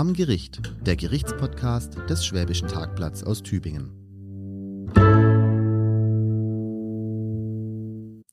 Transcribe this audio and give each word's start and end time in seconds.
Am 0.00 0.14
Gericht, 0.14 0.62
der 0.80 0.96
Gerichtspodcast 0.96 1.98
des 2.08 2.24
Schwäbischen 2.24 2.68
Tagblatts 2.68 3.22
aus 3.22 3.42
Tübingen. 3.42 3.90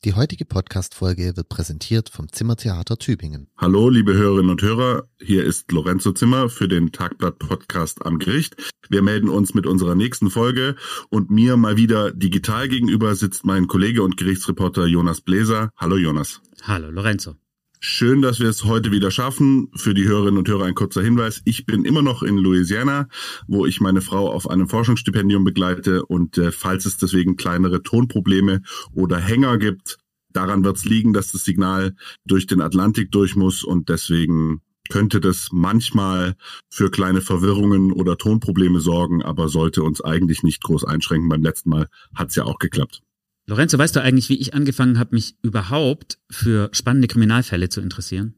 Die 0.06 0.14
heutige 0.14 0.46
Podcast-Folge 0.46 1.36
wird 1.36 1.50
präsentiert 1.50 2.08
vom 2.08 2.32
Zimmertheater 2.32 2.96
Tübingen. 2.96 3.50
Hallo, 3.58 3.90
liebe 3.90 4.14
Hörerinnen 4.14 4.52
und 4.52 4.62
Hörer. 4.62 5.10
Hier 5.22 5.44
ist 5.44 5.70
Lorenzo 5.74 6.14
Zimmer 6.14 6.48
für 6.48 6.70
den 6.70 6.94
Tagblatt-Podcast 6.94 8.06
am 8.06 8.18
Gericht. 8.18 8.56
Wir 8.88 9.02
melden 9.02 9.28
uns 9.28 9.54
mit 9.54 9.68
unserer 9.68 9.96
nächsten 9.96 10.30
Folge 10.30 10.78
und 11.10 11.32
mir 11.32 11.58
mal 11.58 11.76
wieder 11.76 12.14
digital 12.14 12.70
gegenüber 12.70 13.14
sitzt 13.14 13.46
mein 13.46 13.68
Kollege 13.68 14.04
und 14.04 14.16
Gerichtsreporter 14.16 14.86
Jonas 14.86 15.20
Bläser. 15.20 15.72
Hallo, 15.76 15.98
Jonas. 15.98 16.42
Hallo, 16.62 16.90
Lorenzo. 16.90 17.36
Schön, 17.80 18.24
dass 18.24 18.40
wir 18.40 18.50
es 18.50 18.64
heute 18.64 18.92
wieder 18.92 19.12
schaffen. 19.12 19.70
Für 19.76 19.94
die 19.94 20.08
Hörerinnen 20.08 20.40
und 20.40 20.48
Hörer 20.48 20.66
ein 20.66 20.74
kurzer 20.74 21.04
Hinweis. 21.04 21.42
Ich 21.46 21.68
bin 21.68 21.86
immer 21.86 22.02
noch 22.02 22.24
in 22.24 22.38
Louisiana, 22.38 23.08
wo 23.48 23.68
ich 23.68 23.82
meine 23.82 24.02
Frau 24.02 24.32
auf 24.32 24.50
einem 24.50 24.68
Forschungsstipendium 24.68 25.44
begleite. 25.44 26.04
Und 26.06 26.40
äh, 26.40 26.52
falls 26.52 26.86
es 26.86 26.98
deswegen 26.98 27.36
kleinere 27.36 27.84
Tonprobleme 27.84 28.64
oder 28.94 29.20
Hänger 29.20 29.60
gibt, 29.60 29.98
daran 30.34 30.64
wird 30.64 30.78
es 30.78 30.86
liegen, 30.86 31.14
dass 31.14 31.32
das 31.32 31.46
Signal 31.46 31.96
durch 32.26 32.48
den 32.48 32.62
Atlantik 32.62 33.12
durch 33.12 33.36
muss. 33.36 33.64
Und 33.64 33.90
deswegen 33.90 34.62
könnte 34.90 35.22
das 35.22 35.50
manchmal 35.52 36.36
für 36.70 36.90
kleine 36.90 37.22
Verwirrungen 37.22 37.92
oder 37.92 38.18
Tonprobleme 38.18 38.80
sorgen, 38.80 39.22
aber 39.22 39.50
sollte 39.50 39.84
uns 39.84 40.02
eigentlich 40.02 40.42
nicht 40.42 40.64
groß 40.64 40.84
einschränken. 40.84 41.30
Beim 41.30 41.44
letzten 41.44 41.70
Mal 41.70 41.88
hat 42.16 42.30
es 42.30 42.36
ja 42.36 42.46
auch 42.46 42.58
geklappt. 42.58 43.02
Lorenzo, 43.48 43.78
weißt 43.78 43.96
du 43.96 44.02
eigentlich, 44.02 44.28
wie 44.28 44.38
ich 44.40 44.54
angefangen 44.54 45.00
habe, 45.00 45.16
mich 45.16 45.36
überhaupt 45.42 46.20
für 46.30 46.70
spannende 46.74 47.08
Kriminalfälle 47.08 47.70
zu 47.70 47.80
interessieren? 47.80 48.36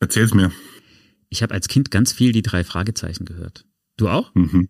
Erzähl's 0.00 0.34
mir. 0.34 0.52
Ich 1.30 1.42
habe 1.42 1.54
als 1.54 1.66
Kind 1.66 1.90
ganz 1.90 2.12
viel 2.12 2.32
die 2.32 2.42
drei 2.42 2.62
Fragezeichen 2.62 3.24
gehört. 3.24 3.64
Du 3.96 4.08
auch? 4.08 4.34
Mhm. 4.34 4.68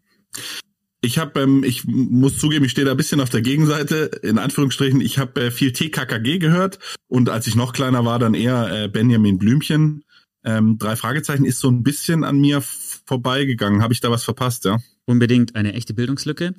Ich 1.01 1.19
habe, 1.19 1.41
ähm, 1.41 1.65
ich 1.65 1.85
muss 1.87 2.39
zugeben, 2.39 2.65
ich 2.65 2.71
stehe 2.71 2.85
da 2.85 2.93
ein 2.93 2.97
bisschen 2.97 3.21
auf 3.21 3.31
der 3.31 3.43
Gegenseite. 3.43 4.11
In 4.23 4.39
Anführungsstrichen, 4.39 5.01
ich 5.01 5.19
habe 5.19 5.41
äh, 5.47 5.51
viel 5.51 5.73
TKKG 5.73 6.39
gehört 6.39 6.79
und 7.09 7.29
als 7.29 7.47
ich 7.49 7.57
noch 7.57 7.73
kleiner 7.73 8.05
war, 8.05 8.19
dann 8.19 8.35
eher 8.35 8.85
äh, 8.85 8.89
Benjamin 8.89 9.39
Blümchen. 9.39 10.05
Ähm, 10.45 10.79
drei 10.79 10.95
Fragezeichen 10.95 11.45
ist 11.45 11.59
so 11.59 11.69
ein 11.69 11.83
bisschen 11.83 12.23
an 12.23 12.39
mir 12.39 12.63
vorbeigegangen. 12.63 13.83
Habe 13.83 13.93
ich 13.93 14.01
da 14.01 14.11
was 14.11 14.25
verpasst, 14.25 14.65
ja? 14.65 14.79
Unbedingt 15.05 15.57
eine 15.57 15.73
echte 15.73 15.95
Bildungslücke. 15.95 16.55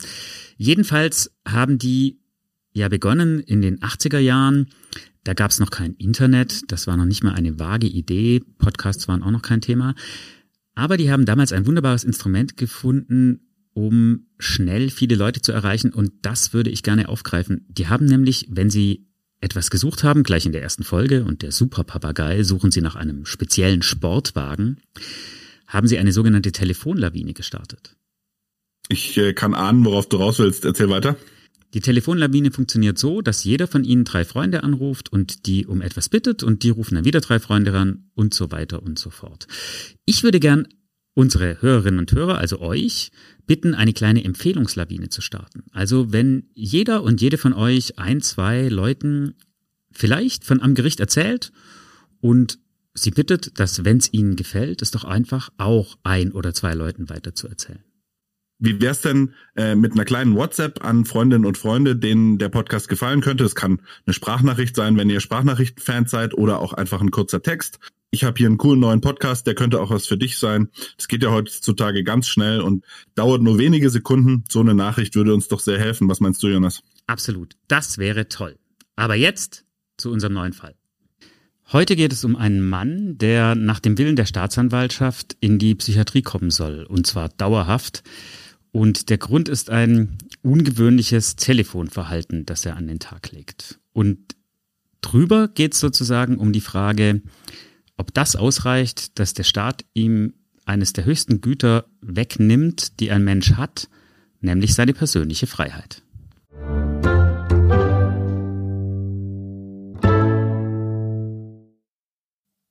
Jedenfalls 0.57 1.31
haben 1.45 1.77
die 1.77 2.19
ja 2.71 2.87
begonnen 2.89 3.39
in 3.39 3.61
den 3.61 3.79
80er 3.79 4.19
Jahren. 4.19 4.67
Da 5.23 5.33
gab 5.33 5.51
es 5.51 5.59
noch 5.59 5.69
kein 5.69 5.93
Internet, 5.95 6.71
das 6.71 6.87
war 6.87 6.97
noch 6.97 7.05
nicht 7.05 7.23
mal 7.23 7.33
eine 7.33 7.59
vage 7.59 7.87
Idee. 7.87 8.41
Podcasts 8.57 9.07
waren 9.07 9.23
auch 9.23 9.31
noch 9.31 9.41
kein 9.41 9.61
Thema. 9.61 9.95
Aber 10.75 10.97
die 10.97 11.11
haben 11.11 11.25
damals 11.25 11.51
ein 11.51 11.67
wunderbares 11.67 12.03
Instrument 12.03 12.55
gefunden, 12.55 13.41
um 13.73 14.27
schnell 14.37 14.89
viele 14.89 15.15
Leute 15.15 15.41
zu 15.41 15.51
erreichen. 15.51 15.93
Und 15.93 16.13
das 16.21 16.53
würde 16.53 16.69
ich 16.69 16.83
gerne 16.83 17.09
aufgreifen. 17.09 17.65
Die 17.69 17.87
haben 17.87 18.05
nämlich, 18.05 18.47
wenn 18.49 18.69
sie 18.69 19.07
etwas 19.41 19.69
gesucht 19.69 20.03
haben, 20.03 20.23
gleich 20.23 20.45
in 20.45 20.51
der 20.51 20.61
ersten 20.61 20.83
Folge, 20.83 21.23
und 21.23 21.41
der 21.41 21.51
Superpapagei 21.51 22.43
suchen 22.43 22.71
sie 22.71 22.81
nach 22.81 22.95
einem 22.95 23.25
speziellen 23.25 23.81
Sportwagen, 23.81 24.81
haben 25.67 25.87
sie 25.87 25.97
eine 25.97 26.11
sogenannte 26.11 26.51
Telefonlawine 26.51 27.33
gestartet. 27.33 27.95
Ich 28.89 29.17
äh, 29.17 29.33
kann 29.33 29.53
ahnen, 29.53 29.85
worauf 29.85 30.09
du 30.09 30.17
raus 30.17 30.39
willst. 30.39 30.65
Erzähl 30.65 30.89
weiter. 30.89 31.15
Die 31.73 31.81
Telefonlawine 31.81 32.51
funktioniert 32.51 32.97
so, 32.97 33.21
dass 33.21 33.43
jeder 33.43 33.67
von 33.67 33.83
Ihnen 33.83 34.03
drei 34.03 34.25
Freunde 34.25 34.63
anruft 34.63 35.11
und 35.11 35.45
die 35.45 35.67
um 35.67 35.81
etwas 35.81 36.09
bittet 36.09 36.41
und 36.41 36.63
die 36.63 36.71
rufen 36.71 36.95
dann 36.95 37.05
wieder 37.05 37.21
drei 37.21 37.39
Freunde 37.39 37.73
ran 37.73 38.09
und 38.15 38.33
so 38.33 38.51
weiter 38.51 38.81
und 38.81 38.97
so 38.97 39.11
fort. 39.11 39.47
Ich 40.05 40.23
würde 40.23 40.39
gern 40.39 40.67
unsere 41.13 41.61
Hörerinnen 41.61 41.99
und 41.99 42.11
Hörer, 42.11 42.37
also 42.37 42.59
euch, 42.59 43.11
bitten, 43.45 43.75
eine 43.75 43.93
kleine 43.93 44.23
Empfehlungslawine 44.23 45.09
zu 45.09 45.21
starten. 45.21 45.63
Also 45.71 46.11
wenn 46.11 46.49
jeder 46.53 47.03
und 47.03 47.21
jede 47.21 47.37
von 47.37 47.53
euch 47.53 47.99
ein, 47.99 48.21
zwei 48.21 48.67
Leuten 48.67 49.35
vielleicht 49.91 50.45
von 50.45 50.61
am 50.61 50.75
Gericht 50.75 50.99
erzählt 50.99 51.51
und 52.21 52.59
sie 52.93 53.11
bittet, 53.11 53.59
dass, 53.59 53.83
wenn 53.85 53.97
es 53.97 54.11
ihnen 54.11 54.35
gefällt, 54.35 54.81
es 54.81 54.91
doch 54.91 55.03
einfach 55.03 55.49
auch 55.57 55.97
ein 56.03 56.31
oder 56.31 56.53
zwei 56.53 56.73
Leuten 56.73 57.09
weiter 57.09 57.35
zu 57.35 57.47
erzählen. 57.47 57.83
Wie 58.59 58.81
wär's 58.81 59.01
denn 59.01 59.33
äh, 59.55 59.75
mit 59.75 59.93
einer 59.93 60.03
kleinen 60.03 60.35
WhatsApp 60.35 60.83
an 60.83 61.05
Freundinnen 61.05 61.45
und 61.45 61.57
Freunde, 61.57 61.95
denen 61.95 62.37
der 62.37 62.49
Podcast 62.49 62.89
gefallen 62.89 63.21
könnte? 63.21 63.45
Es 63.45 63.55
kann 63.55 63.81
eine 64.05 64.13
Sprachnachricht 64.13 64.75
sein, 64.75 64.97
wenn 64.97 65.09
ihr 65.09 65.21
Sprachnachrichten-Fans 65.21 66.11
seid, 66.11 66.33
oder 66.33 66.59
auch 66.59 66.73
einfach 66.73 66.99
ein 66.99 67.09
kurzer 67.09 67.41
Text. 67.41 67.79
Ich 68.11 68.23
habe 68.23 68.37
hier 68.37 68.47
einen 68.47 68.57
coolen 68.57 68.81
neuen 68.81 69.01
Podcast, 69.01 69.47
der 69.47 69.55
könnte 69.55 69.79
auch 69.79 69.91
was 69.91 70.07
für 70.07 70.17
dich 70.17 70.37
sein. 70.37 70.69
Das 70.97 71.07
geht 71.07 71.23
ja 71.23 71.31
heutzutage 71.31 72.03
ganz 72.03 72.27
schnell 72.27 72.59
und 72.59 72.83
dauert 73.15 73.41
nur 73.41 73.57
wenige 73.57 73.89
Sekunden. 73.89 74.43
So 74.49 74.59
eine 74.59 74.73
Nachricht 74.73 75.15
würde 75.15 75.33
uns 75.33 75.47
doch 75.47 75.59
sehr 75.59 75.79
helfen. 75.79 76.09
Was 76.09 76.19
meinst 76.19 76.43
du, 76.43 76.47
Jonas? 76.47 76.81
Absolut. 77.07 77.55
Das 77.67 77.97
wäre 77.97 78.27
toll. 78.27 78.57
Aber 78.95 79.15
jetzt 79.15 79.63
zu 79.97 80.11
unserem 80.11 80.33
neuen 80.33 80.53
Fall. 80.53 80.75
Heute 81.71 81.95
geht 81.95 82.11
es 82.11 82.25
um 82.25 82.35
einen 82.35 82.67
Mann, 82.67 83.19
der 83.19 83.53
nach 83.53 83.79
dem 83.79 83.97
Willen 83.99 84.15
der 84.15 84.25
Staatsanwaltschaft 84.25 85.37
in 85.39 85.59
die 85.59 85.75
Psychiatrie 85.75 86.23
kommen 86.23 86.49
soll, 86.49 86.83
und 86.83 87.05
zwar 87.05 87.29
dauerhaft. 87.29 88.03
Und 88.71 89.09
der 89.09 89.17
Grund 89.17 89.49
ist 89.49 89.69
ein 89.69 90.17
ungewöhnliches 90.43 91.35
Telefonverhalten, 91.35 92.45
das 92.45 92.65
er 92.65 92.77
an 92.77 92.87
den 92.87 92.99
Tag 92.99 93.31
legt. 93.31 93.79
Und 93.93 94.35
drüber 95.01 95.47
geht 95.47 95.73
es 95.73 95.79
sozusagen 95.79 96.37
um 96.37 96.53
die 96.53 96.61
Frage, 96.61 97.21
ob 97.97 98.13
das 98.13 98.35
ausreicht, 98.35 99.17
dass 99.19 99.33
der 99.33 99.43
Staat 99.43 99.85
ihm 99.93 100.33
eines 100.65 100.93
der 100.93 101.05
höchsten 101.05 101.41
Güter 101.41 101.85
wegnimmt, 102.01 102.99
die 102.99 103.11
ein 103.11 103.23
Mensch 103.23 103.53
hat, 103.53 103.89
nämlich 104.39 104.75
seine 104.75 104.93
persönliche 104.93 105.47
Freiheit. 105.47 106.03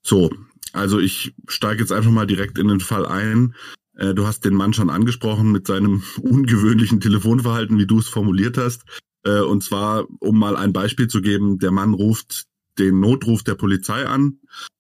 So, 0.03 0.31
also 0.73 1.01
ich 1.01 1.35
steige 1.49 1.81
jetzt 1.81 1.93
einfach 1.93 2.11
mal 2.11 2.27
direkt 2.27 2.57
in 2.57 2.69
den 2.69 2.81
Fall 2.81 3.05
ein. 3.05 3.55
Äh, 3.99 4.15
du 4.15 4.27
hast 4.27 4.45
den 4.45 4.55
Mann 4.55 4.73
schon 4.73 4.89
angesprochen 4.89 5.53
mit 5.53 5.67
seinem 5.67 6.03
ungewöhnlichen 6.23 7.01
Telefonverhalten, 7.01 7.79
wie 7.79 7.87
du 7.87 7.99
es 7.99 8.09
formuliert 8.09 8.57
hast. 8.57 8.85
Äh, 9.25 9.41
und 9.41 9.63
zwar, 9.63 10.07
um 10.21 10.39
mal 10.39 10.57
ein 10.57 10.73
Beispiel 10.73 11.09
zu 11.09 11.21
geben, 11.21 11.59
der 11.59 11.73
Mann 11.73 11.93
ruft 11.93 12.45
den 12.79 13.01
Notruf 13.01 13.43
der 13.43 13.57
Polizei 13.57 14.07
an 14.07 14.39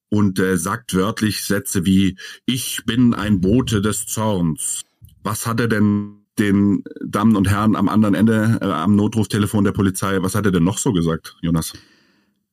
und 0.08 0.38
äh, 0.38 0.56
sagt 0.56 0.94
wörtlich 0.94 1.42
Sätze 1.42 1.84
wie, 1.84 2.16
ich 2.46 2.84
bin 2.86 3.12
ein 3.12 3.40
Bote 3.40 3.82
des 3.82 4.06
Zorns. 4.06 4.84
Was 5.22 5.46
hat 5.46 5.60
er 5.60 5.68
denn 5.68 6.14
den 6.38 6.84
Damen 7.04 7.34
und 7.34 7.48
Herren 7.48 7.74
am 7.74 7.88
anderen 7.88 8.14
Ende, 8.14 8.58
äh, 8.62 8.64
am 8.64 8.94
Notruftelefon 8.94 9.64
der 9.64 9.72
Polizei, 9.72 10.22
was 10.22 10.36
hat 10.36 10.46
er 10.46 10.52
denn 10.52 10.62
noch 10.62 10.78
so 10.78 10.92
gesagt, 10.92 11.36
Jonas? 11.42 11.72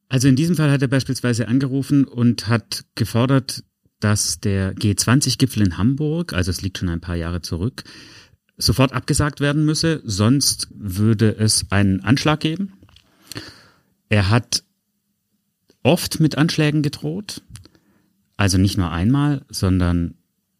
Also 0.09 0.28
in 0.28 0.36
diesem 0.36 0.56
Fall 0.56 0.72
hat 0.72 0.81
er 0.81 0.88
beispielsweise 0.88 1.48
angerufen 1.48 2.06
und 2.06 2.48
hat 2.48 2.86
gefordert, 2.96 3.64
dass 4.00 4.39
der 4.39 4.75
G20-Gipfel 4.75 5.63
in 5.63 5.78
Hamburg, 5.78 6.33
also 6.33 6.51
es 6.51 6.61
liegt 6.61 6.78
schon 6.78 6.89
ein 6.89 7.01
paar 7.01 7.16
Jahre 7.16 7.41
zurück, 7.41 7.83
sofort 8.57 8.94
abgesagt 8.94 9.39
werden 9.39 9.66
müsse, 9.66 10.01
sonst 10.06 10.67
würde 10.72 11.35
es 11.38 11.72
einen 11.72 12.01
Anschlag 12.01 12.39
geben. 12.39 12.73
Er 14.09 14.29
hat 14.29 14.63
oft 15.83 16.19
mit 16.19 16.38
Anschlägen 16.38 16.81
gedroht, 16.81 17.41
also 18.38 18.57
nicht 18.57 18.78
nur 18.78 18.91
einmal, 18.91 19.45
sondern 19.50 20.16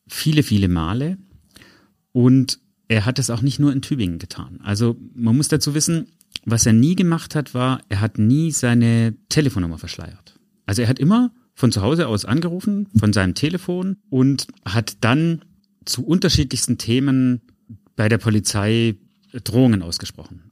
viele, 0.08 0.44
viele 0.44 0.68
Male. 0.68 1.18
Und 2.12 2.60
er 2.88 3.06
hat 3.06 3.20
es 3.20 3.30
auch 3.30 3.42
nicht 3.42 3.60
nur 3.60 3.74
in 3.74 3.82
Tübingen 3.82 4.20
getan. 4.20 4.60
Also 4.64 4.98
man 5.14 5.36
muss 5.36 5.48
dazu 5.48 5.74
wissen, 5.74 6.08
was 6.46 6.66
er 6.66 6.74
nie 6.74 6.96
gemacht 6.96 7.36
hat, 7.36 7.54
war, 7.54 7.82
er 7.90 8.02
hat 8.02 8.18
nie 8.18 8.52
seine 8.52 9.16
Telefonnummer 9.30 9.78
verschleiert. 9.78 10.40
Also 10.66 10.82
er 10.84 10.88
hat 10.88 11.00
immer 11.00 11.32
von 11.56 11.72
zu 11.72 11.82
Hause 11.82 12.08
aus 12.08 12.26
angerufen, 12.26 12.88
von 12.98 13.14
seinem 13.14 13.34
Telefon 13.34 13.98
und 14.10 14.48
hat 14.66 14.98
dann 15.02 15.44
zu 15.86 16.06
unterschiedlichsten 16.06 16.78
Themen 16.78 17.42
bei 17.96 18.10
der 18.10 18.18
Polizei 18.18 18.96
Drohungen 19.44 19.82
ausgesprochen. 19.82 20.52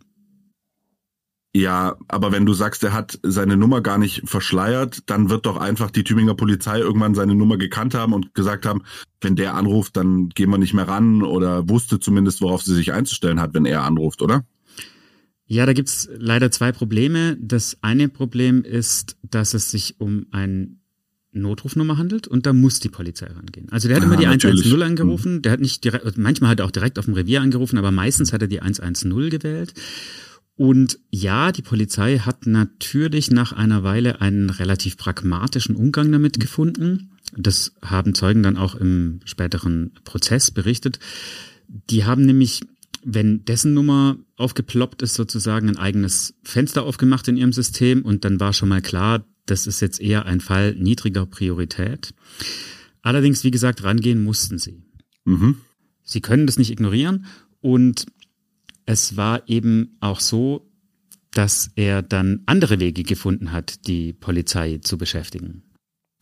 Ja, 1.56 1.98
aber 2.08 2.32
wenn 2.32 2.48
du 2.48 2.54
sagst, 2.54 2.84
er 2.84 2.94
hat 2.94 3.20
seine 3.22 3.58
Nummer 3.58 3.82
gar 3.82 4.00
nicht 4.00 4.28
verschleiert, 4.28 5.02
dann 5.06 5.30
wird 5.30 5.46
doch 5.46 5.58
einfach 5.58 5.92
die 5.92 6.04
Tübinger 6.04 6.34
Polizei 6.34 6.80
irgendwann 6.80 7.14
seine 7.14 7.36
Nummer 7.36 7.58
gekannt 7.58 7.94
haben 7.94 8.14
und 8.14 8.34
gesagt 8.34 8.66
haben, 8.66 8.82
wenn 9.22 9.36
der 9.36 9.54
anruft, 9.54 9.96
dann 9.96 10.30
gehen 10.30 10.50
wir 10.50 10.58
nicht 10.58 10.74
mehr 10.74 10.88
ran 10.88 11.22
oder 11.22 11.70
wusste 11.70 12.00
zumindest, 12.00 12.42
worauf 12.42 12.64
sie 12.64 12.74
sich 12.74 12.92
einzustellen 12.92 13.40
hat, 13.40 13.54
wenn 13.54 13.66
er 13.66 13.84
anruft, 13.84 14.24
oder? 14.24 14.46
Ja, 15.46 15.68
da 15.68 15.74
gibt's 15.74 16.10
leider 16.18 16.50
zwei 16.50 16.72
Probleme. 16.72 17.38
Das 17.40 17.78
eine 17.82 18.10
Problem 18.10 18.64
ist, 18.64 19.18
dass 19.22 19.54
es 19.54 19.70
sich 19.70 20.00
um 20.00 20.26
ein 20.32 20.80
Notrufnummer 21.34 21.98
handelt 21.98 22.28
und 22.28 22.46
da 22.46 22.54
muss 22.54 22.80
die 22.80 22.90
Polizei 22.90 23.28
rangehen. 23.28 23.68
Also 23.72 23.88
der 23.88 23.98
hat 23.98 24.04
immer 24.04 24.18
die 24.18 24.26
natürlich. 24.26 24.66
110 24.66 24.82
angerufen, 24.82 25.42
der 25.42 25.52
hat 25.52 25.60
nicht 25.60 25.84
direkt, 25.84 26.18
manchmal 26.18 26.52
hat 26.52 26.60
er 26.60 26.66
auch 26.66 26.72
direkt 26.72 27.00
auf 27.00 27.06
dem 27.06 27.14
Revier 27.14 27.42
angerufen, 27.42 27.78
aber 27.78 27.92
meistens 27.92 28.34
hat 28.34 28.42
er 28.42 28.48
die 28.48 28.62
110 28.62 29.30
gewählt. 29.30 29.74
Und 30.56 31.00
ja, 31.10 31.52
die 31.52 31.64
Polizei 31.64 32.20
hat 32.20 32.46
natürlich 32.46 33.32
nach 33.32 33.54
einer 33.54 33.84
Weile 33.84 34.22
einen 34.22 34.50
relativ 34.52 34.98
pragmatischen 34.98 35.76
Umgang 35.76 36.12
damit 36.12 36.40
gefunden. 36.40 37.12
Das 37.36 37.74
haben 37.82 38.14
Zeugen 38.14 38.44
dann 38.44 38.58
auch 38.58 38.76
im 38.76 39.20
späteren 39.26 39.92
Prozess 40.04 40.52
berichtet. 40.52 41.00
Die 41.68 42.06
haben 42.06 42.26
nämlich, 42.26 42.62
wenn 43.04 43.44
dessen 43.46 43.74
Nummer 43.74 44.18
aufgeploppt 44.38 45.02
ist, 45.02 45.16
sozusagen 45.16 45.70
ein 45.70 45.78
eigenes 45.78 46.36
Fenster 46.44 46.84
aufgemacht 46.84 47.28
in 47.28 47.38
ihrem 47.38 47.54
System 47.54 48.04
und 48.04 48.24
dann 48.24 48.40
war 48.40 48.54
schon 48.54 48.70
mal 48.70 48.82
klar, 48.82 49.26
das 49.46 49.68
ist 49.68 49.82
jetzt 49.82 50.00
eher 50.00 50.26
ein 50.26 50.40
Fall 50.40 50.76
niedriger 50.76 51.26
Priorität. 51.26 52.14
Allerdings, 53.02 53.44
wie 53.44 53.52
gesagt, 53.52 53.84
rangehen 53.84 54.24
mussten 54.24 54.58
sie. 54.58 54.84
Mhm. 55.26 55.58
Sie 56.04 56.22
können 56.22 56.48
das 56.48 56.58
nicht 56.58 56.72
ignorieren 56.72 57.26
und 57.62 58.06
es 58.86 59.16
war 59.16 59.48
eben 59.48 59.98
auch 60.00 60.20
so, 60.20 60.70
dass 61.32 61.72
er 61.76 62.02
dann 62.02 62.44
andere 62.46 62.80
Wege 62.80 63.04
gefunden 63.04 63.52
hat, 63.52 63.88
die 63.88 64.14
Polizei 64.14 64.80
zu 64.82 64.98
beschäftigen. 64.98 65.64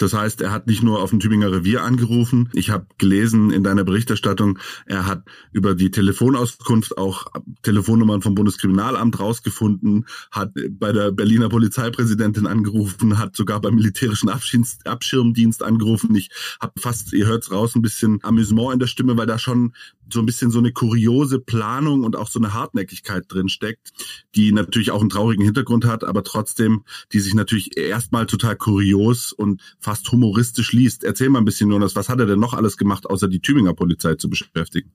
Das 0.02 0.14
heißt, 0.14 0.42
er 0.42 0.52
hat 0.52 0.68
nicht 0.68 0.84
nur 0.84 1.02
auf 1.02 1.12
dem 1.12 1.20
Tübinger 1.20 1.52
Revier 1.52 1.84
angerufen. 1.84 2.50
Ich 2.54 2.70
habe 2.70 2.88
gelesen 2.98 3.52
in 3.52 3.64
deiner 3.64 3.84
Berichterstattung, 3.84 4.58
er 4.86 5.06
hat 5.06 5.24
über 5.52 5.76
die 5.76 5.92
Telefonauskunft 5.92 6.98
auch 6.98 7.28
Telefonnummern 7.62 8.22
vom 8.22 8.36
Bundeskriminalamt 8.36 9.20
rausgefunden, 9.20 10.06
hat 10.32 10.54
bei 10.72 10.92
der 10.92 11.12
Berliner 11.12 11.50
Polizeipräsidentin 11.50 12.48
angerufen, 12.48 13.18
hat 13.20 13.36
sogar 13.36 13.62
beim 13.62 13.76
militärischen 13.76 14.30
Abschirmdienst 14.30 15.64
angerufen. 15.64 16.16
Ich 16.16 16.30
habe 16.60 16.80
fast, 16.80 17.14
ihr 17.14 17.28
hört's 17.28 17.52
raus, 17.52 17.76
ein 17.76 17.82
bisschen 17.82 18.20
Amüsement 18.24 18.74
in 18.74 18.80
der 18.80 18.88
Stimme, 18.88 19.18
weil 19.18 19.28
da 19.28 19.38
schon 19.38 19.74
so 20.14 20.20
ein 20.20 20.26
bisschen 20.26 20.52
so 20.52 20.60
eine 20.60 20.72
kuriose 20.72 21.40
Planung 21.40 22.04
und 22.04 22.16
auch 22.16 22.28
so 22.28 22.40
eine 22.40 22.54
Hartnäckigkeit 22.54 23.26
drin 23.30 23.50
steckt, 23.50 23.92
die 24.36 24.52
natürlich 24.52 24.92
auch 24.92 25.02
einen 25.02 25.10
traurigen 25.10 25.46
Hintergrund 25.46 25.86
hat, 25.86 26.04
aber 26.04 26.24
trotzdem, 26.24 26.84
die 27.14 27.20
sich 27.20 27.34
natürlich 27.34 27.78
erstmal 27.78 28.26
total 28.26 28.56
kurios 28.56 29.32
und 29.32 29.62
fast 29.92 30.10
humoristisch 30.10 30.72
liest. 30.72 31.04
Erzähl 31.04 31.28
mal 31.28 31.40
ein 31.40 31.46
bisschen, 31.46 31.70
Jonas, 31.70 31.98
was 31.98 32.08
hat 32.08 32.18
er 32.22 32.26
denn 32.26 32.40
noch 32.40 32.54
alles 32.54 32.78
gemacht, 32.78 33.10
außer 33.10 33.28
die 33.28 33.42
Tübinger 33.42 33.74
Polizei 33.74 34.16
zu 34.16 34.30
beschäftigen? 34.30 34.90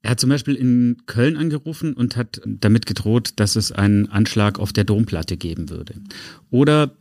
Er 0.00 0.12
hat 0.12 0.20
zum 0.20 0.30
Beispiel 0.30 0.54
in 0.54 1.02
Köln 1.04 1.36
angerufen 1.36 1.92
und 1.92 2.16
hat 2.16 2.40
damit 2.46 2.86
gedroht, 2.86 3.34
dass 3.36 3.54
es 3.54 3.70
einen 3.70 4.08
Anschlag 4.08 4.58
auf 4.58 4.72
der 4.72 4.84
Domplatte 4.84 5.36
geben 5.36 5.68
würde. 5.68 5.96
Oder 6.50 6.96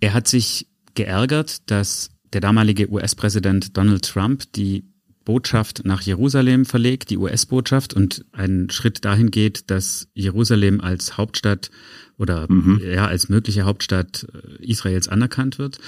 er 0.00 0.12
hat 0.12 0.28
sich 0.28 0.66
geärgert, 0.94 1.70
dass 1.70 2.10
der 2.34 2.42
damalige 2.42 2.90
US-Präsident 2.90 3.74
Donald 3.78 4.04
Trump 4.04 4.52
die 4.52 4.84
Botschaft 5.24 5.82
nach 5.86 6.02
Jerusalem 6.02 6.66
verlegt, 6.66 7.08
die 7.08 7.16
US-Botschaft, 7.16 7.94
und 7.94 8.26
ein 8.32 8.68
Schritt 8.70 9.06
dahin 9.06 9.30
geht, 9.30 9.70
dass 9.70 10.08
Jerusalem 10.12 10.82
als 10.82 11.16
Hauptstadt 11.16 11.70
oder 12.18 12.50
mhm. 12.50 12.82
ja 12.82 13.06
als 13.06 13.30
mögliche 13.30 13.62
Hauptstadt 13.62 14.26
äh, 14.34 14.66
Israels 14.66 15.08
anerkannt 15.08 15.58
wird 15.58 15.78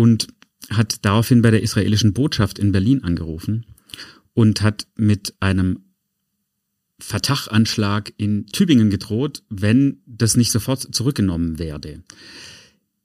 und 0.00 0.28
hat 0.70 1.04
daraufhin 1.04 1.42
bei 1.42 1.50
der 1.50 1.62
israelischen 1.62 2.14
Botschaft 2.14 2.58
in 2.58 2.72
Berlin 2.72 3.04
angerufen 3.04 3.66
und 4.32 4.62
hat 4.62 4.86
mit 4.96 5.34
einem 5.40 5.80
Vertachanschlag 6.98 8.14
in 8.16 8.46
Tübingen 8.46 8.88
gedroht, 8.88 9.42
wenn 9.50 10.00
das 10.06 10.38
nicht 10.38 10.52
sofort 10.52 10.94
zurückgenommen 10.94 11.58
werde. 11.58 12.02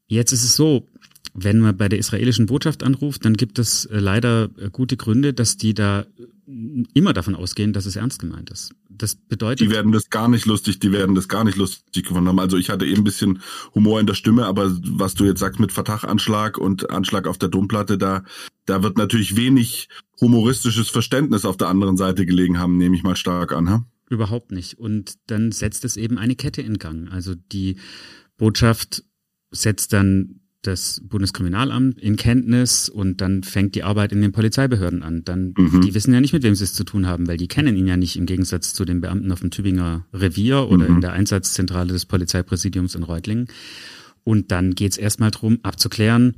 Jetzt 0.07 0.31
ist 0.31 0.45
es 0.45 0.56
so, 0.56 0.88
wenn 1.33 1.59
man 1.59 1.75
bei 1.75 1.89
der 1.89 2.00
israelischen 2.00 2.45
Botschaft 2.45 2.81
anruft, 2.81 3.25
dann 3.25 3.36
gibt 3.36 3.59
es 3.59 3.83
äh, 3.88 4.00
leider 4.00 4.50
äh, 4.57 4.69
gute 4.69 4.95
Gründe, 4.95 5.33
dass 5.33 5.57
die 5.57 5.74
da 5.74 6.06
immer 6.47 7.13
davon 7.13 7.36
ausgehen, 7.36 7.74
dass 7.74 7.86
es 7.86 7.95
ernst 7.95 8.19
gemeint 8.19 8.50
ist. 8.51 8.74
Das 8.89 9.15
bedeutet. 9.15 9.68
Die 9.68 9.71
werden 9.71 9.92
das 9.92 10.09
gar 10.09 10.27
nicht 10.27 10.45
lustig, 10.45 10.80
die 10.80 10.92
werden 10.92 11.15
das 11.15 11.27
gar 11.27 11.44
nicht 11.44 11.57
lustig 11.57 12.06
gefunden 12.06 12.27
haben. 12.30 12.39
Also 12.39 12.57
ich 12.57 12.69
hatte 12.69 12.86
eben 12.86 13.01
ein 13.01 13.03
bisschen 13.03 13.42
Humor 13.74 14.00
in 14.00 14.07
der 14.07 14.13
Stimme, 14.13 14.45
aber 14.45 14.71
was 14.83 15.15
du 15.15 15.25
jetzt 15.25 15.39
sagst 15.39 15.59
mit 15.59 15.71
Vertachanschlag 15.71 16.57
und 16.57 16.89
Anschlag 16.92 17.27
auf 17.27 17.38
der 17.38 17.50
Domplatte, 17.50 17.97
da, 17.97 18.24
da 18.65 18.83
wird 18.83 18.97
natürlich 18.97 19.36
wenig 19.36 19.89
humoristisches 20.21 20.89
Verständnis 20.89 21.45
auf 21.45 21.57
der 21.57 21.68
anderen 21.68 21.97
Seite 21.97 22.25
gelegen 22.25 22.59
haben, 22.59 22.77
nehme 22.77 22.95
ich 22.95 23.03
mal 23.03 23.15
stark 23.15 23.51
an. 23.51 23.69
Ha? 23.69 23.86
Überhaupt 24.09 24.51
nicht. 24.51 24.77
Und 24.77 25.15
dann 25.27 25.51
setzt 25.51 25.83
es 25.83 25.98
eben 25.98 26.18
eine 26.18 26.36
Kette 26.36 26.62
in 26.62 26.77
Gang. 26.77 27.12
Also 27.12 27.33
die 27.33 27.77
Botschaft 28.38 29.03
setzt 29.51 29.94
dann 29.94 30.41
das 30.67 31.01
Bundeskriminalamt 31.03 32.00
in 32.00 32.15
Kenntnis 32.15 32.89
und 32.89 33.21
dann 33.21 33.44
fängt 33.44 33.75
die 33.75 33.83
Arbeit 33.83 34.12
in 34.12 34.21
den 34.21 34.31
Polizeibehörden 34.31 35.03
an. 35.03 35.23
Dann, 35.23 35.53
mhm. 35.57 35.81
die 35.81 35.94
wissen 35.94 36.13
ja 36.13 36.21
nicht, 36.21 36.33
mit 36.33 36.44
wem 36.44 36.56
sie 36.56 36.63
es 36.63 36.73
zu 36.73 36.83
tun 36.83 37.07
haben, 37.07 37.27
weil 37.27 37.38
die 37.38 37.47
kennen 37.47 37.75
ihn 37.75 37.88
ja 37.88 37.97
nicht 37.97 38.17
im 38.17 38.25
Gegensatz 38.25 38.73
zu 38.73 38.85
den 38.85 39.01
Beamten 39.01 39.31
auf 39.31 39.41
dem 39.41 39.51
Tübinger 39.51 40.06
Revier 40.13 40.67
oder 40.69 40.89
mhm. 40.89 40.95
in 40.95 41.01
der 41.01 41.13
Einsatzzentrale 41.13 41.94
des 41.94 42.06
Polizeipräsidiums 42.06 42.95
in 42.95 43.03
Reutlingen. 43.03 43.47
Und 44.23 44.51
dann 44.51 44.75
geht's 44.75 44.97
erstmal 44.97 45.31
drum, 45.31 45.59
abzuklären, 45.63 46.35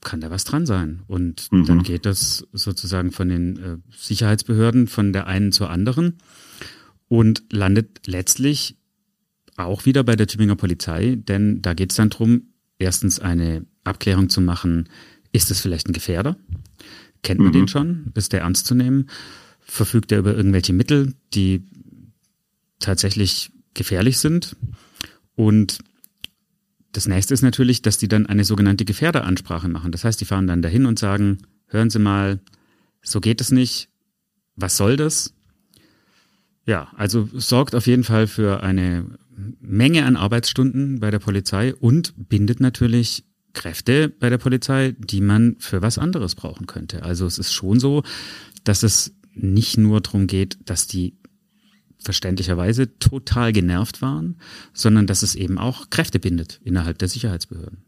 kann 0.00 0.20
da 0.20 0.30
was 0.30 0.44
dran 0.44 0.66
sein? 0.66 1.02
Und 1.06 1.50
mhm. 1.50 1.66
dann 1.66 1.82
geht 1.82 2.06
das 2.06 2.46
sozusagen 2.52 3.12
von 3.12 3.28
den 3.28 3.56
äh, 3.58 3.76
Sicherheitsbehörden 3.96 4.86
von 4.86 5.12
der 5.12 5.26
einen 5.26 5.52
zur 5.52 5.70
anderen 5.70 6.18
und 7.08 7.44
landet 7.50 8.06
letztlich 8.06 8.76
auch 9.56 9.84
wieder 9.84 10.04
bei 10.04 10.16
der 10.16 10.26
Tübinger 10.26 10.56
Polizei, 10.56 11.16
denn 11.16 11.60
da 11.60 11.74
geht's 11.74 11.96
dann 11.96 12.10
drum, 12.10 12.42
erstens 12.78 13.20
eine 13.20 13.66
Abklärung 13.90 14.30
zu 14.30 14.40
machen, 14.40 14.88
ist 15.32 15.50
es 15.50 15.60
vielleicht 15.60 15.88
ein 15.88 15.92
Gefährder? 15.92 16.36
Kennt 17.22 17.40
man 17.40 17.48
mhm. 17.48 17.52
den 17.52 17.68
schon? 17.68 18.12
Ist 18.14 18.32
der 18.32 18.40
ernst 18.40 18.66
zu 18.66 18.74
nehmen? 18.74 19.10
Verfügt 19.60 20.10
er 20.12 20.18
über 20.18 20.34
irgendwelche 20.34 20.72
Mittel, 20.72 21.14
die 21.34 21.64
tatsächlich 22.78 23.52
gefährlich 23.74 24.18
sind? 24.18 24.56
Und 25.36 25.78
das 26.92 27.06
nächste 27.06 27.34
ist 27.34 27.42
natürlich, 27.42 27.82
dass 27.82 27.98
die 27.98 28.08
dann 28.08 28.26
eine 28.26 28.44
sogenannte 28.44 28.84
Gefährderansprache 28.84 29.68
machen. 29.68 29.92
Das 29.92 30.04
heißt, 30.04 30.20
die 30.20 30.24
fahren 30.24 30.46
dann 30.46 30.62
dahin 30.62 30.86
und 30.86 30.98
sagen, 30.98 31.38
hören 31.66 31.90
Sie 31.90 31.98
mal, 32.00 32.40
so 33.02 33.20
geht 33.20 33.40
es 33.40 33.52
nicht. 33.52 33.88
Was 34.56 34.76
soll 34.76 34.96
das? 34.96 35.34
Ja, 36.66 36.88
also 36.96 37.28
sorgt 37.32 37.74
auf 37.74 37.86
jeden 37.86 38.04
Fall 38.04 38.26
für 38.26 38.62
eine 38.62 39.06
Menge 39.60 40.04
an 40.04 40.16
Arbeitsstunden 40.16 41.00
bei 41.00 41.10
der 41.10 41.18
Polizei 41.18 41.74
und 41.74 42.12
bindet 42.28 42.60
natürlich 42.60 43.24
Kräfte 43.52 44.08
bei 44.08 44.30
der 44.30 44.38
Polizei, 44.38 44.94
die 44.98 45.20
man 45.20 45.56
für 45.58 45.82
was 45.82 45.98
anderes 45.98 46.34
brauchen 46.34 46.66
könnte. 46.66 47.02
Also 47.02 47.26
es 47.26 47.38
ist 47.38 47.52
schon 47.52 47.80
so, 47.80 48.02
dass 48.64 48.82
es 48.82 49.14
nicht 49.34 49.78
nur 49.78 50.00
darum 50.00 50.26
geht, 50.26 50.58
dass 50.64 50.86
die 50.86 51.14
verständlicherweise 51.98 52.98
total 52.98 53.52
genervt 53.52 54.02
waren, 54.02 54.36
sondern 54.72 55.06
dass 55.06 55.22
es 55.22 55.34
eben 55.34 55.58
auch 55.58 55.90
Kräfte 55.90 56.18
bindet 56.18 56.60
innerhalb 56.64 56.98
der 56.98 57.08
Sicherheitsbehörden. 57.08 57.84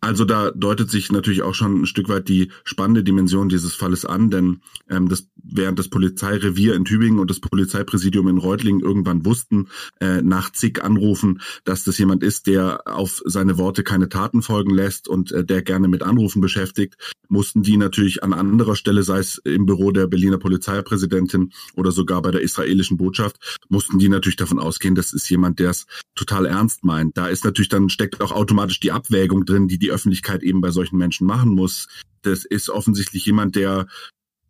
Also 0.00 0.24
da 0.24 0.52
deutet 0.52 0.90
sich 0.90 1.10
natürlich 1.10 1.42
auch 1.42 1.54
schon 1.54 1.82
ein 1.82 1.86
Stück 1.86 2.08
weit 2.08 2.28
die 2.28 2.52
spannende 2.62 3.02
Dimension 3.02 3.48
dieses 3.48 3.74
Falles 3.74 4.04
an, 4.04 4.30
denn 4.30 4.60
ähm, 4.88 5.08
das, 5.08 5.26
während 5.34 5.78
das 5.78 5.88
Polizeirevier 5.88 6.74
in 6.74 6.84
Tübingen 6.84 7.18
und 7.18 7.30
das 7.30 7.40
Polizeipräsidium 7.40 8.28
in 8.28 8.38
Reutlingen 8.38 8.80
irgendwann 8.80 9.24
wussten, 9.24 9.68
äh, 10.00 10.22
nach 10.22 10.52
zig 10.52 10.84
Anrufen, 10.84 11.40
dass 11.64 11.82
das 11.82 11.98
jemand 11.98 12.22
ist, 12.22 12.46
der 12.46 12.82
auf 12.86 13.22
seine 13.24 13.58
Worte 13.58 13.82
keine 13.82 14.08
Taten 14.08 14.42
folgen 14.42 14.72
lässt 14.72 15.08
und 15.08 15.32
äh, 15.32 15.44
der 15.44 15.62
gerne 15.62 15.88
mit 15.88 16.04
Anrufen 16.04 16.40
beschäftigt, 16.40 16.94
mussten 17.28 17.62
die 17.62 17.76
natürlich 17.76 18.22
an 18.22 18.32
anderer 18.32 18.76
Stelle, 18.76 19.02
sei 19.02 19.18
es 19.18 19.38
im 19.38 19.66
Büro 19.66 19.90
der 19.90 20.06
Berliner 20.06 20.38
Polizeipräsidentin 20.38 21.50
oder 21.74 21.90
sogar 21.90 22.22
bei 22.22 22.30
der 22.30 22.42
israelischen 22.42 22.98
Botschaft, 22.98 23.58
mussten 23.68 23.98
die 23.98 24.08
natürlich 24.08 24.36
davon 24.36 24.60
ausgehen, 24.60 24.94
das 24.94 25.12
ist 25.12 25.28
jemand, 25.28 25.58
der 25.58 25.70
es 25.70 25.86
total 26.14 26.46
ernst 26.46 26.84
meint. 26.84 27.16
Da 27.16 27.26
ist 27.26 27.44
natürlich 27.44 27.68
dann 27.68 27.88
steckt 27.88 28.20
auch 28.20 28.32
automatisch 28.32 28.78
die 28.80 28.92
Abwägung 28.92 29.44
drin, 29.44 29.66
die 29.66 29.78
die 29.78 29.87
die 29.88 29.92
Öffentlichkeit 29.92 30.42
eben 30.42 30.60
bei 30.60 30.70
solchen 30.70 30.98
Menschen 30.98 31.26
machen 31.26 31.54
muss. 31.54 31.88
Das 32.22 32.44
ist 32.44 32.68
offensichtlich 32.68 33.24
jemand, 33.24 33.56
der 33.56 33.86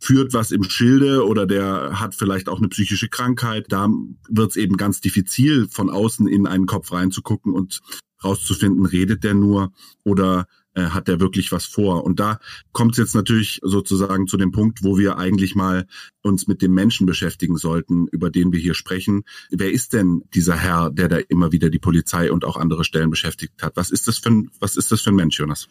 führt 0.00 0.33
was 0.33 0.52
im 0.52 0.64
Schilde 0.64 1.26
oder 1.26 1.47
der 1.47 2.00
hat 2.00 2.14
vielleicht 2.14 2.49
auch 2.49 2.59
eine 2.59 2.68
psychische 2.68 3.09
Krankheit. 3.09 3.66
Da 3.68 3.88
wird 4.28 4.50
es 4.50 4.57
eben 4.57 4.76
ganz 4.76 5.00
diffizil, 5.00 5.68
von 5.68 5.90
außen 5.90 6.28
in 6.28 6.47
einen 6.47 6.66
Kopf 6.66 6.92
reinzugucken 6.92 7.52
und 7.52 7.80
rauszufinden, 8.23 8.87
redet 8.87 9.25
der 9.25 9.35
nur 9.35 9.73
oder 10.04 10.47
äh, 10.75 10.82
hat 10.82 11.08
der 11.08 11.20
wirklich 11.20 11.52
was 11.52 11.64
vor? 11.64 12.04
Und 12.04 12.20
da 12.20 12.40
kommt 12.72 12.92
es 12.92 12.98
jetzt 12.98 13.14
natürlich 13.14 13.60
sozusagen 13.62 14.26
zu 14.26 14.37
dem 14.37 14.52
Punkt, 14.52 14.82
wo 14.82 14.98
wir 14.98 15.18
eigentlich 15.18 15.54
mal 15.54 15.87
uns 16.22 16.46
mit 16.46 16.62
dem 16.62 16.72
Menschen 16.72 17.06
beschäftigen 17.06 17.56
sollten, 17.56 18.06
über 18.08 18.30
den 18.30 18.52
wir 18.52 18.60
hier 18.60 18.75
sprechen. 18.75 19.25
Wer 19.50 19.72
ist 19.72 19.92
denn 19.92 20.22
dieser 20.34 20.56
Herr, 20.56 20.90
der 20.90 21.08
da 21.08 21.16
immer 21.16 21.52
wieder 21.52 21.70
die 21.70 21.78
Polizei 21.78 22.30
und 22.30 22.44
auch 22.44 22.56
andere 22.56 22.84
Stellen 22.84 23.10
beschäftigt 23.10 23.62
hat? 23.62 23.76
Was 23.76 23.90
ist 23.90 24.08
das 24.08 24.18
für 24.18 24.30
ein, 24.30 24.50
was 24.60 24.76
ist 24.76 24.92
das 24.92 25.00
für 25.00 25.10
ein 25.10 25.16
Mensch, 25.16 25.38
Jonas? 25.38 25.68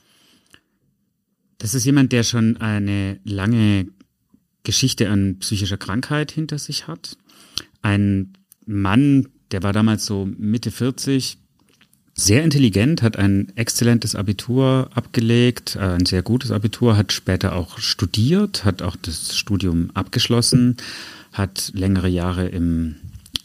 Das 1.58 1.74
ist 1.74 1.86
jemand, 1.86 2.12
der 2.12 2.24
schon 2.24 2.58
eine 2.58 3.20
lange 3.24 3.88
Geschichte 4.64 5.10
an 5.10 5.40
psychischer 5.40 5.78
Krankheit 5.78 6.32
hinter 6.32 6.60
sich 6.60 6.88
hat. 6.88 7.18
Ein 7.82 8.34
Mann, 8.66 9.30
der 9.52 9.64
war 9.64 9.74
damals 9.74 10.06
so 10.06 10.26
Mitte 10.38 10.72
40, 10.72 11.38
sehr 12.20 12.44
intelligent, 12.44 13.04
hat 13.04 13.16
ein 13.16 13.54
exzellentes 13.56 14.16
Abitur 14.16 14.90
abgelegt, 14.94 15.76
äh, 15.76 15.80
ein 15.80 16.06
sehr 16.06 16.24
gutes 16.24 16.52
Abitur, 16.52 16.98
hat 16.98 17.14
später 17.14 17.56
auch 17.56 17.78
studiert, 17.78 18.66
hat 18.66 18.82
auch 18.82 18.96
das 18.96 19.38
Studium 19.38 19.92
abgeschlossen, 19.94 20.78
hat 21.32 21.72
längere 21.76 22.10
Jahre 22.10 22.48
im 22.48 22.96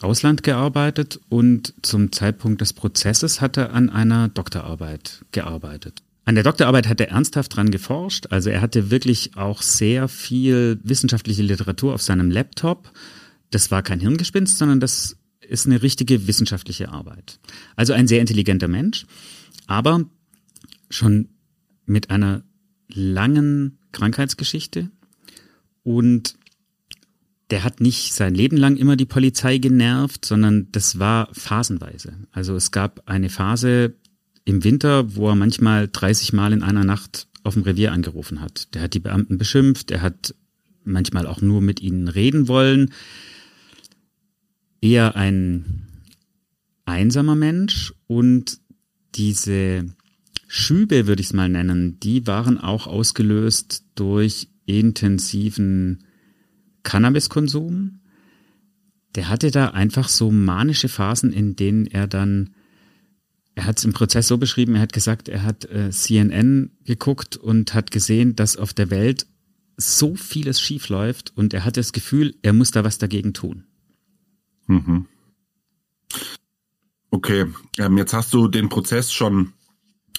Ausland 0.01 0.41
gearbeitet 0.41 1.19
und 1.29 1.73
zum 1.83 2.11
Zeitpunkt 2.11 2.61
des 2.61 2.73
Prozesses 2.73 3.41
hat 3.41 3.57
er 3.57 3.73
an 3.73 3.89
einer 3.91 4.27
Doktorarbeit 4.27 5.23
gearbeitet. 5.31 6.01
An 6.25 6.35
der 6.35 6.43
Doktorarbeit 6.43 6.87
hat 6.87 6.99
er 6.99 7.09
ernsthaft 7.09 7.55
dran 7.55 7.69
geforscht. 7.69 8.27
Also 8.31 8.49
er 8.49 8.61
hatte 8.61 8.89
wirklich 8.89 9.37
auch 9.37 9.61
sehr 9.61 10.07
viel 10.07 10.79
wissenschaftliche 10.83 11.43
Literatur 11.43 11.93
auf 11.93 12.01
seinem 12.01 12.31
Laptop. 12.31 12.91
Das 13.51 13.71
war 13.71 13.83
kein 13.83 13.99
Hirngespinst, 13.99 14.57
sondern 14.57 14.79
das 14.79 15.17
ist 15.47 15.65
eine 15.65 15.81
richtige 15.81 16.27
wissenschaftliche 16.27 16.89
Arbeit. 16.89 17.39
Also 17.75 17.93
ein 17.93 18.07
sehr 18.07 18.21
intelligenter 18.21 18.67
Mensch, 18.67 19.05
aber 19.67 20.05
schon 20.89 21.29
mit 21.85 22.09
einer 22.09 22.43
langen 22.87 23.79
Krankheitsgeschichte 23.91 24.89
und 25.83 26.35
der 27.49 27.63
hat 27.63 27.81
nicht 27.81 28.13
sein 28.13 28.33
Leben 28.33 28.57
lang 28.57 28.77
immer 28.77 28.95
die 28.95 29.05
Polizei 29.05 29.57
genervt, 29.57 30.25
sondern 30.25 30.69
das 30.71 30.97
war 30.97 31.29
phasenweise. 31.33 32.13
Also 32.31 32.55
es 32.55 32.71
gab 32.71 33.03
eine 33.07 33.29
Phase 33.29 33.93
im 34.45 34.63
Winter, 34.63 35.15
wo 35.15 35.29
er 35.29 35.35
manchmal 35.35 35.87
30 35.87 36.33
Mal 36.33 36.53
in 36.53 36.63
einer 36.63 36.83
Nacht 36.83 37.27
auf 37.43 37.53
dem 37.53 37.63
Revier 37.63 37.91
angerufen 37.91 38.41
hat. 38.41 38.73
Der 38.73 38.81
hat 38.81 38.93
die 38.93 38.99
Beamten 38.99 39.37
beschimpft, 39.37 39.91
er 39.91 40.01
hat 40.01 40.33
manchmal 40.83 41.27
auch 41.27 41.41
nur 41.41 41.61
mit 41.61 41.81
ihnen 41.81 42.07
reden 42.07 42.47
wollen. 42.47 42.93
Eher 44.83 45.15
ein 45.15 45.87
einsamer 46.83 47.35
Mensch 47.35 47.93
und 48.05 48.59
diese 49.15 49.85
Schübe, 50.49 51.07
würde 51.07 51.21
ich 51.21 51.27
es 51.27 51.33
mal 51.33 51.47
nennen, 51.47 52.01
die 52.01 52.27
waren 52.27 52.57
auch 52.57 52.85
ausgelöst 52.85 53.85
durch 53.95 54.49
intensiven 54.65 56.03
Cannabiskonsum. 56.83 58.01
Der 59.15 59.29
hatte 59.29 59.51
da 59.51 59.69
einfach 59.69 60.09
so 60.09 60.31
manische 60.31 60.89
Phasen, 60.89 61.31
in 61.31 61.55
denen 61.55 61.85
er 61.85 62.07
dann, 62.07 62.49
er 63.55 63.63
hat 63.63 63.77
es 63.77 63.85
im 63.85 63.93
Prozess 63.93 64.27
so 64.27 64.37
beschrieben, 64.37 64.75
er 64.75 64.81
hat 64.81 64.91
gesagt, 64.91 65.29
er 65.29 65.43
hat 65.43 65.63
äh, 65.63 65.91
CNN 65.91 66.71
geguckt 66.83 67.37
und 67.37 67.73
hat 67.73 67.91
gesehen, 67.91 68.35
dass 68.35 68.57
auf 68.57 68.73
der 68.73 68.89
Welt 68.89 69.27
so 69.77 70.15
vieles 70.15 70.59
schief 70.59 70.89
läuft 70.89 71.31
und 71.37 71.53
er 71.53 71.63
hat 71.63 71.77
das 71.77 71.93
Gefühl, 71.93 72.35
er 72.41 72.51
muss 72.51 72.71
da 72.71 72.83
was 72.83 72.97
dagegen 72.97 73.33
tun. 73.33 73.63
Mhm. 74.67 75.07
Okay, 77.09 77.45
ähm, 77.77 77.97
jetzt 77.97 78.13
hast 78.13 78.33
du 78.33 78.47
den 78.47 78.69
Prozess 78.69 79.11
schon 79.11 79.53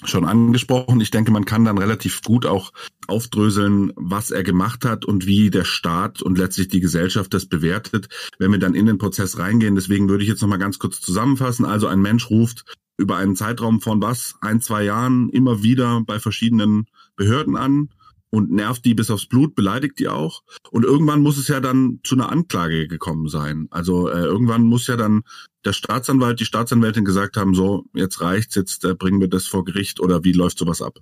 schon 0.08 0.24
angesprochen. 0.24 1.00
Ich 1.00 1.10
denke, 1.10 1.32
man 1.32 1.44
kann 1.44 1.64
dann 1.64 1.78
relativ 1.78 2.22
gut 2.22 2.46
auch 2.46 2.72
aufdröseln, 3.06 3.92
was 3.96 4.30
er 4.30 4.42
gemacht 4.42 4.84
hat 4.84 5.04
und 5.04 5.26
wie 5.26 5.50
der 5.50 5.64
Staat 5.64 6.22
und 6.22 6.38
letztlich 6.38 6.68
die 6.68 6.80
Gesellschaft 6.80 7.32
das 7.32 7.46
bewertet, 7.46 8.08
wenn 8.38 8.52
wir 8.52 8.58
dann 8.58 8.74
in 8.74 8.86
den 8.86 8.98
Prozess 8.98 9.38
reingehen. 9.38 9.74
Deswegen 9.74 10.08
würde 10.08 10.22
ich 10.22 10.28
jetzt 10.28 10.42
nochmal 10.42 10.58
ganz 10.58 10.78
kurz 10.78 11.00
zusammenfassen. 11.00 11.64
Also 11.64 11.86
ein 11.86 12.02
Mensch 12.02 12.28
ruft 12.30 12.64
über 12.96 13.16
einen 13.16 13.36
Zeitraum 13.36 13.80
von 13.80 14.00
was, 14.00 14.36
ein, 14.40 14.60
zwei 14.60 14.84
Jahren 14.84 15.28
immer 15.30 15.62
wieder 15.62 16.02
bei 16.06 16.20
verschiedenen 16.20 16.86
Behörden 17.16 17.56
an 17.56 17.88
und 18.34 18.50
nervt 18.50 18.84
die 18.84 18.94
bis 18.94 19.10
aufs 19.10 19.26
Blut, 19.26 19.54
beleidigt 19.54 19.98
die 20.00 20.08
auch. 20.08 20.42
Und 20.70 20.84
irgendwann 20.84 21.20
muss 21.20 21.38
es 21.38 21.46
ja 21.48 21.60
dann 21.60 22.00
zu 22.02 22.16
einer 22.16 22.32
Anklage 22.32 22.88
gekommen 22.88 23.28
sein. 23.28 23.68
Also 23.70 24.08
äh, 24.08 24.24
irgendwann 24.24 24.62
muss 24.62 24.88
ja 24.88 24.96
dann 24.96 25.22
der 25.64 25.72
Staatsanwalt, 25.72 26.40
die 26.40 26.44
Staatsanwältin 26.44 27.04
gesagt 27.04 27.36
haben, 27.36 27.54
so, 27.54 27.84
jetzt 27.94 28.20
reicht's, 28.20 28.56
jetzt 28.56 28.84
äh, 28.84 28.94
bringen 28.94 29.20
wir 29.20 29.28
das 29.28 29.46
vor 29.46 29.64
Gericht 29.64 30.00
oder 30.00 30.24
wie 30.24 30.32
läuft 30.32 30.58
sowas 30.58 30.82
ab? 30.82 30.98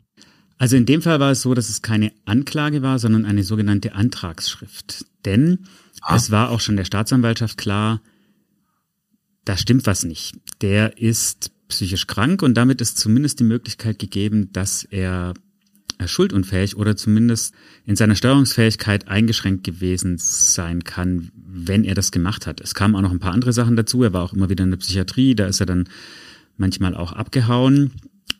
Also 0.58 0.76
in 0.76 0.84
dem 0.84 1.00
Fall 1.00 1.20
war 1.20 1.30
es 1.32 1.42
so, 1.42 1.54
dass 1.54 1.70
es 1.70 1.80
keine 1.80 2.12
Anklage 2.26 2.82
war, 2.82 2.98
sondern 2.98 3.24
eine 3.24 3.42
sogenannte 3.42 3.94
Antragsschrift. 3.94 5.06
Denn 5.24 5.66
ah. 6.02 6.14
es 6.14 6.30
war 6.30 6.50
auch 6.50 6.60
schon 6.60 6.76
der 6.76 6.84
Staatsanwaltschaft 6.84 7.56
klar, 7.56 8.02
da 9.46 9.56
stimmt 9.56 9.86
was 9.86 10.04
nicht. 10.04 10.34
Der 10.60 10.98
ist 10.98 11.50
psychisch 11.68 12.06
krank 12.06 12.42
und 12.42 12.54
damit 12.54 12.82
ist 12.82 12.98
zumindest 12.98 13.40
die 13.40 13.44
Möglichkeit 13.44 13.98
gegeben, 13.98 14.52
dass 14.52 14.84
er 14.84 15.32
schuldunfähig 16.04 16.76
oder 16.76 16.96
zumindest 16.96 17.54
in 17.84 17.96
seiner 17.96 18.16
Steuerungsfähigkeit 18.16 19.08
eingeschränkt 19.08 19.64
gewesen 19.64 20.16
sein 20.18 20.84
kann, 20.84 21.30
wenn 21.34 21.84
er 21.84 21.94
das 21.94 22.10
gemacht 22.10 22.46
hat. 22.46 22.60
Es 22.60 22.74
kamen 22.74 22.94
auch 22.94 23.02
noch 23.02 23.10
ein 23.10 23.18
paar 23.18 23.32
andere 23.32 23.52
Sachen 23.52 23.76
dazu. 23.76 24.02
Er 24.02 24.12
war 24.12 24.22
auch 24.22 24.32
immer 24.32 24.50
wieder 24.50 24.64
in 24.64 24.70
der 24.70 24.78
Psychiatrie, 24.78 25.34
da 25.34 25.46
ist 25.46 25.60
er 25.60 25.66
dann 25.66 25.88
manchmal 26.56 26.94
auch 26.94 27.12
abgehauen 27.12 27.92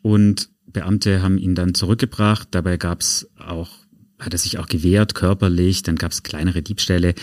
und 0.03 0.49
Beamte 0.67 1.23
haben 1.23 1.39
ihn 1.39 1.55
dann 1.55 1.75
zurückgebracht. 1.75 2.49
Dabei 2.51 2.77
gab 2.77 3.01
es 3.01 3.31
auch, 3.39 3.71
hat 4.19 4.33
er 4.33 4.39
sich 4.39 4.59
auch 4.59 4.67
gewehrt, 4.67 5.15
körperlich, 5.15 5.83
dann 5.83 5.97
gab 5.97 6.13
es 6.13 6.23
kleinere 6.23 6.63
Diebstähle, 6.63 7.15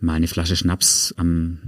mal 0.00 0.14
eine 0.14 0.28
Flasche 0.28 0.56
Schnaps 0.56 1.14
am 1.16 1.58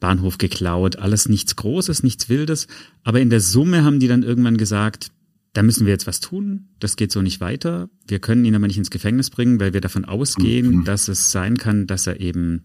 Bahnhof 0.00 0.38
geklaut, 0.38 0.96
alles 0.96 1.28
nichts 1.28 1.54
Großes, 1.56 2.02
nichts 2.02 2.28
Wildes. 2.28 2.66
Aber 3.04 3.20
in 3.20 3.30
der 3.30 3.40
Summe 3.40 3.84
haben 3.84 4.00
die 4.00 4.08
dann 4.08 4.22
irgendwann 4.22 4.56
gesagt, 4.56 5.12
da 5.52 5.62
müssen 5.62 5.86
wir 5.86 5.92
jetzt 5.92 6.06
was 6.06 6.20
tun, 6.20 6.68
das 6.80 6.96
geht 6.96 7.12
so 7.12 7.20
nicht 7.20 7.40
weiter. 7.40 7.90
Wir 8.06 8.20
können 8.20 8.44
ihn 8.44 8.54
aber 8.54 8.66
nicht 8.66 8.78
ins 8.78 8.90
Gefängnis 8.90 9.30
bringen, 9.30 9.60
weil 9.60 9.74
wir 9.74 9.80
davon 9.80 10.04
ausgehen, 10.04 10.78
mhm. 10.78 10.84
dass 10.84 11.08
es 11.08 11.30
sein 11.30 11.58
kann, 11.58 11.86
dass 11.86 12.06
er 12.06 12.20
eben 12.20 12.64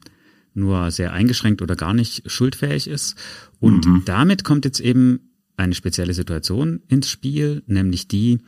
nur 0.54 0.90
sehr 0.92 1.14
eingeschränkt 1.14 1.62
oder 1.62 1.76
gar 1.76 1.94
nicht 1.94 2.30
schuldfähig 2.32 2.88
ist. 2.88 3.16
Und 3.60 3.86
mhm. 3.86 4.04
damit 4.06 4.44
kommt 4.44 4.66
jetzt 4.66 4.80
eben 4.80 5.32
eine 5.58 5.76
spezielle 5.76 6.14
Situation 6.14 6.82
ins 6.88 7.10
Spiel, 7.10 7.64
nämlich 7.68 8.08
die, 8.08 8.40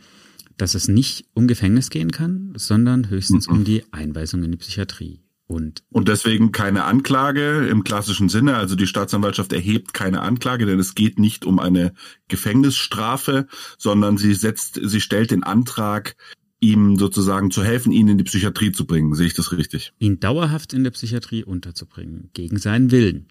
dass 0.58 0.74
es 0.74 0.88
nicht 0.88 1.25
um 1.34 1.48
Gefängnis 1.48 1.89
gehen 1.89 2.12
kann, 2.12 2.53
sondern 2.55 3.10
höchstens 3.10 3.48
mhm. 3.48 3.55
um 3.55 3.63
die 3.63 3.84
Einweisung 3.91 4.43
in 4.43 4.51
die 4.51 4.58
Psychiatrie. 4.58 5.19
Und, 5.50 5.82
und 5.89 6.08
deswegen 6.08 6.51
keine 6.51 6.84
Anklage 6.84 7.68
im 7.68 7.84
klassischen 7.84 8.29
Sinne. 8.29 8.56
Also 8.56 8.75
die 8.75 8.86
Staatsanwaltschaft 8.86 9.51
erhebt 9.51 9.96
keine 9.96 10.22
Anklage, 10.22 10.68
denn 10.68 10.77
es 10.77 10.94
geht 10.94 11.18
nicht 11.18 11.44
um 11.44 11.58
eine 11.58 11.94
Gefängnisstrafe, 12.27 13.48
sondern 13.79 14.18
sie 14.18 14.36
setzt, 14.36 14.79
sie 14.84 15.01
stellt 15.01 15.32
den 15.32 15.41
Antrag, 15.41 16.15
ihm 16.60 16.98
sozusagen 16.98 17.50
zu 17.50 17.63
helfen, 17.63 17.91
ihn 17.91 18.08
in 18.08 18.20
die 18.20 18.25
Psychiatrie 18.25 18.72
zu 18.72 18.86
bringen. 18.86 19.15
Sehe 19.15 19.25
ich 19.25 19.34
das 19.34 19.51
richtig? 19.51 19.91
Ihn 19.98 20.20
dauerhaft 20.20 20.74
in 20.74 20.84
der 20.84 20.91
Psychiatrie 20.91 21.44
unterzubringen, 21.44 22.29
gegen 22.36 22.60
seinen 22.60 22.91
Willen. 22.91 23.25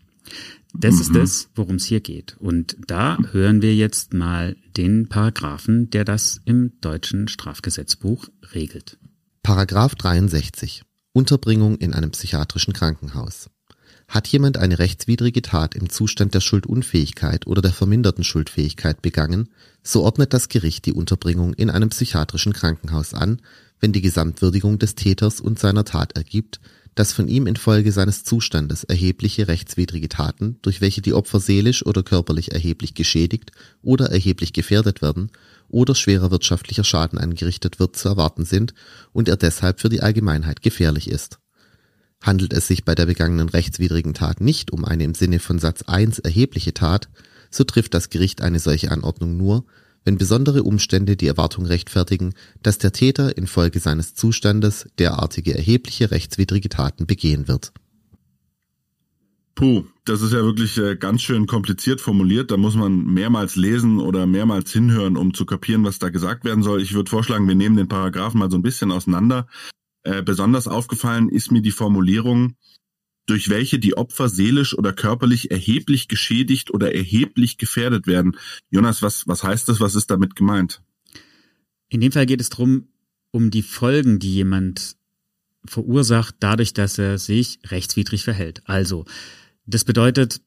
Das 0.75 0.97
mhm. 0.97 1.01
ist 1.01 1.15
es, 1.15 1.51
worum 1.55 1.77
es 1.77 1.85
hier 1.85 2.01
geht. 2.01 2.37
Und 2.41 2.77
da 2.89 3.17
hören 3.31 3.63
wir 3.63 3.77
jetzt 3.77 4.13
mal 4.13 4.57
den 4.77 5.09
Paragraphen, 5.09 5.89
der 5.91 6.05
das 6.05 6.41
im 6.47 6.73
deutschen 6.81 7.29
Strafgesetzbuch 7.29 8.27
regelt. 8.53 8.99
Paragraph 9.45 9.95
63. 9.95 10.83
Unterbringung 11.13 11.77
in 11.79 11.95
einem 11.95 12.11
psychiatrischen 12.11 12.75
Krankenhaus. 12.75 13.51
Hat 14.09 14.29
jemand 14.29 14.57
eine 14.57 14.79
rechtswidrige 14.79 15.43
Tat 15.43 15.75
im 15.75 15.91
Zustand 15.91 16.35
der 16.35 16.41
Schuldunfähigkeit 16.41 17.47
oder 17.47 17.61
der 17.61 17.73
verminderten 17.73 18.25
Schuldfähigkeit 18.25 19.03
begangen, 19.03 19.49
so 19.83 20.03
ordnet 20.03 20.33
das 20.33 20.49
Gericht 20.49 20.87
die 20.87 20.93
Unterbringung 20.93 21.55
in 21.55 21.71
einem 21.71 21.91
psychiatrischen 21.91 22.53
Krankenhaus 22.53 23.15
an, 23.15 23.41
wenn 23.81 23.93
die 23.93 24.01
Gesamtwürdigung 24.01 24.79
des 24.79 24.95
Täters 24.95 25.41
und 25.41 25.59
seiner 25.59 25.85
Tat 25.85 26.17
ergibt, 26.17 26.61
dass 26.95 27.13
von 27.13 27.29
ihm 27.29 27.47
infolge 27.47 27.93
seines 27.93 28.25
Zustandes 28.25 28.83
erhebliche 28.83 29.47
rechtswidrige 29.47 30.09
Taten, 30.09 30.59
durch 30.63 30.81
welche 30.81 31.01
die 31.01 31.13
Opfer 31.13 31.39
seelisch 31.39 31.87
oder 31.87 32.03
körperlich 32.03 32.53
erheblich 32.53 32.95
geschädigt 32.95 33.53
oder 33.83 34.11
erheblich 34.11 34.53
gefährdet 34.53 35.01
werden, 35.01 35.31
oder 35.69 35.95
schwerer 35.95 36.31
wirtschaftlicher 36.31 36.85
Schaden 36.85 37.19
angerichtet 37.19 37.79
wird, 37.79 37.97
zu 37.97 38.09
erwarten 38.09 38.45
sind 38.45 38.75
und 39.13 39.29
er 39.29 39.37
deshalb 39.37 39.81
für 39.81 39.89
die 39.89 40.03
Allgemeinheit 40.03 40.63
gefährlich 40.63 41.11
ist. 41.11 41.39
Handelt 42.21 42.53
es 42.53 42.67
sich 42.67 42.85
bei 42.85 42.95
der 42.95 43.07
begangenen 43.07 43.49
rechtswidrigen 43.49 44.15
Tat 44.15 44.41
nicht 44.41 44.73
um 44.73 44.85
eine 44.85 45.05
im 45.05 45.15
Sinne 45.15 45.39
von 45.39 45.59
Satz 45.59 45.83
1 45.83 46.19
erhebliche 46.19 46.75
Tat, 46.75 47.09
so 47.51 47.65
trifft 47.65 47.95
das 47.95 48.11
Gericht 48.11 48.43
eine 48.43 48.59
solche 48.59 48.91
Anordnung 48.91 49.37
nur, 49.37 49.65
wenn 50.05 50.19
besondere 50.19 50.63
Umstände 50.63 51.17
die 51.17 51.27
Erwartung 51.27 51.67
rechtfertigen, 51.67 52.35
dass 52.63 52.79
der 52.79 52.93
Täter 52.93 53.37
infolge 53.37 53.79
seines 53.79 54.15
Zustandes 54.15 54.89
derartige 54.99 55.55
erhebliche 55.55 56.11
rechtswidrige 56.11 56.69
Taten 56.69 57.07
begehen 57.07 57.47
wird. 57.47 57.73
Puh, 59.55 59.85
das 60.09 60.23
ist 60.23 60.33
ja 60.33 60.43
wirklich 60.43 60.79
äh, 60.79 60.97
ganz 60.97 61.23
schön 61.23 61.47
kompliziert 61.47 62.01
formuliert. 62.01 62.51
Da 62.51 62.57
muss 62.57 62.75
man 62.75 63.05
mehrmals 63.05 63.57
lesen 63.57 64.01
oder 64.01 64.27
mehrmals 64.27 64.73
hinhören, 64.73 65.17
um 65.17 65.35
zu 65.35 65.45
kapieren, 65.45 65.85
was 65.85 65.99
da 65.99 66.09
gesagt 66.09 66.45
werden 66.45 66.63
soll. 66.63 66.81
Ich 66.81 66.95
würde 66.95 67.11
vorschlagen, 67.11 67.47
wir 67.47 67.55
nehmen 67.55 67.77
den 67.77 67.89
Paragraphen 67.89 68.39
mal 68.39 68.51
so 68.51 68.57
ein 68.57 68.63
bisschen 68.63 68.91
auseinander. 68.91 69.47
Äh, 70.05 70.23
besonders 70.23 70.67
aufgefallen 70.67 71.29
ist 71.29 71.53
mir 71.53 71.61
die 71.61 71.73
Formulierung, 71.73 72.55
durch 73.27 73.51
welche 73.51 73.79
die 73.79 73.97
Opfer 73.97 74.29
seelisch 74.31 74.77
oder 74.77 74.95
körperlich 74.95 75.51
erheblich 75.51 76.09
geschädigt 76.09 76.71
oder 76.71 76.95
erheblich 76.95 77.59
gefährdet 77.59 78.07
werden. 78.07 78.37
Jonas, 78.71 79.03
was, 79.03 79.29
was 79.29 79.43
heißt 79.43 79.69
das? 79.69 79.81
Was 79.81 79.95
ist 79.95 80.11
damit 80.11 80.35
gemeint? 80.35 80.83
In 81.91 82.01
dem 82.01 82.13
Fall 82.13 82.27
geht 82.27 82.41
es 82.41 82.49
darum, 82.49 82.89
um 83.31 83.51
die 83.51 83.63
Folgen, 83.63 84.19
die 84.19 84.33
jemand 84.33 84.97
verursacht, 85.67 86.37
dadurch, 86.41 86.73
dass 86.73 86.97
er 86.97 87.19
sich 87.19 87.59
rechtswidrig 87.67 88.25
verhält. 88.25 88.63
Also, 88.65 89.05
das 89.69 89.85
bedeutet, 89.85 90.41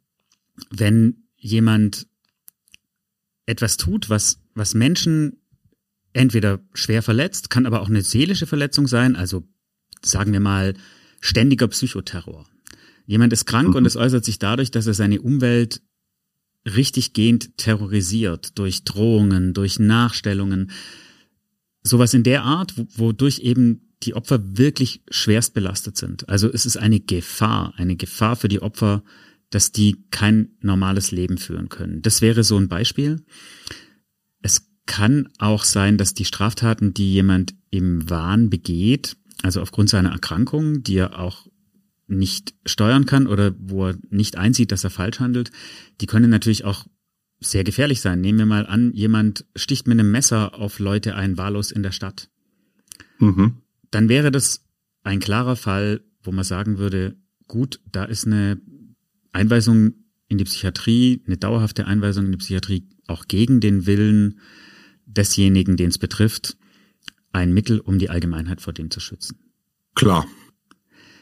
wenn 0.69 1.23
jemand 1.37 2.07
etwas 3.45 3.77
tut, 3.77 4.09
was, 4.09 4.39
was 4.55 4.73
Menschen 4.73 5.37
entweder 6.13 6.59
schwer 6.73 7.01
verletzt, 7.03 7.49
kann 7.49 7.65
aber 7.65 7.81
auch 7.81 7.89
eine 7.89 8.01
seelische 8.01 8.47
Verletzung 8.47 8.87
sein, 8.87 9.15
also 9.15 9.47
sagen 10.01 10.33
wir 10.33 10.39
mal 10.39 10.73
ständiger 11.19 11.67
Psychoterror. 11.67 12.47
Jemand 13.05 13.31
ist 13.31 13.45
krank 13.45 13.69
mhm. 13.69 13.75
und 13.75 13.85
es 13.85 13.95
äußert 13.95 14.25
sich 14.25 14.39
dadurch, 14.39 14.71
dass 14.71 14.87
er 14.87 14.93
seine 14.93 15.21
Umwelt 15.21 15.81
richtig 16.65 17.13
gehend 17.13 17.57
terrorisiert, 17.57 18.57
durch 18.57 18.83
Drohungen, 18.83 19.53
durch 19.53 19.79
Nachstellungen, 19.79 20.71
sowas 21.83 22.13
in 22.13 22.23
der 22.23 22.43
Art, 22.43 22.73
wodurch 22.97 23.39
eben 23.39 23.90
die 24.03 24.15
Opfer 24.15 24.57
wirklich 24.57 25.03
schwerst 25.09 25.53
belastet 25.53 25.97
sind. 25.97 26.27
Also 26.29 26.51
es 26.51 26.65
ist 26.65 26.77
eine 26.77 26.99
Gefahr, 26.99 27.73
eine 27.77 27.95
Gefahr 27.95 28.35
für 28.35 28.47
die 28.47 28.61
Opfer, 28.61 29.03
dass 29.49 29.71
die 29.71 30.05
kein 30.11 30.49
normales 30.61 31.11
Leben 31.11 31.37
führen 31.37 31.69
können. 31.69 32.01
Das 32.01 32.21
wäre 32.21 32.43
so 32.43 32.57
ein 32.57 32.69
Beispiel. 32.69 33.23
Es 34.41 34.67
kann 34.85 35.29
auch 35.37 35.63
sein, 35.63 35.97
dass 35.97 36.13
die 36.13 36.25
Straftaten, 36.25 36.93
die 36.93 37.13
jemand 37.13 37.53
im 37.69 38.09
Wahn 38.09 38.49
begeht, 38.49 39.17
also 39.43 39.61
aufgrund 39.61 39.89
seiner 39.89 40.11
Erkrankung, 40.11 40.83
die 40.83 40.97
er 40.97 41.19
auch 41.19 41.47
nicht 42.07 42.53
steuern 42.65 43.05
kann 43.05 43.27
oder 43.27 43.55
wo 43.57 43.87
er 43.87 43.97
nicht 44.09 44.37
einsieht, 44.37 44.71
dass 44.71 44.83
er 44.83 44.89
falsch 44.89 45.19
handelt, 45.19 45.51
die 46.01 46.07
können 46.07 46.29
natürlich 46.29 46.65
auch 46.65 46.85
sehr 47.39 47.63
gefährlich 47.63 48.01
sein. 48.01 48.21
Nehmen 48.21 48.39
wir 48.39 48.45
mal 48.45 48.67
an, 48.67 48.91
jemand 48.93 49.45
sticht 49.55 49.87
mit 49.87 49.99
einem 49.99 50.11
Messer 50.11 50.55
auf 50.55 50.79
Leute 50.79 51.15
ein, 51.15 51.37
wahllos 51.37 51.71
in 51.71 51.83
der 51.83 51.91
Stadt. 51.91 52.29
Mhm. 53.19 53.57
Dann 53.91 54.09
wäre 54.09 54.31
das 54.31 54.65
ein 55.03 55.19
klarer 55.19 55.55
Fall, 55.55 56.03
wo 56.23 56.31
man 56.31 56.43
sagen 56.43 56.77
würde, 56.77 57.15
gut, 57.47 57.81
da 57.91 58.05
ist 58.05 58.25
eine 58.25 58.59
Einweisung 59.31 59.93
in 60.27 60.37
die 60.37 60.45
Psychiatrie, 60.45 61.21
eine 61.27 61.37
dauerhafte 61.37 61.85
Einweisung 61.85 62.25
in 62.25 62.31
die 62.31 62.37
Psychiatrie 62.37 62.87
auch 63.07 63.27
gegen 63.27 63.59
den 63.59 63.85
Willen 63.85 64.39
desjenigen, 65.05 65.75
den 65.75 65.89
es 65.89 65.97
betrifft, 65.97 66.57
ein 67.33 67.53
Mittel, 67.53 67.79
um 67.79 67.99
die 67.99 68.09
Allgemeinheit 68.09 68.61
vor 68.61 68.73
dem 68.73 68.89
zu 68.89 68.99
schützen. 68.99 69.37
Klar. 69.95 70.25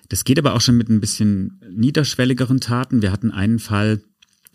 Das 0.09 0.23
geht 0.23 0.39
aber 0.39 0.53
auch 0.53 0.61
schon 0.61 0.77
mit 0.77 0.89
ein 0.89 0.99
bisschen 0.99 1.61
niederschwelligeren 1.71 2.59
Taten. 2.59 3.01
Wir 3.01 3.11
hatten 3.11 3.31
einen 3.31 3.59
Fall, 3.59 4.03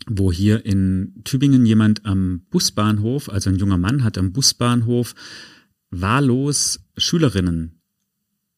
wo 0.07 0.31
hier 0.31 0.65
in 0.65 1.21
Tübingen 1.23 1.65
jemand 1.65 2.05
am 2.05 2.45
Busbahnhof, 2.49 3.29
also 3.29 3.49
ein 3.49 3.57
junger 3.57 3.77
Mann 3.77 4.03
hat 4.03 4.17
am 4.17 4.31
Busbahnhof 4.31 5.15
wahllos 5.89 6.81
Schülerinnen 6.97 7.81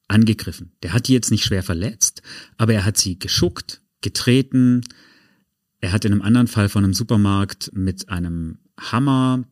angegriffen. 0.07 0.71
Der 0.83 0.93
hat 0.93 1.07
die 1.07 1.13
jetzt 1.13 1.31
nicht 1.31 1.43
schwer 1.43 1.63
verletzt, 1.63 2.21
aber 2.57 2.73
er 2.73 2.85
hat 2.85 2.97
sie 2.97 3.19
geschuckt, 3.19 3.81
getreten. 4.01 4.81
Er 5.79 5.91
hat 5.91 6.05
in 6.05 6.11
einem 6.11 6.21
anderen 6.21 6.47
Fall 6.47 6.69
von 6.69 6.83
einem 6.83 6.93
Supermarkt 6.93 7.71
mit 7.73 8.09
einem 8.09 8.59
Hammer 8.79 9.43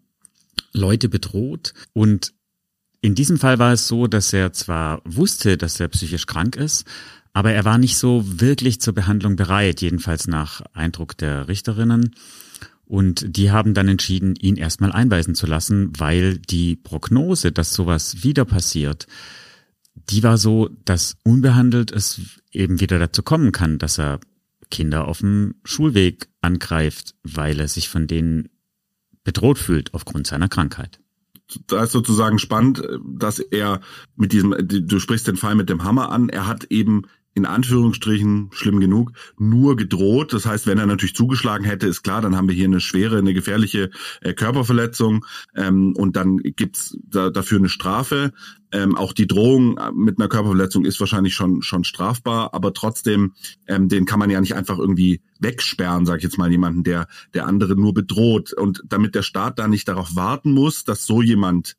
Leute 0.74 1.10
bedroht 1.10 1.74
und 1.94 2.34
in 3.02 3.14
diesem 3.14 3.38
Fall 3.38 3.60
war 3.60 3.72
es 3.72 3.88
so, 3.88 4.08
dass 4.08 4.34
er 4.34 4.52
zwar 4.52 5.02
wusste, 5.06 5.58
dass 5.58 5.80
er 5.80 5.90
psychisch 5.90 6.26
krank 6.26 6.56
ist, 6.56 6.88
aber 7.34 7.52
er 7.52 7.64
war 7.64 7.78
nicht 7.78 7.98
so 7.98 8.24
wirklich 8.26 8.82
zur 8.82 8.96
Behandlung 8.96 9.36
bereit, 9.36 9.82
jedenfalls 9.82 10.26
nach 10.26 10.62
Eindruck 10.74 11.16
der 11.16 11.48
Richterinnen. 11.48 12.16
Und 12.86 13.38
die 13.38 13.52
haben 13.52 13.76
dann 13.76 13.90
entschieden, 13.90 14.36
ihn 14.36 14.56
erstmal 14.56 14.92
einweisen 14.92 15.36
zu 15.36 15.46
lassen, 15.46 15.92
weil 16.00 16.40
die 16.40 16.76
Prognose, 16.76 17.52
dass 17.52 17.74
sowas 17.74 18.24
wieder 18.24 18.44
passiert, 18.44 19.06
die 19.96 20.24
war 20.24 20.38
so, 20.38 20.70
dass 20.86 21.18
unbehandelt 21.24 21.92
es 21.92 22.42
eben 22.52 22.80
wieder 22.80 23.00
dazu 23.00 23.24
kommen 23.24 23.52
kann, 23.52 23.80
dass 23.80 23.98
er 23.98 24.20
Kinder 24.70 25.08
auf 25.08 25.20
dem 25.20 25.56
Schulweg 25.64 26.28
angreift, 26.42 27.16
weil 27.24 27.60
er 27.60 27.68
sich 27.68 27.90
von 27.90 28.08
denen 28.08 28.50
bedroht 29.24 29.58
fühlt 29.58 29.94
aufgrund 29.94 30.28
seiner 30.28 30.50
Krankheit. 30.50 31.00
Da 31.68 31.84
ist 31.84 31.92
sozusagen 31.92 32.40
spannend, 32.40 32.82
dass 33.06 33.40
er 33.40 33.82
mit 34.16 34.32
diesem, 34.32 34.56
du 34.58 35.00
sprichst 35.00 35.28
den 35.28 35.38
Fall 35.38 35.56
mit 35.56 35.70
dem 35.70 35.84
Hammer 35.84 36.12
an, 36.12 36.30
er 36.30 36.48
hat 36.48 36.66
eben 36.66 37.04
in 37.36 37.46
Anführungsstrichen 37.46 38.50
schlimm 38.54 38.80
genug, 38.80 39.12
nur 39.38 39.76
gedroht. 39.76 40.32
Das 40.32 40.46
heißt, 40.46 40.68
wenn 40.68 40.78
er 40.78 40.86
natürlich 40.86 41.16
zugeschlagen 41.16 41.66
hätte, 41.66 41.86
ist 41.86 42.02
klar, 42.02 42.22
dann 42.22 42.36
haben 42.36 42.48
wir 42.48 42.56
hier 42.56 42.66
eine 42.66 42.80
schwere, 42.80 43.18
eine 43.18 43.34
gefährliche 43.34 43.92
äh, 44.22 44.34
Körperverletzung 44.34 45.26
ähm, 45.54 45.94
und 45.98 46.16
dann 46.16 46.38
gibt's 46.38 46.98
da, 47.04 47.30
dafür 47.30 47.60
eine 47.60 47.68
Strafe. 47.68 48.32
Ähm, 48.72 48.96
auch 48.96 49.12
die 49.12 49.28
Drohung 49.28 49.78
äh, 49.78 49.92
mit 49.92 50.18
einer 50.18 50.30
Körperverletzung 50.30 50.86
ist 50.86 51.00
wahrscheinlich 51.02 51.36
schon 51.36 51.62
schon 51.62 51.84
strafbar, 51.84 52.54
aber 52.54 52.74
trotzdem, 52.74 53.34
ähm, 53.68 53.90
den 53.90 54.06
kann 54.06 54.20
man 54.20 54.30
ja 54.30 54.40
nicht 54.40 54.56
einfach 54.56 54.80
irgendwie 54.80 55.22
wegsperren, 55.40 56.06
sage 56.06 56.20
ich 56.20 56.24
jetzt 56.24 56.38
mal, 56.38 56.50
jemanden, 56.50 56.84
der 56.84 57.08
der 57.34 57.48
andere 57.48 57.76
nur 57.76 57.94
bedroht. 57.94 58.54
Und 58.54 58.82
damit 58.88 59.14
der 59.14 59.24
Staat 59.24 59.60
da 59.60 59.68
nicht 59.68 59.90
darauf 59.90 60.16
warten 60.16 60.52
muss, 60.52 60.86
dass 60.86 61.06
so 61.06 61.22
jemand 61.22 61.76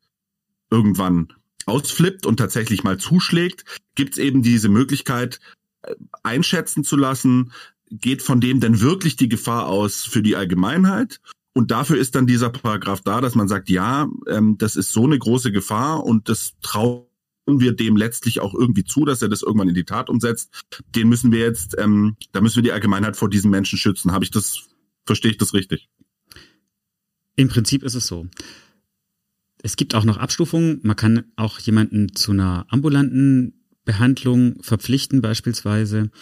irgendwann 0.71 1.29
ausflippt 1.67 2.27
und 2.27 2.39
tatsächlich 2.39 2.85
mal 2.85 2.99
zuschlägt, 2.99 3.65
gibt's 3.95 4.19
eben 4.19 4.43
diese 4.43 4.69
Möglichkeit, 4.69 5.41
äh, 5.83 5.95
einschätzen 6.23 6.85
zu 6.85 6.97
lassen, 6.97 7.53
geht 7.91 8.23
von 8.23 8.41
dem 8.41 8.61
denn 8.61 8.81
wirklich 8.81 9.17
die 9.17 9.29
Gefahr 9.29 9.67
aus 9.67 10.05
für 10.05 10.23
die 10.23 10.37
Allgemeinheit? 10.37 11.21
Und 11.53 11.71
dafür 11.71 11.97
ist 11.97 12.15
dann 12.15 12.27
dieser 12.27 12.51
Paragraph 12.51 13.01
da, 13.01 13.21
dass 13.21 13.35
man 13.35 13.49
sagt, 13.49 13.71
ja, 13.71 14.09
ähm, 14.29 14.59
das 14.59 14.77
ist 14.77 14.93
so 14.93 15.05
eine 15.05 15.19
große 15.19 15.53
Gefahr 15.53 16.05
und 16.05 16.29
das 16.29 16.53
trauen 16.61 17.07
wir 17.47 17.73
dem 17.73 17.97
letztlich 17.97 18.41
auch 18.41 18.55
irgendwie 18.55 18.85
zu, 18.85 19.05
dass 19.05 19.23
er 19.23 19.29
das 19.29 19.43
irgendwann 19.43 19.69
in 19.69 19.75
die 19.75 19.85
Tat 19.85 20.11
umsetzt. 20.11 20.65
Den 20.95 21.09
müssen 21.09 21.33
wir 21.33 21.41
jetzt, 21.41 21.75
ähm, 21.79 22.17
da 22.33 22.41
müssen 22.41 22.57
wir 22.57 22.63
die 22.63 22.73
Allgemeinheit 22.73 23.17
vor 23.17 23.31
diesen 23.31 23.51
Menschen 23.51 23.79
schützen. 23.79 24.13
Habe 24.13 24.25
ich 24.25 24.31
das, 24.31 24.67
verstehe 25.07 25.31
ich 25.31 25.39
das 25.39 25.55
richtig? 25.55 25.89
Im 27.37 27.49
Prinzip 27.49 27.83
ist 27.83 27.95
es 27.95 28.07
so. 28.07 28.27
Es 29.67 29.75
gibt 29.75 29.97
auch 29.97 30.05
noch 30.05 30.19
Abstufungen. 30.19 30.79
Man 30.85 30.95
kann 30.95 31.25
auch 31.35 31.59
jemanden 31.59 32.15
zu 32.15 32.31
einer 32.31 32.67
ambulanten 32.69 33.65
Behandlung 33.85 34.63
verpflichten 34.63 35.23
beispielsweise. 35.23 36.13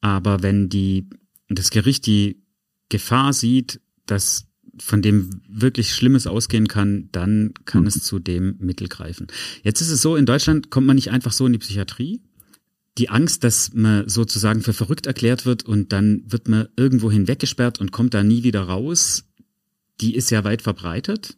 Aber 0.00 0.44
wenn 0.44 0.68
die, 0.68 1.10
das 1.48 1.70
Gericht 1.70 2.06
die 2.06 2.44
Gefahr 2.90 3.32
sieht, 3.32 3.80
dass 4.06 4.46
von 4.78 5.02
dem 5.02 5.30
wirklich 5.48 5.92
Schlimmes 5.92 6.28
ausgehen 6.28 6.68
kann, 6.68 7.08
dann 7.10 7.54
kann 7.64 7.88
es 7.88 8.04
zu 8.04 8.20
dem 8.20 8.54
Mittel 8.60 8.86
greifen. 8.86 9.26
Jetzt 9.64 9.80
ist 9.80 9.90
es 9.90 10.00
so, 10.00 10.14
in 10.14 10.24
Deutschland 10.24 10.70
kommt 10.70 10.86
man 10.86 10.94
nicht 10.94 11.10
einfach 11.10 11.32
so 11.32 11.44
in 11.44 11.52
die 11.54 11.58
Psychiatrie. 11.58 12.22
Die 12.98 13.08
Angst, 13.08 13.42
dass 13.42 13.74
man 13.74 14.08
sozusagen 14.08 14.60
für 14.60 14.74
verrückt 14.74 15.08
erklärt 15.08 15.44
wird 15.44 15.64
und 15.64 15.90
dann 15.90 16.22
wird 16.28 16.46
man 16.46 16.68
irgendwo 16.76 17.10
hinweggesperrt 17.10 17.80
und 17.80 17.90
kommt 17.90 18.14
da 18.14 18.22
nie 18.22 18.44
wieder 18.44 18.62
raus, 18.62 19.24
die 20.00 20.14
ist 20.14 20.30
ja 20.30 20.44
weit 20.44 20.62
verbreitet. 20.62 21.36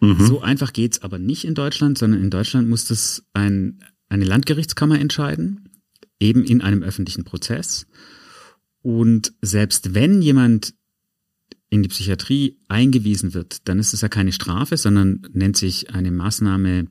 Mhm. 0.00 0.26
So 0.26 0.40
einfach 0.40 0.72
geht's 0.72 1.02
aber 1.02 1.18
nicht 1.18 1.44
in 1.44 1.54
Deutschland, 1.54 1.98
sondern 1.98 2.20
in 2.20 2.30
Deutschland 2.30 2.68
muss 2.68 2.86
das 2.86 3.24
ein, 3.32 3.80
eine 4.08 4.24
Landgerichtskammer 4.24 4.98
entscheiden, 5.00 5.68
eben 6.20 6.44
in 6.44 6.60
einem 6.60 6.82
öffentlichen 6.82 7.24
Prozess. 7.24 7.86
Und 8.82 9.32
selbst 9.42 9.94
wenn 9.94 10.22
jemand 10.22 10.74
in 11.68 11.82
die 11.82 11.88
Psychiatrie 11.88 12.58
eingewiesen 12.68 13.34
wird, 13.34 13.68
dann 13.68 13.78
ist 13.78 13.92
es 13.92 14.00
ja 14.00 14.08
keine 14.08 14.32
Strafe, 14.32 14.76
sondern 14.76 15.26
nennt 15.32 15.56
sich 15.56 15.90
eine 15.90 16.12
Maßnahme 16.12 16.86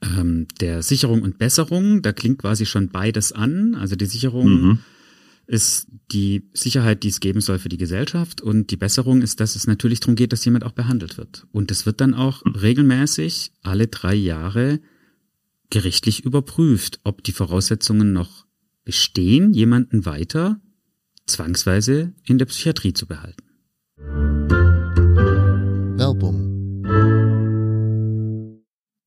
ähm, 0.00 0.46
der 0.60 0.82
Sicherung 0.82 1.22
und 1.22 1.38
Besserung. 1.38 2.00
Da 2.00 2.12
klingt 2.12 2.38
quasi 2.38 2.64
schon 2.64 2.88
beides 2.88 3.32
an. 3.32 3.74
Also 3.74 3.96
die 3.96 4.06
Sicherung 4.06 4.62
mhm 4.62 4.78
ist 5.46 5.86
die 6.12 6.48
Sicherheit, 6.52 7.02
die 7.02 7.08
es 7.08 7.20
geben 7.20 7.40
soll 7.40 7.58
für 7.58 7.68
die 7.68 7.76
Gesellschaft 7.76 8.40
und 8.40 8.70
die 8.70 8.76
Besserung 8.76 9.22
ist, 9.22 9.40
dass 9.40 9.56
es 9.56 9.66
natürlich 9.66 10.00
darum 10.00 10.14
geht, 10.14 10.32
dass 10.32 10.44
jemand 10.44 10.64
auch 10.64 10.72
behandelt 10.72 11.18
wird. 11.18 11.46
Und 11.52 11.70
es 11.70 11.86
wird 11.86 12.00
dann 12.00 12.14
auch 12.14 12.42
regelmäßig 12.44 13.52
alle 13.62 13.88
drei 13.88 14.14
Jahre 14.14 14.80
gerichtlich 15.70 16.24
überprüft, 16.24 17.00
ob 17.04 17.24
die 17.24 17.32
Voraussetzungen 17.32 18.12
noch 18.12 18.46
bestehen, 18.84 19.52
jemanden 19.52 20.04
weiter 20.04 20.60
zwangsweise 21.26 22.12
in 22.24 22.38
der 22.38 22.46
Psychiatrie 22.46 22.92
zu 22.92 23.06
behalten. 23.06 23.42
Werbung 25.96 26.52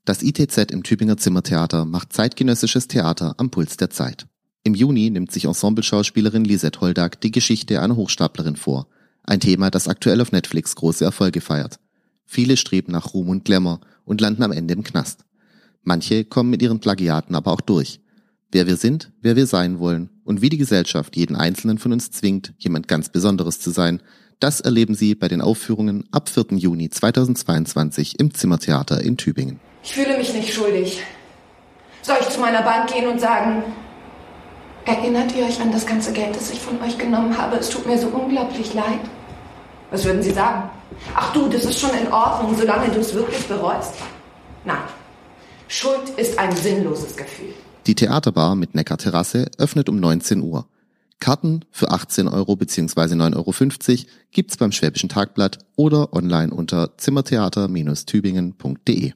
Das 0.06 0.24
ITZ 0.24 0.72
im 0.72 0.84
Tübinger 0.84 1.18
Zimmertheater 1.18 1.86
macht 1.86 2.14
zeitgenössisches 2.14 2.88
Theater 2.88 3.36
am 3.38 3.52
Puls 3.52 3.78
der 3.78 3.90
Zeit. 3.90 4.28
Im 4.68 4.74
Juni 4.74 5.12
nimmt 5.12 5.32
sich 5.32 5.46
Ensemble-Schauspielerin 5.46 6.44
Lisette 6.44 6.82
Holdag 6.82 7.22
die 7.22 7.30
Geschichte 7.30 7.84
einer 7.84 7.96
Hochstaplerin 7.96 8.56
vor. 8.56 8.88
Ein 9.22 9.40
Thema, 9.40 9.70
das 9.70 9.88
aktuell 9.88 10.20
auf 10.22 10.32
Netflix 10.32 10.76
große 10.76 11.06
Erfolge 11.06 11.40
feiert. 11.40 11.80
Viele 12.26 12.58
streben 12.58 12.92
nach 12.92 13.14
Ruhm 13.14 13.30
und 13.30 13.46
Glamour 13.46 13.80
und 14.06 14.22
landen 14.22 14.42
am 14.42 14.52
Ende 14.52 14.74
im 14.74 14.84
Knast. 14.84 15.24
Manche 15.84 16.26
kommen 16.26 16.50
mit 16.50 16.64
ihren 16.64 16.80
Plagiaten 16.80 17.36
aber 17.36 17.52
auch 17.52 17.62
durch. 17.62 18.00
Wer 18.52 18.66
wir 18.66 18.76
sind, 18.76 19.12
wer 19.22 19.36
wir 19.36 19.46
sein 19.46 19.78
wollen 19.78 20.10
und 20.24 20.42
wie 20.42 20.50
die 20.50 20.58
Gesellschaft 20.58 21.16
jeden 21.16 21.36
einzelnen 21.36 21.78
von 21.78 21.92
uns 21.92 22.10
zwingt, 22.10 22.56
jemand 22.58 22.88
ganz 22.88 23.10
Besonderes 23.10 23.60
zu 23.60 23.70
sein, 23.70 24.02
das 24.40 24.62
erleben 24.62 24.96
Sie 24.96 25.14
bei 25.14 25.28
den 25.28 25.42
Aufführungen 25.42 26.06
ab 26.10 26.28
4. 26.28 26.58
Juni 26.58 26.90
2022 26.90 28.20
im 28.20 28.34
Zimmertheater 28.34 29.00
in 29.00 29.18
Tübingen. 29.18 29.60
Ich 29.84 29.94
fühle 29.94 30.18
mich 30.18 30.34
nicht 30.34 30.52
schuldig. 30.52 31.04
Soll 32.02 32.18
ich 32.20 32.30
zu 32.30 32.40
meiner 32.40 32.64
Bank 32.64 32.92
gehen 32.92 33.08
und 33.08 33.22
sagen, 33.22 33.64
Erinnert 34.86 35.36
ihr 35.36 35.46
euch 35.46 35.60
an 35.60 35.72
das 35.72 35.88
ganze 35.88 36.14
Geld, 36.14 36.36
das 36.36 36.52
ich 36.52 36.60
von 36.60 36.80
euch 36.82 36.98
genommen 36.98 37.38
habe? 37.38 37.58
Es 37.58 37.70
tut 37.70 37.86
mir 37.88 37.98
so 37.98 38.08
unglaublich 38.08 38.74
leid. 38.76 39.00
Was 39.90 40.06
würden 40.06 40.22
Sie 40.22 40.32
sagen? 40.32 40.70
Ach 41.16 41.34
du, 41.34 41.50
das 41.50 41.66
ist 41.66 41.80
schon 41.80 41.90
in 41.92 42.12
Ordnung, 42.12 42.56
solange 42.56 42.90
du 42.90 43.00
es 43.00 43.14
wirklich 43.14 43.48
bereust. 43.48 43.94
Nein. 44.64 44.84
Schuld 45.68 46.10
ist 46.18 46.38
ein 46.38 46.56
sinnloses 46.56 47.18
Gefühl. 47.18 47.56
Die 47.88 47.96
Theaterbar 47.96 48.54
mit 48.56 48.76
Neckar-Terrasse 48.76 49.50
öffnet 49.58 49.90
um 49.90 50.00
19 50.00 50.42
Uhr. 50.42 50.68
Karten 51.20 51.66
für 51.72 51.90
18 51.90 52.28
Euro 52.28 52.56
bzw. 52.56 53.16
9,50 53.16 53.36
Euro 53.36 53.52
gibt's 54.32 54.58
beim 54.58 54.72
Schwäbischen 54.72 55.10
Tagblatt 55.10 55.58
oder 55.76 56.14
online 56.14 56.54
unter 56.54 56.96
zimmertheater-tübingen.de. 56.98 59.14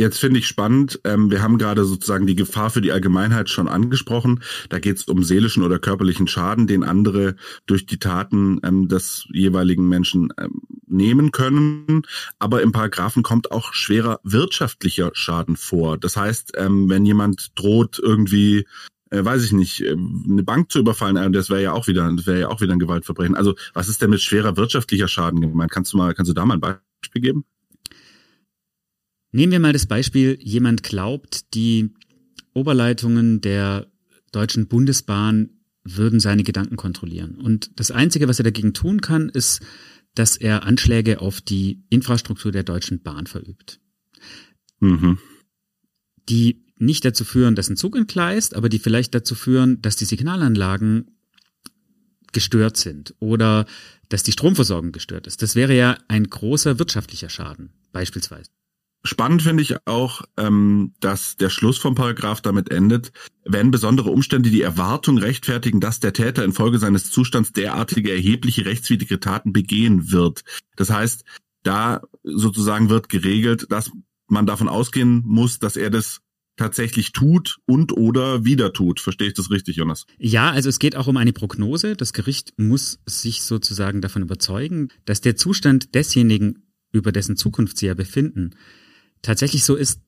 Jetzt 0.00 0.20
finde 0.20 0.38
ich 0.38 0.46
spannend, 0.46 1.00
ähm, 1.02 1.28
wir 1.28 1.42
haben 1.42 1.58
gerade 1.58 1.84
sozusagen 1.84 2.28
die 2.28 2.36
Gefahr 2.36 2.70
für 2.70 2.80
die 2.80 2.92
Allgemeinheit 2.92 3.50
schon 3.50 3.66
angesprochen. 3.66 4.40
Da 4.68 4.78
geht 4.78 4.98
es 4.98 5.04
um 5.08 5.24
seelischen 5.24 5.64
oder 5.64 5.80
körperlichen 5.80 6.28
Schaden, 6.28 6.68
den 6.68 6.84
andere 6.84 7.34
durch 7.66 7.84
die 7.84 7.98
Taten 7.98 8.60
ähm, 8.62 8.86
des 8.86 9.26
jeweiligen 9.32 9.88
Menschen 9.88 10.32
ähm, 10.38 10.62
nehmen 10.86 11.32
können. 11.32 12.02
Aber 12.38 12.62
im 12.62 12.70
Paragraphen 12.70 13.24
kommt 13.24 13.50
auch 13.50 13.72
schwerer 13.72 14.20
wirtschaftlicher 14.22 15.10
Schaden 15.14 15.56
vor. 15.56 15.98
Das 15.98 16.16
heißt, 16.16 16.52
ähm, 16.56 16.88
wenn 16.88 17.04
jemand 17.04 17.58
droht, 17.58 17.98
irgendwie 18.00 18.66
äh, 19.10 19.24
weiß 19.24 19.44
ich 19.44 19.52
nicht, 19.52 19.80
äh, 19.80 19.96
eine 19.96 20.44
Bank 20.44 20.70
zu 20.70 20.78
überfallen, 20.78 21.16
äh, 21.16 21.28
das 21.32 21.50
wäre 21.50 21.62
ja 21.62 21.72
auch 21.72 21.88
wieder, 21.88 22.08
das 22.12 22.26
wäre 22.28 22.38
ja 22.38 22.48
auch 22.50 22.60
wieder 22.60 22.72
ein 22.72 22.78
Gewaltverbrechen. 22.78 23.34
Also 23.34 23.56
was 23.74 23.88
ist 23.88 24.00
denn 24.00 24.10
mit 24.10 24.20
schwerer 24.20 24.56
wirtschaftlicher 24.56 25.08
Schaden 25.08 25.40
gemeint? 25.40 25.72
Kannst 25.72 25.92
du 25.92 25.96
mal, 25.96 26.14
kannst 26.14 26.30
du 26.30 26.34
da 26.34 26.44
mal 26.44 26.54
ein 26.54 26.60
Beispiel 26.60 27.22
geben? 27.22 27.44
Nehmen 29.30 29.52
wir 29.52 29.60
mal 29.60 29.72
das 29.72 29.86
Beispiel, 29.86 30.38
jemand 30.40 30.82
glaubt, 30.82 31.54
die 31.54 31.94
Oberleitungen 32.54 33.40
der 33.40 33.90
Deutschen 34.32 34.68
Bundesbahn 34.68 35.50
würden 35.84 36.20
seine 36.20 36.42
Gedanken 36.42 36.76
kontrollieren. 36.76 37.36
Und 37.36 37.70
das 37.78 37.90
Einzige, 37.90 38.28
was 38.28 38.38
er 38.40 38.44
dagegen 38.44 38.74
tun 38.74 39.00
kann, 39.00 39.28
ist, 39.28 39.60
dass 40.14 40.36
er 40.36 40.64
Anschläge 40.64 41.20
auf 41.20 41.40
die 41.40 41.84
Infrastruktur 41.90 42.52
der 42.52 42.64
Deutschen 42.64 43.02
Bahn 43.02 43.26
verübt. 43.26 43.80
Mhm. 44.80 45.18
Die 46.28 46.64
nicht 46.76 47.04
dazu 47.04 47.24
führen, 47.24 47.54
dass 47.54 47.68
ein 47.68 47.76
Zug 47.76 47.96
entgleist, 47.96 48.54
aber 48.54 48.68
die 48.68 48.78
vielleicht 48.78 49.14
dazu 49.14 49.34
führen, 49.34 49.80
dass 49.82 49.96
die 49.96 50.04
Signalanlagen 50.04 51.18
gestört 52.32 52.76
sind 52.76 53.14
oder 53.18 53.66
dass 54.08 54.22
die 54.22 54.32
Stromversorgung 54.32 54.92
gestört 54.92 55.26
ist. 55.26 55.42
Das 55.42 55.54
wäre 55.54 55.76
ja 55.76 55.98
ein 56.08 56.24
großer 56.24 56.78
wirtschaftlicher 56.78 57.30
Schaden, 57.30 57.72
beispielsweise. 57.92 58.50
Spannend 59.08 59.40
finde 59.40 59.62
ich 59.62 59.86
auch, 59.86 60.20
ähm, 60.36 60.92
dass 61.00 61.36
der 61.36 61.48
Schluss 61.48 61.78
vom 61.78 61.94
Paragraph 61.94 62.42
damit 62.42 62.70
endet, 62.70 63.10
wenn 63.42 63.70
besondere 63.70 64.10
Umstände 64.10 64.50
die 64.50 64.60
Erwartung 64.60 65.16
rechtfertigen, 65.16 65.80
dass 65.80 65.98
der 65.98 66.12
Täter 66.12 66.44
infolge 66.44 66.78
seines 66.78 67.10
Zustands 67.10 67.54
derartige 67.54 68.12
erhebliche 68.12 68.66
rechtswidrige 68.66 69.18
Taten 69.18 69.54
begehen 69.54 70.12
wird. 70.12 70.44
Das 70.76 70.90
heißt, 70.90 71.24
da 71.62 72.02
sozusagen 72.22 72.90
wird 72.90 73.08
geregelt, 73.08 73.72
dass 73.72 73.90
man 74.26 74.44
davon 74.44 74.68
ausgehen 74.68 75.22
muss, 75.24 75.58
dass 75.58 75.78
er 75.78 75.88
das 75.88 76.20
tatsächlich 76.58 77.12
tut 77.12 77.60
und 77.64 77.96
oder 77.96 78.44
wieder 78.44 78.74
tut. 78.74 79.00
Verstehe 79.00 79.28
ich 79.28 79.34
das 79.34 79.50
richtig, 79.50 79.76
Jonas? 79.76 80.04
Ja, 80.18 80.50
also 80.50 80.68
es 80.68 80.78
geht 80.78 80.96
auch 80.96 81.06
um 81.06 81.16
eine 81.16 81.32
Prognose. 81.32 81.96
Das 81.96 82.12
Gericht 82.12 82.52
muss 82.58 82.98
sich 83.06 83.40
sozusagen 83.40 84.02
davon 84.02 84.20
überzeugen, 84.20 84.88
dass 85.06 85.22
der 85.22 85.36
Zustand 85.36 85.94
desjenigen, 85.94 86.66
über 86.92 87.10
dessen 87.10 87.36
Zukunft 87.36 87.78
sie 87.78 87.86
ja 87.86 87.94
befinden, 87.94 88.50
tatsächlich 89.22 89.64
so 89.64 89.74
ist, 89.74 90.00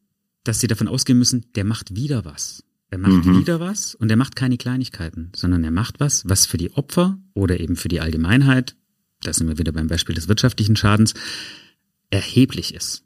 dass 0.45 0.61
sie 0.61 0.67
davon 0.67 0.89
ausgehen 0.89 1.19
müssen, 1.19 1.47
der 1.55 1.65
macht 1.65 1.95
wieder 1.95 2.25
was. 2.25 2.65
Er 2.91 2.99
macht 2.99 3.25
mhm. 3.25 3.39
wieder 3.39 3.61
was 3.61 3.95
und 3.95 4.11
er 4.11 4.17
macht 4.17 4.35
keine 4.35 4.57
Kleinigkeiten, 4.57 5.31
sondern 5.35 5.63
er 5.63 5.71
macht 5.71 6.01
was, 6.01 6.29
was 6.29 6.47
für 6.47 6.57
die 6.57 6.73
Opfer 6.73 7.19
oder 7.35 7.61
eben 7.61 7.77
für 7.77 7.89
die 7.89 8.01
Allgemeinheit, 8.01 8.77
da 9.23 9.33
sind 9.33 9.47
wir 9.47 9.59
wieder 9.59 9.73
beim 9.73 9.87
Beispiel 9.87 10.15
des 10.15 10.29
wirtschaftlichen 10.29 10.77
Schadens, 10.77 11.15
erheblich 12.11 12.75
ist. 12.75 13.05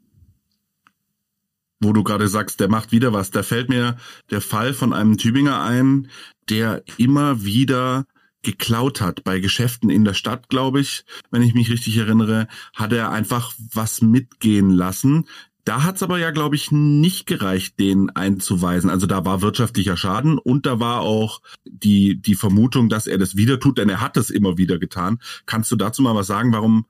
Wo 1.79 1.93
du 1.93 2.03
gerade 2.03 2.27
sagst, 2.27 2.59
der 2.59 2.69
macht 2.69 2.91
wieder 2.91 3.13
was, 3.13 3.29
da 3.29 3.43
fällt 3.43 3.69
mir 3.69 3.97
der 4.31 4.41
Fall 4.41 4.73
von 4.73 4.91
einem 4.91 5.17
Tübinger 5.17 5.61
ein, 5.61 6.09
der 6.49 6.83
immer 6.97 7.43
wieder 7.43 8.05
geklaut 8.41 9.01
hat 9.01 9.23
bei 9.23 9.39
Geschäften 9.39 9.89
in 9.89 10.05
der 10.05 10.13
Stadt, 10.13 10.49
glaube 10.49 10.79
ich, 10.79 11.03
wenn 11.31 11.41
ich 11.41 11.53
mich 11.53 11.69
richtig 11.69 11.97
erinnere, 11.97 12.47
hat 12.73 12.93
er 12.93 13.11
einfach 13.11 13.53
was 13.73 14.01
mitgehen 14.01 14.69
lassen, 14.69 15.25
da 15.65 15.83
hat's 15.83 16.03
aber 16.03 16.19
ja, 16.19 16.29
glaube 16.29 16.55
ich, 16.55 16.71
nicht 16.71 17.25
gereicht, 17.25 17.79
den 17.79 18.11
einzuweisen. 18.11 18.89
Also 18.89 19.07
da 19.07 19.25
war 19.25 19.41
wirtschaftlicher 19.41 19.97
Schaden 19.97 20.37
und 20.37 20.67
da 20.67 20.79
war 20.79 21.01
auch 21.01 21.41
die, 21.65 22.21
die 22.21 22.35
Vermutung, 22.35 22.87
dass 22.87 23.07
er 23.07 23.17
das 23.17 23.35
wieder 23.35 23.59
tut, 23.59 23.79
denn 23.79 23.89
er 23.89 23.99
hat 23.99 24.15
es 24.15 24.29
immer 24.29 24.57
wieder 24.57 24.77
getan. 24.77 25.19
Kannst 25.47 25.71
du 25.71 25.75
dazu 25.75 26.03
mal 26.03 26.15
was 26.15 26.27
sagen? 26.27 26.53
Warum, 26.53 26.85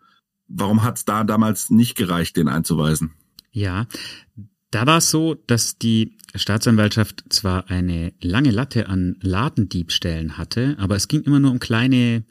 warum 0.47 0.83
hat's 0.83 1.05
da 1.05 1.23
damals 1.23 1.69
nicht 1.69 1.95
gereicht, 1.95 2.35
den 2.35 2.49
einzuweisen? 2.49 3.13
Ja, 3.51 3.87
da 4.71 4.85
war 4.85 4.97
es 4.97 5.09
so, 5.09 5.35
dass 5.47 5.77
die 5.77 6.17
Staatsanwaltschaft 6.35 7.23
zwar 7.29 7.69
eine 7.69 8.11
lange 8.19 8.51
Latte 8.51 8.89
an 8.89 9.15
Ladendiebstählen 9.21 10.37
hatte, 10.37 10.75
aber 10.79 10.97
es 10.97 11.07
ging 11.07 11.21
immer 11.21 11.39
nur 11.39 11.51
um 11.51 11.59
kleine 11.59 12.25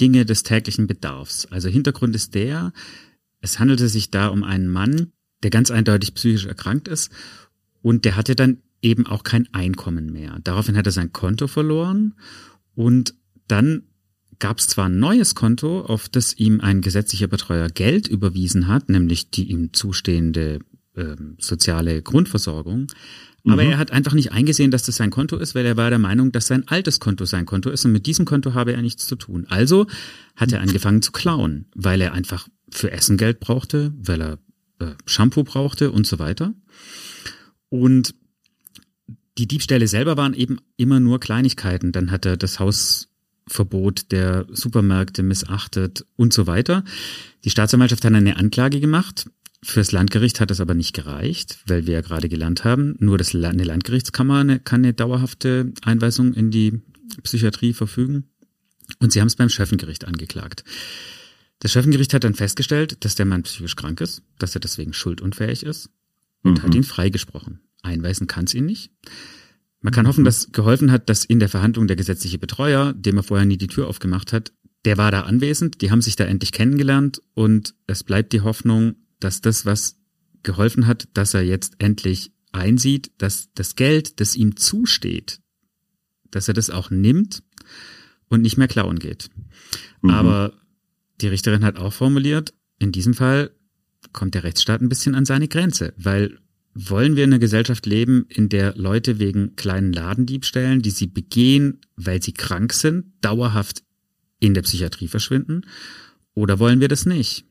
Dinge 0.00 0.24
des 0.24 0.44
täglichen 0.44 0.86
Bedarfs. 0.86 1.44
Also 1.46 1.68
Hintergrund 1.68 2.16
ist 2.16 2.34
der, 2.34 2.72
es 3.42 3.58
handelte 3.58 3.88
sich 3.88 4.10
da 4.10 4.28
um 4.28 4.42
einen 4.42 4.68
Mann, 4.68 5.12
der 5.44 5.50
ganz 5.50 5.70
eindeutig 5.70 6.14
psychisch 6.14 6.46
erkrankt 6.46 6.88
ist. 6.88 7.12
Und 7.82 8.04
der 8.04 8.16
hatte 8.16 8.34
dann 8.34 8.58
eben 8.82 9.06
auch 9.06 9.22
kein 9.22 9.48
Einkommen 9.52 10.12
mehr. 10.12 10.38
Daraufhin 10.42 10.76
hat 10.76 10.86
er 10.86 10.92
sein 10.92 11.12
Konto 11.12 11.46
verloren 11.46 12.14
und 12.74 13.14
dann 13.46 13.84
gab 14.40 14.58
es 14.58 14.66
zwar 14.66 14.86
ein 14.86 14.98
neues 14.98 15.34
Konto, 15.34 15.82
auf 15.82 16.08
das 16.08 16.34
ihm 16.34 16.60
ein 16.60 16.80
gesetzlicher 16.80 17.28
Betreuer 17.28 17.68
Geld 17.68 18.08
überwiesen 18.08 18.66
hat, 18.66 18.88
nämlich 18.88 19.30
die 19.30 19.44
ihm 19.44 19.72
zustehende 19.72 20.58
äh, 20.96 21.16
soziale 21.38 22.02
Grundversorgung, 22.02 22.88
aber 23.46 23.62
mhm. 23.62 23.72
er 23.72 23.78
hat 23.78 23.92
einfach 23.92 24.14
nicht 24.14 24.32
eingesehen, 24.32 24.70
dass 24.70 24.84
das 24.84 24.96
sein 24.96 25.10
Konto 25.10 25.36
ist, 25.36 25.54
weil 25.54 25.66
er 25.66 25.76
war 25.76 25.90
der 25.90 25.98
Meinung, 25.98 26.32
dass 26.32 26.46
sein 26.46 26.66
altes 26.66 26.98
Konto 26.98 27.26
sein 27.26 27.44
Konto 27.44 27.70
ist 27.70 27.84
und 27.84 27.92
mit 27.92 28.06
diesem 28.06 28.24
Konto 28.24 28.54
habe 28.54 28.72
er 28.72 28.80
nichts 28.80 29.06
zu 29.06 29.16
tun. 29.16 29.46
Also 29.48 29.86
hat 30.34 30.52
er 30.52 30.62
angefangen 30.62 31.02
zu 31.02 31.12
klauen, 31.12 31.66
weil 31.74 32.00
er 32.00 32.14
einfach 32.14 32.48
für 32.70 32.90
Essen 32.90 33.18
Geld 33.18 33.40
brauchte, 33.40 33.92
weil 33.98 34.22
er 34.22 34.38
äh, 34.78 34.92
Shampoo 35.06 35.44
brauchte 35.44 35.90
und 35.92 36.06
so 36.06 36.18
weiter. 36.18 36.54
Und 37.68 38.14
die 39.38 39.48
Diebstähle 39.48 39.88
selber 39.88 40.16
waren 40.16 40.34
eben 40.34 40.58
immer 40.76 41.00
nur 41.00 41.20
Kleinigkeiten. 41.20 41.92
Dann 41.92 42.10
hat 42.10 42.24
er 42.24 42.36
das 42.36 42.60
Hausverbot 42.60 44.12
der 44.12 44.46
Supermärkte 44.50 45.22
missachtet 45.22 46.06
und 46.16 46.32
so 46.32 46.46
weiter. 46.46 46.84
Die 47.44 47.50
Staatsanwaltschaft 47.50 48.04
hat 48.04 48.14
eine 48.14 48.36
Anklage 48.36 48.80
gemacht. 48.80 49.28
Fürs 49.62 49.92
Landgericht 49.92 50.40
hat 50.40 50.50
es 50.50 50.60
aber 50.60 50.74
nicht 50.74 50.94
gereicht, 50.94 51.58
weil 51.66 51.86
wir 51.86 51.94
ja 51.94 52.00
gerade 52.02 52.28
gelernt 52.28 52.64
haben, 52.64 52.96
nur 52.98 53.16
das, 53.16 53.34
eine 53.34 53.64
Landgerichtskammer 53.64 54.40
eine, 54.40 54.60
kann 54.60 54.84
eine 54.84 54.92
dauerhafte 54.92 55.72
Einweisung 55.82 56.34
in 56.34 56.50
die 56.50 56.82
Psychiatrie 57.22 57.72
verfügen. 57.72 58.24
Und 59.00 59.12
sie 59.12 59.20
haben 59.20 59.28
es 59.28 59.36
beim 59.36 59.48
Schöffengericht 59.48 60.04
angeklagt. 60.04 60.64
Das 61.64 61.72
Schöffengericht 61.72 62.12
hat 62.12 62.24
dann 62.24 62.34
festgestellt, 62.34 63.02
dass 63.06 63.14
der 63.14 63.24
Mann 63.24 63.42
psychisch 63.44 63.74
krank 63.74 64.02
ist, 64.02 64.20
dass 64.38 64.54
er 64.54 64.60
deswegen 64.60 64.92
schuldunfähig 64.92 65.62
ist 65.62 65.88
und 66.42 66.58
mhm. 66.58 66.62
hat 66.62 66.74
ihn 66.74 66.84
freigesprochen. 66.84 67.60
Einweisen 67.80 68.26
kann 68.26 68.44
es 68.44 68.52
ihn 68.52 68.66
nicht. 68.66 68.90
Man 69.80 69.90
kann 69.90 70.06
hoffen, 70.06 70.26
dass 70.26 70.52
geholfen 70.52 70.92
hat, 70.92 71.08
dass 71.08 71.24
in 71.24 71.40
der 71.40 71.48
Verhandlung 71.48 71.86
der 71.86 71.96
gesetzliche 71.96 72.36
Betreuer, 72.36 72.92
dem 72.92 73.16
er 73.16 73.22
vorher 73.22 73.46
nie 73.46 73.56
die 73.56 73.68
Tür 73.68 73.88
aufgemacht 73.88 74.34
hat, 74.34 74.52
der 74.84 74.98
war 74.98 75.10
da 75.10 75.22
anwesend, 75.22 75.80
die 75.80 75.90
haben 75.90 76.02
sich 76.02 76.16
da 76.16 76.24
endlich 76.24 76.52
kennengelernt 76.52 77.22
und 77.32 77.74
es 77.86 78.04
bleibt 78.04 78.34
die 78.34 78.42
Hoffnung, 78.42 78.96
dass 79.18 79.40
das, 79.40 79.64
was 79.64 79.96
geholfen 80.42 80.86
hat, 80.86 81.08
dass 81.14 81.32
er 81.32 81.44
jetzt 81.44 81.76
endlich 81.78 82.30
einsieht, 82.52 83.10
dass 83.16 83.48
das 83.54 83.74
Geld, 83.74 84.20
das 84.20 84.36
ihm 84.36 84.56
zusteht, 84.56 85.40
dass 86.30 86.46
er 86.46 86.52
das 86.52 86.68
auch 86.68 86.90
nimmt 86.90 87.42
und 88.28 88.42
nicht 88.42 88.58
mehr 88.58 88.68
klauen 88.68 88.98
geht. 88.98 89.30
Mhm. 90.02 90.10
Aber 90.10 90.52
die 91.20 91.28
Richterin 91.28 91.64
hat 91.64 91.78
auch 91.78 91.92
formuliert, 91.92 92.54
in 92.78 92.92
diesem 92.92 93.14
Fall 93.14 93.50
kommt 94.12 94.34
der 94.34 94.44
Rechtsstaat 94.44 94.80
ein 94.80 94.88
bisschen 94.88 95.14
an 95.14 95.24
seine 95.24 95.48
Grenze, 95.48 95.94
weil 95.96 96.38
wollen 96.74 97.14
wir 97.14 97.24
in 97.24 97.30
einer 97.30 97.38
Gesellschaft 97.38 97.86
leben, 97.86 98.26
in 98.28 98.48
der 98.48 98.74
Leute 98.76 99.20
wegen 99.20 99.54
kleinen 99.54 99.92
Ladendiebstählen, 99.92 100.82
die 100.82 100.90
sie 100.90 101.06
begehen, 101.06 101.80
weil 101.96 102.20
sie 102.20 102.32
krank 102.32 102.72
sind, 102.72 103.12
dauerhaft 103.20 103.84
in 104.40 104.54
der 104.54 104.62
Psychiatrie 104.62 105.06
verschwinden? 105.06 105.62
Oder 106.34 106.58
wollen 106.58 106.80
wir 106.80 106.88
das 106.88 107.06
nicht? 107.06 107.46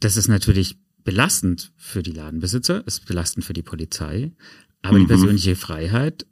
Das 0.00 0.18
ist 0.18 0.28
natürlich 0.28 0.76
belastend 1.04 1.72
für 1.76 2.02
die 2.02 2.12
Ladenbesitzer, 2.12 2.86
ist 2.86 3.06
belastend 3.06 3.46
für 3.46 3.54
die 3.54 3.62
Polizei, 3.62 4.32
aber 4.82 4.98
mhm. 4.98 5.02
die 5.02 5.06
persönliche 5.06 5.56
Freiheit 5.56 6.26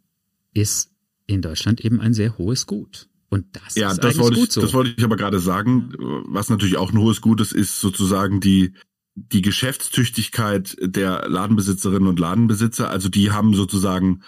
ist 0.53 0.91
in 1.27 1.41
Deutschland 1.41 1.83
eben 1.83 2.01
ein 2.01 2.13
sehr 2.13 2.37
hohes 2.37 2.67
Gut. 2.67 3.09
Und 3.35 3.47
das 3.53 3.75
ja, 3.75 3.91
ist 3.91 4.05
das 4.05 4.17
wollte 4.19 4.39
ich, 4.39 4.53
so. 4.53 4.61
Das 4.61 4.73
wollte 4.75 4.95
ich 4.97 5.03
aber 5.03 5.17
gerade 5.17 5.41
sagen. 5.41 5.93
Was 6.27 6.51
natürlich 6.51 6.77
auch 6.77 6.93
ein 6.93 6.99
hohes 6.99 7.21
Gut 7.21 7.41
ist, 7.41 7.53
ist 7.53 7.81
sozusagen 7.81 8.39
die, 8.41 8.75
die 9.17 9.43
Geschäftstüchtigkeit 9.43 10.77
der 10.81 11.29
Ladenbesitzerinnen 11.29 12.07
und 12.07 12.21
Ladenbesitzer. 12.21 12.89
Also 12.89 13.09
die 13.09 13.33
haben 13.33 13.55
sozusagen 13.55 14.23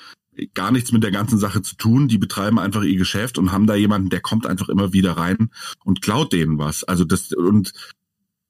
gar 0.54 0.72
nichts 0.72 0.90
mit 0.90 1.04
der 1.04 1.12
ganzen 1.12 1.38
Sache 1.38 1.62
zu 1.62 1.76
tun. 1.76 2.08
Die 2.08 2.18
betreiben 2.18 2.58
einfach 2.58 2.82
ihr 2.82 2.98
Geschäft 2.98 3.38
und 3.38 3.52
haben 3.52 3.68
da 3.68 3.76
jemanden, 3.76 4.10
der 4.10 4.20
kommt 4.20 4.44
einfach 4.44 4.68
immer 4.68 4.92
wieder 4.92 5.12
rein 5.12 5.50
und 5.84 6.02
klaut 6.02 6.32
denen 6.32 6.58
was. 6.58 6.82
Also 6.82 7.04
das, 7.04 7.32
und 7.32 7.72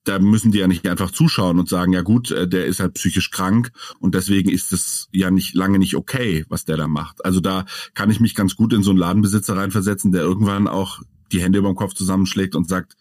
da 0.07 0.19
müssen 0.19 0.53
die 0.53 0.59
ja 0.59 0.69
nicht 0.69 0.88
einfach 0.88 1.11
zuschauen 1.11 1.59
und 1.59 1.69
sagen, 1.69 1.92
ja 1.92 2.03
gut, 2.03 2.31
äh, 2.31 2.49
der 2.49 2.66
ist 2.66 2.81
halt 2.81 2.95
psychisch 2.95 3.31
krank 3.31 3.71
und 3.99 4.14
deswegen 4.14 4.51
ist 4.51 4.73
es 4.73 5.09
ja 5.12 5.31
nicht 5.31 5.55
lange 5.55 5.79
nicht 5.79 5.97
okay, 5.97 6.45
was 6.49 6.64
der 6.64 6.77
da 6.77 6.87
macht. 6.87 7.25
Also 7.25 7.40
da 7.40 7.66
kann 7.95 8.11
ich 8.11 8.21
mich 8.21 8.35
ganz 8.35 8.57
gut 8.57 8.73
in 8.73 8.83
so 8.83 8.90
einen 8.90 8.99
Ladenbesitzer 8.99 9.57
reinversetzen, 9.57 10.12
der 10.12 10.23
irgendwann 10.23 10.69
auch 10.69 11.01
die 11.33 11.42
Hände 11.42 11.59
über 11.59 11.69
dem 11.69 11.77
Kopf 11.77 11.95
zusammenschlägt 11.95 12.55
und 12.55 12.69
sagt, 12.69 12.95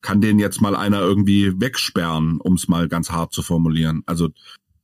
kann 0.00 0.20
den 0.20 0.38
jetzt 0.38 0.60
mal 0.60 0.76
einer 0.76 1.00
irgendwie 1.00 1.60
wegsperren, 1.60 2.40
um 2.40 2.54
es 2.54 2.68
mal 2.68 2.88
ganz 2.88 3.10
hart 3.10 3.32
zu 3.32 3.42
formulieren. 3.42 4.02
Also 4.06 4.28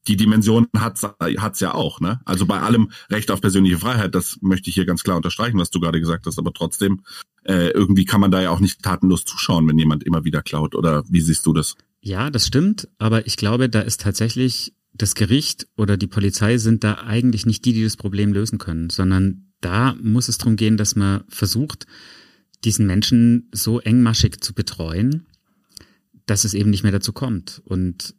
die 0.07 0.17
Dimension 0.17 0.67
hat's 0.77 1.03
hat's 1.03 1.61
ja 1.61 1.75
auch, 1.75 2.01
ne? 2.01 2.21
Also 2.25 2.47
bei 2.47 2.61
allem 2.61 2.91
Recht 3.11 3.31
auf 3.31 3.41
persönliche 3.41 3.79
Freiheit, 3.79 4.15
das 4.15 4.39
möchte 4.43 4.69
ich 4.69 4.75
hier 4.75 4.87
ganz 4.87 5.03
klar 5.03 5.17
unterstreichen, 5.17 5.59
was 5.59 5.71
du 5.71 5.81
gerade 5.81 6.01
gesagt 6.01 6.27
hast, 6.27 6.39
aber 6.39 6.53
trotzdem 6.53 7.03
äh, 7.45 7.69
irgendwie 7.71 8.05
kann 8.05 8.21
man 8.21 8.31
da 8.31 8.43
ja 8.43 8.51
auch 8.51 8.61
nicht 8.61 8.83
tatenlos 8.83 9.25
zuschauen, 9.25 9.67
wenn 9.69 9.79
jemand 9.79 10.05
immer 10.05 10.25
wieder 10.25 10.43
klaut 10.43 10.75
oder 10.75 11.05
wie 11.09 11.21
siehst 11.21 11.47
du 11.47 11.53
das? 11.53 11.77
Ja, 12.01 12.31
das 12.31 12.47
stimmt, 12.47 12.89
aber 12.99 13.27
ich 13.27 13.37
glaube, 13.37 13.69
da 13.69 13.81
ist 13.81 14.03
tatsächlich 14.03 14.75
das 14.93 15.15
Gericht 15.15 15.67
oder 15.77 15.97
die 15.97 16.07
Polizei 16.07 16.59
sind 16.59 16.85
da 16.85 16.95
eigentlich 16.99 17.47
nicht 17.47 17.65
die, 17.65 17.73
die 17.73 17.83
das 17.83 17.97
Problem 17.97 18.33
lösen 18.33 18.59
können, 18.59 18.91
sondern 18.91 19.53
da 19.61 19.97
muss 20.01 20.29
es 20.29 20.39
darum 20.39 20.57
gehen, 20.57 20.77
dass 20.77 20.95
man 20.95 21.25
versucht, 21.29 21.87
diesen 22.65 22.87
Menschen 22.87 23.49
so 23.53 23.81
engmaschig 23.81 24.41
zu 24.41 24.55
betreuen, 24.55 25.27
dass 26.27 26.45
es 26.45 26.55
eben 26.55 26.71
nicht 26.71 26.83
mehr 26.83 26.93
dazu 26.93 27.13
kommt. 27.13 27.61
Und 27.65 28.15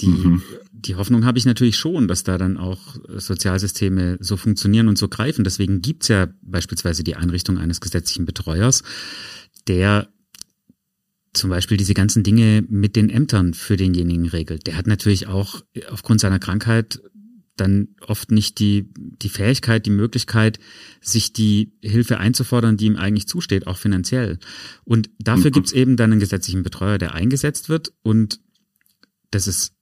die, 0.00 0.08
mhm. 0.08 0.42
die 0.72 0.96
Hoffnung 0.96 1.24
habe 1.24 1.38
ich 1.38 1.46
natürlich 1.46 1.76
schon, 1.76 2.08
dass 2.08 2.24
da 2.24 2.38
dann 2.38 2.56
auch 2.56 2.96
Sozialsysteme 3.08 4.18
so 4.20 4.36
funktionieren 4.36 4.88
und 4.88 4.98
so 4.98 5.08
greifen. 5.08 5.44
Deswegen 5.44 5.82
gibt's 5.82 6.08
ja 6.08 6.28
beispielsweise 6.42 7.04
die 7.04 7.16
Einrichtung 7.16 7.58
eines 7.58 7.80
gesetzlichen 7.80 8.26
Betreuers, 8.26 8.82
der 9.68 10.08
zum 11.32 11.50
Beispiel 11.50 11.76
diese 11.76 11.94
ganzen 11.94 12.22
Dinge 12.22 12.64
mit 12.68 12.96
den 12.96 13.10
Ämtern 13.10 13.54
für 13.54 13.76
denjenigen 13.76 14.26
regelt. 14.26 14.66
Der 14.66 14.76
hat 14.76 14.86
natürlich 14.86 15.26
auch 15.26 15.62
aufgrund 15.90 16.20
seiner 16.20 16.38
Krankheit 16.38 17.00
dann 17.56 17.88
oft 18.06 18.30
nicht 18.30 18.58
die, 18.58 18.90
die 18.96 19.28
Fähigkeit, 19.28 19.86
die 19.86 19.90
Möglichkeit, 19.90 20.58
sich 21.00 21.32
die 21.32 21.72
Hilfe 21.82 22.18
einzufordern, 22.18 22.76
die 22.76 22.86
ihm 22.86 22.96
eigentlich 22.96 23.26
zusteht, 23.26 23.66
auch 23.66 23.78
finanziell. 23.78 24.38
Und 24.84 25.10
dafür 25.18 25.50
mhm. 25.50 25.54
gibt's 25.54 25.72
eben 25.72 25.96
dann 25.96 26.12
einen 26.12 26.20
gesetzlichen 26.20 26.62
Betreuer, 26.62 26.98
der 26.98 27.14
eingesetzt 27.14 27.68
wird. 27.68 27.92
Und 28.02 28.40
das 29.30 29.46
ist 29.46 29.75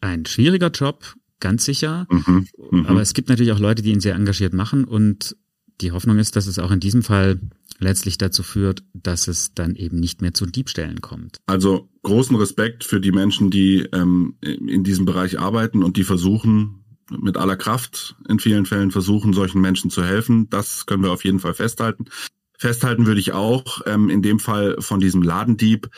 ein 0.00 0.26
schwieriger 0.26 0.70
Job, 0.70 1.14
ganz 1.40 1.64
sicher. 1.64 2.06
Mhm. 2.10 2.46
Mhm. 2.70 2.86
Aber 2.86 3.00
es 3.00 3.14
gibt 3.14 3.28
natürlich 3.28 3.52
auch 3.52 3.58
Leute, 3.58 3.82
die 3.82 3.92
ihn 3.92 4.00
sehr 4.00 4.14
engagiert 4.14 4.52
machen. 4.52 4.84
Und 4.84 5.36
die 5.80 5.92
Hoffnung 5.92 6.18
ist, 6.18 6.36
dass 6.36 6.46
es 6.46 6.58
auch 6.58 6.70
in 6.70 6.80
diesem 6.80 7.02
Fall 7.02 7.40
letztlich 7.78 8.16
dazu 8.18 8.42
führt, 8.42 8.82
dass 8.94 9.28
es 9.28 9.52
dann 9.54 9.74
eben 9.74 10.00
nicht 10.00 10.22
mehr 10.22 10.32
zu 10.32 10.46
Diebstählen 10.46 11.00
kommt. 11.00 11.38
Also 11.46 11.90
großen 12.02 12.36
Respekt 12.36 12.84
für 12.84 13.00
die 13.00 13.12
Menschen, 13.12 13.50
die 13.50 13.86
ähm, 13.92 14.36
in 14.40 14.84
diesem 14.84 15.04
Bereich 15.04 15.38
arbeiten 15.38 15.82
und 15.82 15.96
die 15.96 16.04
versuchen, 16.04 16.84
mit 17.10 17.36
aller 17.36 17.56
Kraft 17.56 18.16
in 18.28 18.38
vielen 18.38 18.66
Fällen 18.66 18.90
versuchen, 18.90 19.32
solchen 19.32 19.60
Menschen 19.60 19.90
zu 19.90 20.02
helfen. 20.02 20.48
Das 20.50 20.86
können 20.86 21.02
wir 21.02 21.12
auf 21.12 21.24
jeden 21.24 21.38
Fall 21.38 21.54
festhalten. 21.54 22.06
Festhalten 22.58 23.06
würde 23.06 23.20
ich 23.20 23.32
auch 23.32 23.82
ähm, 23.86 24.08
in 24.08 24.22
dem 24.22 24.38
Fall 24.38 24.76
von 24.80 24.98
diesem 24.98 25.22
Ladendieb. 25.22 25.88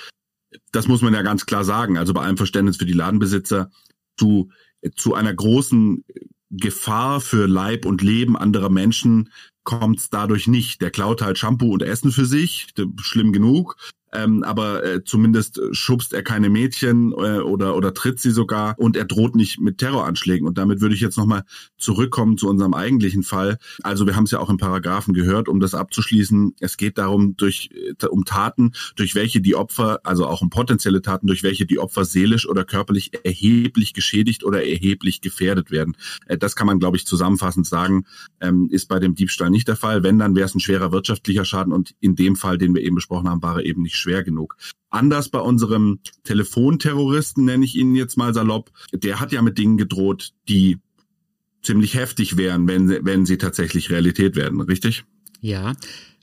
Das 0.73 0.89
muss 0.89 1.03
man 1.03 1.15
ja 1.15 1.23
ganz 1.23 1.47
klar 1.47 1.65
sagen. 1.65 1.97
Also 1.97 2.13
bei 2.13 2.23
allem 2.23 2.37
Verständnis 2.37 2.77
für 2.77 2.87
die 2.87 2.93
Ladenbesitzer 2.93 3.71
zu, 4.19 4.51
zu 4.97 5.15
einer 5.15 5.35
großen 5.35 6.05
Gefahr 6.51 7.21
für 7.21 7.47
Leib 7.47 7.85
und 7.85 8.03
Leben 8.03 8.37
anderer 8.37 8.71
Menschen 8.71 9.31
kommt 9.65 10.13
dadurch 10.13 10.47
nicht. 10.47 10.81
Der 10.81 10.91
klaut 10.91 11.23
halt 11.23 11.39
Shampoo 11.39 11.73
und 11.73 11.83
Essen 11.83 12.11
für 12.11 12.25
sich, 12.25 12.69
schlimm 13.01 13.33
genug 13.33 13.77
ähm, 14.13 14.43
aber 14.43 14.85
äh, 14.85 15.05
zumindest 15.05 15.61
schubst 15.73 16.13
er 16.13 16.23
keine 16.23 16.49
Mädchen 16.49 17.13
äh, 17.13 17.41
oder 17.41 17.77
oder 17.77 17.93
tritt 17.95 18.21
sie 18.21 18.31
sogar 18.31 18.75
und 18.79 18.97
er 18.97 19.05
droht 19.05 19.37
nicht 19.37 19.61
mit 19.61 19.79
Terroranschlägen 19.79 20.47
und 20.47 20.59
damit 20.59 20.81
würde 20.81 20.95
ich 20.95 21.01
jetzt 21.01 21.19
nochmal 21.19 21.45
zurückkommen 21.77 22.39
zu 22.39 22.49
unserem 22.49 22.75
eigentlichen 22.75 23.23
Fall. 23.23 23.59
Also 23.83 24.07
wir 24.07 24.17
haben 24.17 24.25
es 24.25 24.31
ja 24.31 24.41
auch 24.41 24.51
im 24.51 24.57
Paragraphen 24.57 25.15
gehört, 25.15 25.49
um 25.49 25.61
das 25.61 25.75
abzuschließen. 25.75 26.55
Es 26.61 26.77
geht 26.77 26.99
darum 26.99 27.37
durch 27.37 27.71
äh, 27.75 28.07
um 28.07 28.25
Taten, 28.25 28.73
durch 28.97 29.15
welche 29.15 29.41
die 29.41 29.55
Opfer, 29.55 30.01
also 30.05 30.27
auch 30.27 30.41
um 30.41 30.51
potenzielle 30.51 31.03
Taten, 31.03 31.27
durch 31.27 31.43
welche 31.43 31.67
die 31.67 31.79
Opfer 31.79 32.05
seelisch 32.05 32.49
oder 32.49 32.65
körperlich 32.65 33.13
erheblich 33.25 33.93
geschädigt 33.93 34.45
oder 34.45 34.65
erheblich 34.65 35.21
gefährdet 35.21 35.71
werden. 35.71 35.97
Äh, 36.27 36.39
das 36.39 36.57
kann 36.57 36.67
man 36.67 36.79
glaube 36.79 36.97
ich 36.97 37.07
zusammenfassend 37.07 37.67
sagen, 37.67 38.07
ähm, 38.41 38.69
ist 38.71 38.87
bei 38.87 38.99
dem 38.99 39.15
Diebstahl 39.15 39.51
nicht 39.51 39.69
der 39.69 39.77
Fall. 39.77 40.03
Wenn 40.03 40.19
dann 40.19 40.35
wäre 40.35 40.47
es 40.47 40.55
ein 40.55 40.61
schwerer 40.61 40.93
wirtschaftlicher 40.93 41.45
Schaden 41.45 41.73
und 41.73 41.95
in 42.01 42.17
dem 42.17 42.37
Fall, 42.37 42.59
den 42.59 42.75
wir 42.75 42.83
eben 42.83 42.97
besprochen 42.97 43.29
haben, 43.29 43.43
war 43.43 43.57
er 43.57 43.67
eben 43.67 43.83
nicht 43.83 43.98
schwer 43.99 44.23
genug. 44.23 44.57
Anders 44.91 45.29
bei 45.29 45.41
unserem 45.41 46.01
Telefonterroristen, 46.25 47.45
nenne 47.45 47.65
ich 47.65 47.77
ihn 47.77 47.95
jetzt 47.95 48.17
mal 48.17 48.33
salopp, 48.33 48.71
der 48.93 49.21
hat 49.21 49.33
ja 49.33 49.43
mit 49.43 49.59
Dingen 49.59 49.77
gedroht, 49.77 50.33
die 50.49 50.79
ziemlich 51.63 51.95
heftig 51.95 52.37
wären, 52.37 52.67
wenn, 52.69 52.89
sie, 52.89 53.01
wenn 53.03 53.27
sie 53.27 53.39
tatsächlich 53.39 53.91
Realität 53.91 54.37
werden, 54.37 54.61
richtig? 54.61 55.05
Ja, 55.41 55.75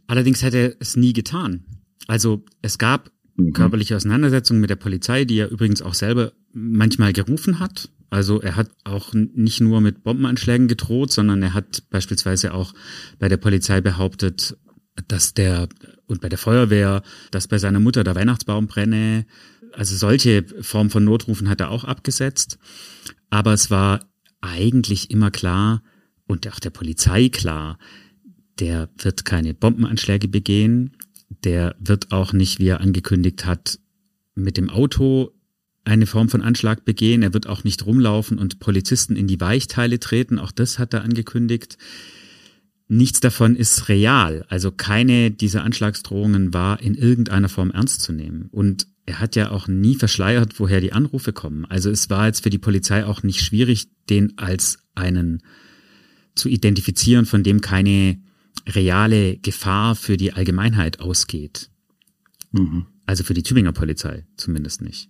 allerdings 0.07 0.41
hätte 0.41 0.57
er 0.57 0.75
es 0.79 0.95
nie 0.95 1.13
getan. 1.13 1.63
Also 2.07 2.43
es 2.61 2.77
gab 2.77 3.11
mhm. 3.35 3.53
körperliche 3.53 3.95
Auseinandersetzungen 3.95 4.61
mit 4.61 4.69
der 4.69 4.75
Polizei, 4.75 5.25
die 5.25 5.37
er 5.37 5.51
übrigens 5.51 5.81
auch 5.81 5.93
selber 5.93 6.33
manchmal 6.53 7.13
gerufen 7.13 7.59
hat. 7.59 7.89
Also 8.09 8.39
er 8.41 8.55
hat 8.55 8.69
auch 8.83 9.13
nicht 9.13 9.61
nur 9.61 9.81
mit 9.81 10.03
Bombenanschlägen 10.03 10.67
gedroht, 10.67 11.11
sondern 11.11 11.41
er 11.41 11.53
hat 11.53 11.83
beispielsweise 11.89 12.53
auch 12.53 12.73
bei 13.19 13.27
der 13.29 13.37
Polizei 13.37 13.81
behauptet, 13.81 14.57
dass 15.07 15.33
der 15.33 15.67
und 16.07 16.21
bei 16.21 16.29
der 16.29 16.37
Feuerwehr, 16.37 17.03
dass 17.31 17.47
bei 17.47 17.57
seiner 17.57 17.79
Mutter 17.79 18.03
der 18.03 18.15
Weihnachtsbaum 18.15 18.67
brenne. 18.67 19.25
Also 19.73 19.95
solche 19.95 20.45
Form 20.61 20.89
von 20.89 21.03
Notrufen 21.03 21.49
hat 21.49 21.59
er 21.61 21.69
auch 21.69 21.83
abgesetzt. 21.83 22.57
Aber 23.29 23.53
es 23.53 23.69
war 23.69 24.07
eigentlich 24.41 25.11
immer 25.11 25.31
klar 25.31 25.81
und 26.27 26.47
auch 26.47 26.59
der 26.59 26.69
Polizei 26.69 27.29
klar, 27.29 27.77
der 28.59 28.89
wird 28.97 29.25
keine 29.25 29.53
Bombenanschläge 29.53 30.27
begehen. 30.27 30.95
Der 31.43 31.75
wird 31.79 32.11
auch 32.11 32.31
nicht, 32.31 32.59
wie 32.59 32.67
er 32.67 32.79
angekündigt 32.79 33.45
hat, 33.45 33.79
mit 34.35 34.57
dem 34.57 34.69
Auto 34.69 35.31
eine 35.83 36.07
Form 36.07 36.29
von 36.29 36.41
Anschlag 36.41 36.85
begehen. 36.85 37.21
Er 37.21 37.33
wird 37.33 37.47
auch 37.47 37.63
nicht 37.63 37.85
rumlaufen 37.85 38.39
und 38.39 38.59
Polizisten 38.59 39.15
in 39.15 39.27
die 39.27 39.41
Weichteile 39.41 39.99
treten. 39.99 40.39
Auch 40.39 40.51
das 40.51 40.79
hat 40.79 40.93
er 40.93 41.03
angekündigt 41.03 41.77
nichts 42.87 43.19
davon 43.19 43.55
ist 43.55 43.89
real. 43.89 44.45
Also 44.49 44.71
keine 44.71 45.31
dieser 45.31 45.63
Anschlagsdrohungen 45.63 46.53
war 46.53 46.81
in 46.81 46.95
irgendeiner 46.95 47.49
Form 47.49 47.71
ernst 47.71 48.01
zu 48.01 48.13
nehmen. 48.13 48.47
Und 48.51 48.87
er 49.05 49.19
hat 49.19 49.35
ja 49.35 49.51
auch 49.51 49.67
nie 49.67 49.95
verschleiert, 49.95 50.59
woher 50.59 50.81
die 50.81 50.93
Anrufe 50.93 51.33
kommen. 51.33 51.65
Also 51.65 51.89
es 51.89 52.09
war 52.09 52.27
jetzt 52.27 52.43
für 52.43 52.49
die 52.49 52.57
Polizei 52.57 53.05
auch 53.05 53.23
nicht 53.23 53.41
schwierig, 53.41 53.87
den 54.09 54.37
als 54.37 54.79
einen 54.95 55.43
zu 56.33 56.49
identifizieren, 56.49 57.25
von 57.25 57.43
dem 57.43 57.61
keine 57.61 58.19
reale 58.67 59.37
Gefahr 59.37 59.95
für 59.95 60.17
die 60.17 60.33
Allgemeinheit 60.33 60.99
ausgeht. 60.99 61.69
Mhm. 62.51 62.87
Also 63.05 63.23
für 63.23 63.33
die 63.33 63.43
Tübinger 63.43 63.73
Polizei 63.73 64.25
zumindest 64.37 64.81
nicht. 64.81 65.09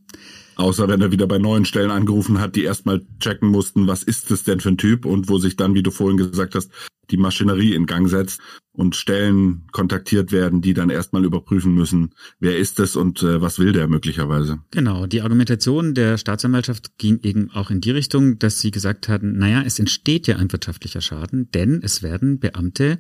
Außer 0.56 0.88
wenn 0.88 1.02
er 1.02 1.12
wieder 1.12 1.28
bei 1.28 1.38
neuen 1.38 1.66
Stellen 1.66 1.92
angerufen 1.92 2.40
hat, 2.40 2.56
die 2.56 2.64
erstmal 2.64 3.02
checken 3.20 3.50
mussten, 3.50 3.88
was 3.88 4.04
ist 4.04 4.32
es 4.32 4.44
denn 4.44 4.60
für 4.60 4.70
ein 4.70 4.78
Typ 4.78 5.06
und 5.06 5.30
wo 5.30 5.38
sich 5.38 5.56
dann, 5.56 5.74
wie 5.74 5.84
du 5.84 5.92
vorhin 5.92 6.18
gesagt 6.18 6.56
hast, 6.56 6.72
die 7.12 7.18
Maschinerie 7.18 7.74
in 7.74 7.86
Gang 7.86 8.10
setzt 8.10 8.42
und 8.72 8.96
Stellen 8.96 9.68
kontaktiert 9.72 10.32
werden, 10.32 10.62
die 10.62 10.74
dann 10.74 10.90
erstmal 10.90 11.24
überprüfen 11.24 11.74
müssen, 11.74 12.14
wer 12.40 12.58
ist 12.58 12.80
es 12.80 12.96
und 12.96 13.24
äh, 13.24 13.42
was 13.42 13.60
will 13.60 13.72
der 13.72 13.88
möglicherweise. 13.88 14.60
Genau, 14.72 15.06
die 15.06 15.22
Argumentation 15.22 15.94
der 15.94 16.18
Staatsanwaltschaft 16.18 16.98
ging 16.98 17.20
eben 17.24 17.52
auch 17.52 17.72
in 17.72 17.80
die 17.80 17.92
Richtung, 17.92 18.40
dass 18.40 18.60
sie 18.60 18.72
gesagt 18.72 19.08
hatten, 19.08 19.38
naja, 19.38 19.64
es 19.66 19.80
entsteht 19.80 20.28
ja 20.28 20.38
ein 20.38 20.52
wirtschaftlicher 20.52 21.02
Schaden, 21.02 21.50
denn 21.52 21.80
es 21.84 22.04
werden 22.04 22.40
Beamte 22.40 23.00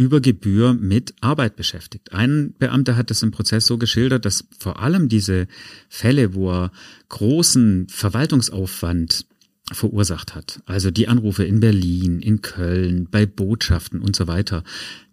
über 0.00 0.22
Gebühr 0.22 0.72
mit 0.72 1.12
Arbeit 1.20 1.56
beschäftigt. 1.56 2.14
Ein 2.14 2.54
Beamter 2.58 2.96
hat 2.96 3.10
das 3.10 3.22
im 3.22 3.32
Prozess 3.32 3.66
so 3.66 3.76
geschildert, 3.76 4.24
dass 4.24 4.46
vor 4.58 4.80
allem 4.80 5.10
diese 5.10 5.46
Fälle, 5.90 6.32
wo 6.32 6.50
er 6.50 6.72
großen 7.10 7.86
Verwaltungsaufwand 7.86 9.26
verursacht 9.70 10.34
hat, 10.34 10.62
also 10.64 10.90
die 10.90 11.06
Anrufe 11.06 11.44
in 11.44 11.60
Berlin, 11.60 12.20
in 12.20 12.40
Köln, 12.40 13.08
bei 13.10 13.26
Botschaften 13.26 14.00
und 14.00 14.16
so 14.16 14.26
weiter, 14.26 14.64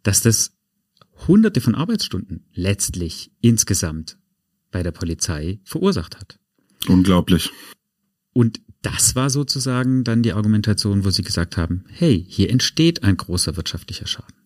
dass 0.03 0.21
das 0.21 0.53
hunderte 1.27 1.59
von 1.59 1.75
Arbeitsstunden 1.75 2.45
letztlich 2.53 3.29
insgesamt 3.41 4.17
bei 4.71 4.83
der 4.83 4.91
Polizei 4.93 5.59
verursacht 5.65 6.17
hat. 6.17 6.39
Unglaublich. 6.87 7.51
Und 8.31 8.61
das 8.83 9.17
war 9.17 9.29
sozusagen 9.29 10.05
dann 10.05 10.23
die 10.23 10.31
Argumentation, 10.31 11.03
wo 11.03 11.09
sie 11.09 11.23
gesagt 11.23 11.57
haben, 11.57 11.83
hey, 11.89 12.25
hier 12.29 12.49
entsteht 12.49 13.03
ein 13.03 13.17
großer 13.17 13.57
wirtschaftlicher 13.57 14.07
Schaden. 14.07 14.36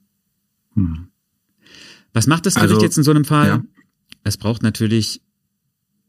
Hm. 0.75 1.07
Was 2.13 2.27
macht 2.27 2.45
das 2.45 2.55
Gericht 2.55 2.73
also, 2.73 2.85
jetzt 2.85 2.97
in 2.97 3.03
so 3.03 3.11
einem 3.11 3.25
Fall? 3.25 3.47
Ja. 3.47 3.63
Es 4.23 4.37
braucht 4.37 4.63
natürlich 4.63 5.21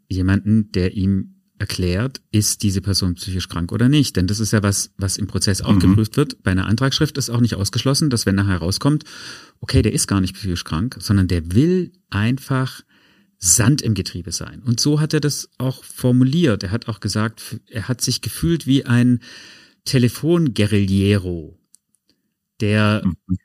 jemanden, 0.08 0.72
der 0.72 0.94
ihm 0.94 1.36
erklärt, 1.58 2.20
ist 2.32 2.64
diese 2.64 2.80
Person 2.80 3.14
psychisch 3.14 3.48
krank 3.48 3.70
oder 3.70 3.88
nicht. 3.88 4.16
Denn 4.16 4.26
das 4.26 4.40
ist 4.40 4.52
ja 4.52 4.64
was, 4.64 4.92
was 4.96 5.16
im 5.16 5.28
Prozess 5.28 5.62
auch 5.62 5.74
mhm. 5.74 5.80
geprüft 5.80 6.16
wird. 6.16 6.42
Bei 6.42 6.50
einer 6.50 6.66
Antragsschrift 6.66 7.16
ist 7.18 7.30
auch 7.30 7.40
nicht 7.40 7.54
ausgeschlossen, 7.54 8.10
dass 8.10 8.26
wenn 8.26 8.34
nachher 8.34 8.58
rauskommt, 8.58 9.04
okay, 9.60 9.80
der 9.80 9.92
ist 9.92 10.08
gar 10.08 10.20
nicht 10.20 10.34
psychisch 10.34 10.64
krank, 10.64 10.96
sondern 10.98 11.28
der 11.28 11.54
will 11.54 11.92
einfach 12.10 12.82
Sand 13.38 13.80
im 13.80 13.94
Getriebe 13.94 14.32
sein. 14.32 14.60
Und 14.62 14.80
so 14.80 15.00
hat 15.00 15.14
er 15.14 15.20
das 15.20 15.50
auch 15.58 15.84
formuliert. 15.84 16.64
Er 16.64 16.72
hat 16.72 16.88
auch 16.88 16.98
gesagt, 16.98 17.60
er 17.68 17.86
hat 17.86 18.00
sich 18.00 18.22
gefühlt 18.22 18.66
wie 18.66 18.84
ein 18.84 19.20
Telefonguerillero, 19.84 21.58
der 22.60 23.02
mhm 23.04 23.38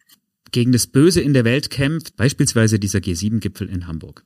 gegen 0.51 0.71
das 0.71 0.87
Böse 0.87 1.21
in 1.21 1.33
der 1.33 1.45
Welt 1.45 1.69
kämpft, 1.69 2.15
beispielsweise 2.15 2.79
dieser 2.79 2.99
G7-Gipfel 2.99 3.69
in 3.69 3.87
Hamburg. 3.87 4.23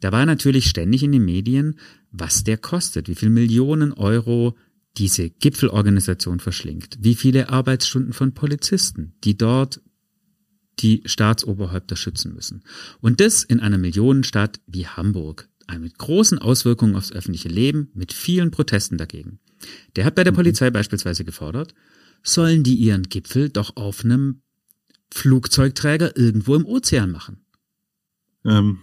Da 0.00 0.12
war 0.12 0.26
natürlich 0.26 0.66
ständig 0.66 1.02
in 1.02 1.12
den 1.12 1.24
Medien, 1.24 1.78
was 2.10 2.44
der 2.44 2.58
kostet, 2.58 3.08
wie 3.08 3.14
viel 3.14 3.30
Millionen 3.30 3.92
Euro 3.92 4.56
diese 4.96 5.30
Gipfelorganisation 5.30 6.38
verschlingt, 6.38 6.98
wie 7.00 7.14
viele 7.14 7.48
Arbeitsstunden 7.48 8.12
von 8.12 8.32
Polizisten, 8.32 9.14
die 9.24 9.36
dort 9.36 9.80
die 10.80 11.02
Staatsoberhäupter 11.04 11.96
schützen 11.96 12.34
müssen. 12.34 12.62
Und 13.00 13.20
das 13.20 13.42
in 13.42 13.60
einer 13.60 13.78
Millionenstadt 13.78 14.60
wie 14.66 14.86
Hamburg, 14.86 15.48
mit 15.78 15.98
großen 15.98 16.38
Auswirkungen 16.38 16.94
aufs 16.94 17.12
öffentliche 17.12 17.48
Leben, 17.48 17.90
mit 17.94 18.12
vielen 18.12 18.50
Protesten 18.50 18.98
dagegen. 18.98 19.38
Der 19.96 20.04
hat 20.04 20.14
bei 20.14 20.24
der 20.24 20.32
mhm. 20.32 20.36
Polizei 20.36 20.70
beispielsweise 20.70 21.24
gefordert, 21.24 21.74
sollen 22.22 22.62
die 22.62 22.74
ihren 22.74 23.04
Gipfel 23.04 23.48
doch 23.50 23.76
auf 23.76 24.04
einem 24.04 24.40
Flugzeugträger 25.12 26.16
irgendwo 26.16 26.54
im 26.54 26.66
Ozean 26.66 27.10
machen. 27.10 27.44
Ähm, 28.44 28.78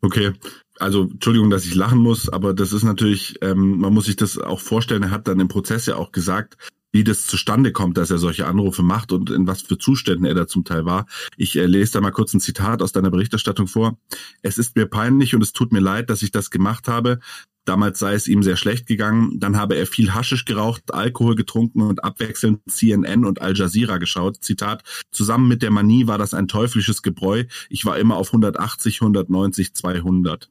okay, 0.00 0.32
also 0.78 1.02
Entschuldigung, 1.02 1.50
dass 1.50 1.64
ich 1.64 1.74
lachen 1.74 1.98
muss, 1.98 2.28
aber 2.28 2.54
das 2.54 2.72
ist 2.72 2.82
natürlich, 2.82 3.36
ähm, 3.42 3.78
man 3.78 3.92
muss 3.92 4.06
sich 4.06 4.16
das 4.16 4.38
auch 4.38 4.60
vorstellen, 4.60 5.04
er 5.04 5.10
hat 5.10 5.28
dann 5.28 5.40
im 5.40 5.48
Prozess 5.48 5.86
ja 5.86 5.96
auch 5.96 6.12
gesagt, 6.12 6.56
wie 6.94 7.02
das 7.02 7.26
zustande 7.26 7.72
kommt, 7.72 7.96
dass 7.98 8.12
er 8.12 8.18
solche 8.18 8.46
Anrufe 8.46 8.84
macht 8.84 9.10
und 9.10 9.28
in 9.28 9.48
was 9.48 9.62
für 9.62 9.78
Zuständen 9.78 10.24
er 10.24 10.34
da 10.34 10.46
zum 10.46 10.64
Teil 10.64 10.84
war. 10.84 11.06
Ich 11.36 11.56
äh, 11.56 11.66
lese 11.66 11.94
da 11.94 12.00
mal 12.00 12.12
kurz 12.12 12.32
ein 12.34 12.40
Zitat 12.40 12.82
aus 12.82 12.92
deiner 12.92 13.10
Berichterstattung 13.10 13.66
vor. 13.66 13.98
Es 14.42 14.58
ist 14.58 14.76
mir 14.76 14.86
peinlich 14.86 15.34
und 15.34 15.42
es 15.42 15.52
tut 15.52 15.72
mir 15.72 15.80
leid, 15.80 16.08
dass 16.08 16.22
ich 16.22 16.30
das 16.30 16.50
gemacht 16.50 16.86
habe. 16.86 17.18
Damals 17.64 17.98
sei 17.98 18.14
es 18.14 18.28
ihm 18.28 18.42
sehr 18.42 18.56
schlecht 18.56 18.86
gegangen. 18.86 19.40
Dann 19.40 19.56
habe 19.56 19.76
er 19.76 19.86
viel 19.86 20.12
Haschisch 20.12 20.44
geraucht, 20.44 20.92
Alkohol 20.92 21.34
getrunken 21.34 21.82
und 21.82 22.04
abwechselnd 22.04 22.60
CNN 22.68 23.24
und 23.24 23.40
Al 23.40 23.56
Jazeera 23.56 23.96
geschaut. 23.98 24.42
Zitat, 24.42 24.82
zusammen 25.10 25.48
mit 25.48 25.62
der 25.62 25.70
Manie 25.70 26.06
war 26.06 26.18
das 26.18 26.34
ein 26.34 26.48
teuflisches 26.48 27.02
Gebräu. 27.02 27.44
Ich 27.70 27.86
war 27.86 27.98
immer 27.98 28.16
auf 28.16 28.28
180, 28.28 29.00
190, 29.00 29.74
200. 29.74 30.50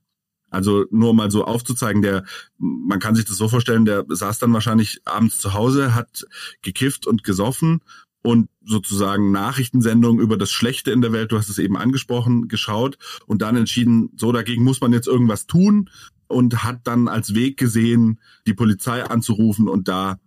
Also 0.50 0.86
nur 0.92 1.14
mal 1.14 1.32
so 1.32 1.46
aufzuzeigen, 1.46 2.04
der, 2.04 2.26
man 2.58 3.00
kann 3.00 3.16
sich 3.16 3.26
das 3.26 3.38
so 3.38 3.48
vorstellen, 3.48 3.86
der 3.86 4.06
saß 4.08 4.38
dann 4.38 4.54
wahrscheinlich 4.54 5.02
abends 5.04 5.40
zu 5.40 5.54
Hause, 5.54 5.96
hat 5.96 6.26
gekifft 6.62 7.08
und 7.08 7.24
gesoffen 7.24 7.82
und 8.22 8.50
sozusagen 8.64 9.32
Nachrichtensendungen 9.32 10.22
über 10.22 10.38
das 10.38 10.52
Schlechte 10.52 10.92
in 10.92 11.02
der 11.02 11.12
Welt, 11.12 11.32
du 11.32 11.38
hast 11.38 11.50
es 11.50 11.58
eben 11.58 11.76
angesprochen, 11.76 12.48
geschaut 12.48 12.98
und 13.26 13.42
dann 13.42 13.56
entschieden, 13.56 14.12
so 14.16 14.32
dagegen 14.32 14.64
muss 14.64 14.80
man 14.80 14.94
jetzt 14.94 15.08
irgendwas 15.08 15.48
tun 15.48 15.90
und 16.34 16.64
hat 16.64 16.82
dann 16.86 17.08
als 17.08 17.34
Weg 17.34 17.58
gesehen, 17.58 18.20
die 18.48 18.54
Polizei 18.54 19.04
anzurufen 19.04 19.68
und 19.68 19.88
da 19.88 20.20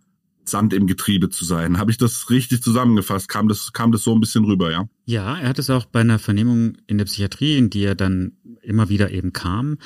Sand 0.45 0.73
im 0.73 0.87
Getriebe 0.87 1.29
zu 1.29 1.45
sein. 1.45 1.77
Habe 1.77 1.91
ich 1.91 1.97
das 1.97 2.29
richtig 2.29 2.63
zusammengefasst? 2.63 3.27
Kam 3.27 3.47
das, 3.47 3.73
kam 3.73 3.91
das 3.91 4.03
so 4.03 4.13
ein 4.13 4.21
bisschen 4.21 4.45
rüber, 4.45 4.71
ja? 4.71 4.87
Ja, 5.05 5.37
er 5.37 5.49
hat 5.49 5.59
es 5.59 5.69
auch 5.69 5.85
bei 5.85 6.01
einer 6.01 6.19
Vernehmung 6.19 6.77
in 6.87 6.97
der 6.97 7.05
Psychiatrie, 7.05 7.57
in 7.57 7.69
die 7.69 7.83
er 7.83 7.95
dann 7.95 8.33
immer 8.61 8.89
wieder 8.89 9.11
eben 9.11 9.33
kam, 9.33 9.77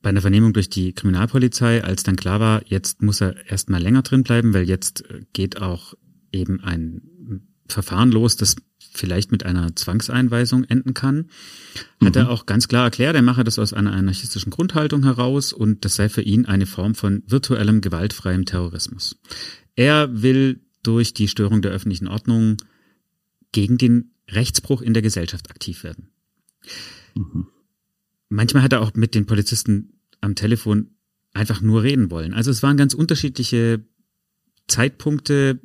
bei 0.00 0.10
einer 0.10 0.20
Vernehmung 0.20 0.52
durch 0.52 0.68
die 0.68 0.92
Kriminalpolizei, 0.92 1.82
als 1.82 2.02
dann 2.02 2.16
klar 2.16 2.38
war, 2.38 2.62
jetzt 2.66 3.02
muss 3.02 3.22
er 3.22 3.50
erstmal 3.50 3.82
länger 3.82 4.02
drin 4.02 4.22
bleiben, 4.22 4.52
weil 4.52 4.68
jetzt 4.68 5.04
geht 5.32 5.62
auch 5.62 5.94
eben 6.30 6.60
ein 6.60 7.00
Verfahren 7.68 8.12
los, 8.12 8.36
das 8.36 8.56
vielleicht 8.94 9.32
mit 9.32 9.44
einer 9.44 9.74
Zwangseinweisung 9.74 10.64
enden 10.64 10.94
kann, 10.94 11.28
mhm. 12.00 12.06
hat 12.06 12.16
er 12.16 12.24
mhm. 12.24 12.30
auch 12.30 12.46
ganz 12.46 12.68
klar 12.68 12.84
erklärt, 12.84 13.16
er 13.16 13.22
mache 13.22 13.44
das 13.44 13.58
aus 13.58 13.72
einer 13.72 13.92
anarchistischen 13.92 14.50
Grundhaltung 14.50 15.02
heraus 15.02 15.52
und 15.52 15.84
das 15.84 15.96
sei 15.96 16.08
für 16.08 16.22
ihn 16.22 16.46
eine 16.46 16.66
Form 16.66 16.94
von 16.94 17.22
virtuellem 17.26 17.80
gewaltfreiem 17.80 18.44
Terrorismus. 18.44 19.16
Er 19.76 20.22
will 20.22 20.60
durch 20.82 21.14
die 21.14 21.28
Störung 21.28 21.62
der 21.62 21.72
öffentlichen 21.72 22.08
Ordnung 22.08 22.58
gegen 23.52 23.78
den 23.78 24.12
Rechtsbruch 24.30 24.80
in 24.80 24.94
der 24.94 25.02
Gesellschaft 25.02 25.50
aktiv 25.50 25.84
werden. 25.84 26.08
Mhm. 27.14 27.48
Manchmal 28.28 28.62
hat 28.62 28.72
er 28.72 28.80
auch 28.80 28.94
mit 28.94 29.14
den 29.14 29.26
Polizisten 29.26 30.00
am 30.20 30.34
Telefon 30.34 30.90
einfach 31.32 31.60
nur 31.60 31.82
reden 31.82 32.10
wollen. 32.10 32.32
Also 32.32 32.50
es 32.50 32.62
waren 32.62 32.76
ganz 32.76 32.94
unterschiedliche 32.94 33.84
Zeitpunkte, 34.66 35.60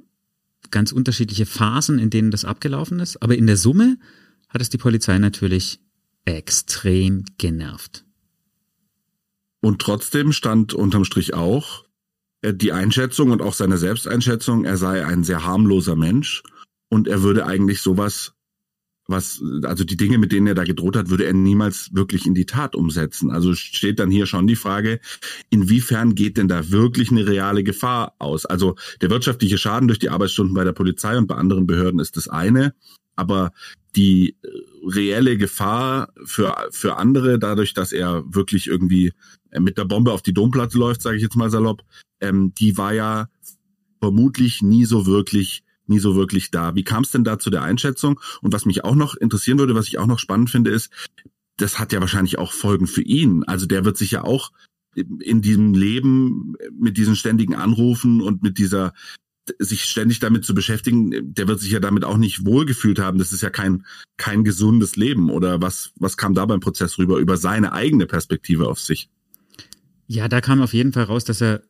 ganz 0.71 0.91
unterschiedliche 0.91 1.45
Phasen, 1.45 1.99
in 1.99 2.09
denen 2.09 2.31
das 2.31 2.45
abgelaufen 2.45 2.99
ist. 2.99 3.21
Aber 3.21 3.37
in 3.37 3.47
der 3.47 3.57
Summe 3.57 3.97
hat 4.49 4.61
es 4.61 4.69
die 4.69 4.77
Polizei 4.77 5.17
natürlich 5.19 5.79
extrem 6.25 7.25
genervt. 7.37 8.05
Und 9.61 9.81
trotzdem 9.81 10.31
stand 10.31 10.73
unterm 10.73 11.05
Strich 11.05 11.33
auch 11.33 11.85
die 12.43 12.71
Einschätzung 12.71 13.31
und 13.31 13.41
auch 13.41 13.53
seine 13.53 13.77
Selbsteinschätzung, 13.77 14.63
er 14.63 14.77
sei 14.77 15.05
ein 15.05 15.23
sehr 15.23 15.43
harmloser 15.43 15.95
Mensch 15.95 16.41
und 16.87 17.07
er 17.07 17.21
würde 17.21 17.45
eigentlich 17.45 17.81
sowas 17.81 18.33
was, 19.09 19.41
also 19.63 19.83
die 19.83 19.97
Dinge, 19.97 20.17
mit 20.17 20.31
denen 20.31 20.47
er 20.47 20.55
da 20.55 20.63
gedroht 20.63 20.95
hat, 20.95 21.09
würde 21.09 21.25
er 21.25 21.33
niemals 21.33 21.89
wirklich 21.93 22.25
in 22.25 22.35
die 22.35 22.45
Tat 22.45 22.75
umsetzen. 22.75 23.31
Also 23.31 23.55
steht 23.55 23.99
dann 23.99 24.11
hier 24.11 24.25
schon 24.25 24.47
die 24.47 24.55
Frage, 24.55 24.99
inwiefern 25.49 26.15
geht 26.15 26.37
denn 26.37 26.47
da 26.47 26.69
wirklich 26.69 27.11
eine 27.11 27.25
reale 27.25 27.63
Gefahr 27.63 28.13
aus? 28.19 28.45
Also 28.45 28.75
der 29.01 29.09
wirtschaftliche 29.09 29.57
Schaden 29.57 29.87
durch 29.87 29.99
die 29.99 30.09
Arbeitsstunden 30.09 30.53
bei 30.53 30.63
der 30.63 30.73
Polizei 30.73 31.17
und 31.17 31.27
bei 31.27 31.35
anderen 31.35 31.65
Behörden 31.65 31.99
ist 31.99 32.17
das 32.17 32.27
eine, 32.27 32.73
aber 33.15 33.51
die 33.95 34.35
äh, 34.43 34.47
reelle 34.85 35.37
Gefahr 35.37 36.13
für, 36.23 36.55
für 36.71 36.97
andere, 36.97 37.39
dadurch, 37.39 37.73
dass 37.73 37.91
er 37.91 38.23
wirklich 38.27 38.67
irgendwie 38.67 39.13
äh, 39.51 39.59
mit 39.59 39.77
der 39.77 39.85
Bombe 39.85 40.11
auf 40.11 40.21
die 40.21 40.33
Domplatte 40.33 40.77
läuft, 40.77 41.01
sage 41.01 41.17
ich 41.17 41.23
jetzt 41.23 41.35
mal 41.35 41.49
salopp, 41.49 41.81
ähm, 42.21 42.53
die 42.57 42.77
war 42.77 42.93
ja 42.93 43.27
vermutlich 43.99 44.61
nie 44.61 44.85
so 44.85 45.05
wirklich 45.05 45.63
nie 45.89 45.99
so 45.99 46.15
wirklich 46.15 46.51
da. 46.51 46.75
Wie 46.75 46.83
kam 46.83 47.03
es 47.03 47.11
denn 47.11 47.23
da 47.23 47.39
zu 47.39 47.49
der 47.49 47.63
Einschätzung? 47.63 48.19
Und 48.41 48.53
was 48.53 48.65
mich 48.65 48.83
auch 48.83 48.95
noch 48.95 49.15
interessieren 49.15 49.59
würde, 49.59 49.75
was 49.75 49.87
ich 49.87 49.97
auch 49.97 50.07
noch 50.07 50.19
spannend 50.19 50.49
finde, 50.49 50.71
ist, 50.71 50.91
das 51.57 51.79
hat 51.79 51.91
ja 51.91 51.99
wahrscheinlich 51.99 52.37
auch 52.37 52.53
Folgen 52.53 52.87
für 52.87 53.01
ihn. 53.01 53.43
Also 53.43 53.65
der 53.65 53.85
wird 53.85 53.97
sich 53.97 54.11
ja 54.11 54.23
auch 54.23 54.51
in 54.95 55.41
diesem 55.41 55.73
Leben 55.73 56.55
mit 56.77 56.97
diesen 56.97 57.15
ständigen 57.15 57.55
Anrufen 57.55 58.21
und 58.21 58.41
mit 58.41 58.57
dieser 58.57 58.93
sich 59.57 59.83
ständig 59.85 60.19
damit 60.19 60.45
zu 60.45 60.53
beschäftigen, 60.53 61.33
der 61.33 61.47
wird 61.47 61.59
sich 61.59 61.71
ja 61.71 61.79
damit 61.79 62.03
auch 62.03 62.17
nicht 62.17 62.45
wohlgefühlt 62.45 62.99
haben. 62.99 63.17
Das 63.17 63.31
ist 63.31 63.41
ja 63.41 63.49
kein 63.49 63.85
kein 64.17 64.43
gesundes 64.43 64.95
Leben. 64.95 65.31
Oder 65.31 65.61
was 65.61 65.91
was 65.95 66.17
kam 66.17 66.35
da 66.35 66.45
beim 66.45 66.59
Prozess 66.59 66.97
rüber 66.97 67.17
über 67.17 67.37
seine 67.37 67.73
eigene 67.73 68.05
Perspektive 68.05 68.67
auf 68.67 68.79
sich? 68.79 69.09
Ja, 70.07 70.27
da 70.27 70.41
kam 70.41 70.61
auf 70.61 70.73
jeden 70.73 70.93
Fall 70.93 71.05
raus, 71.05 71.23
dass 71.23 71.41
er 71.41 71.63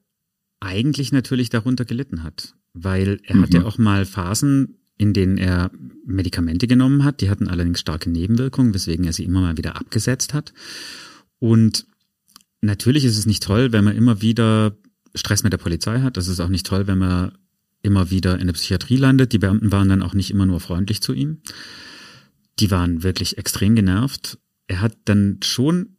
eigentlich 0.60 1.12
natürlich 1.12 1.50
darunter 1.50 1.86
gelitten 1.86 2.24
hat 2.24 2.56
weil 2.74 3.20
er 3.24 3.36
mhm. 3.36 3.42
hatte 3.44 3.66
auch 3.66 3.78
mal 3.78 4.06
Phasen, 4.06 4.78
in 4.98 5.14
denen 5.14 5.38
er 5.38 5.72
Medikamente 6.06 6.68
genommen 6.68 7.04
hat. 7.04 7.22
Die 7.22 7.30
hatten 7.30 7.48
allerdings 7.48 7.80
starke 7.80 8.10
Nebenwirkungen, 8.10 8.74
weswegen 8.74 9.06
er 9.06 9.14
sie 9.14 9.24
immer 9.24 9.42
mal 9.42 9.58
wieder 9.58 9.76
abgesetzt 9.76 10.34
hat. 10.34 10.54
Und 11.40 11.86
natürlich 12.62 13.06
ist 13.06 13.18
es 13.18 13.26
nicht 13.26 13.44
toll, 13.44 13.72
wenn 13.72 13.86
man 13.86 13.96
immer 13.96 14.22
wieder 14.22 14.76
Stress 15.16 15.44
mit 15.44 15.54
der 15.54 15.58
Polizei 15.58 16.02
hat. 16.02 16.18
Das 16.18 16.28
ist 16.28 16.40
auch 16.40 16.50
nicht 16.50 16.66
toll, 16.66 16.88
wenn 16.88 16.98
man 16.98 17.32
immer 17.82 18.12
wieder 18.12 18.40
in 18.40 18.48
der 18.48 18.54
Psychiatrie 18.54 18.98
landet. 18.98 19.32
Die 19.32 19.40
Beamten 19.40 19.72
waren 19.72 19.88
dann 19.88 20.04
auch 20.04 20.14
nicht 20.14 20.32
immer 20.32 20.46
nur 20.46 20.60
freundlich 20.60 21.02
zu 21.02 21.14
ihm. 21.14 21.38
Die 22.60 22.72
waren 22.72 23.04
wirklich 23.04 23.38
extrem 23.38 23.76
genervt. 23.76 24.38
Er 24.68 24.82
hat 24.82 24.98
dann 25.06 25.40
schon 25.42 25.96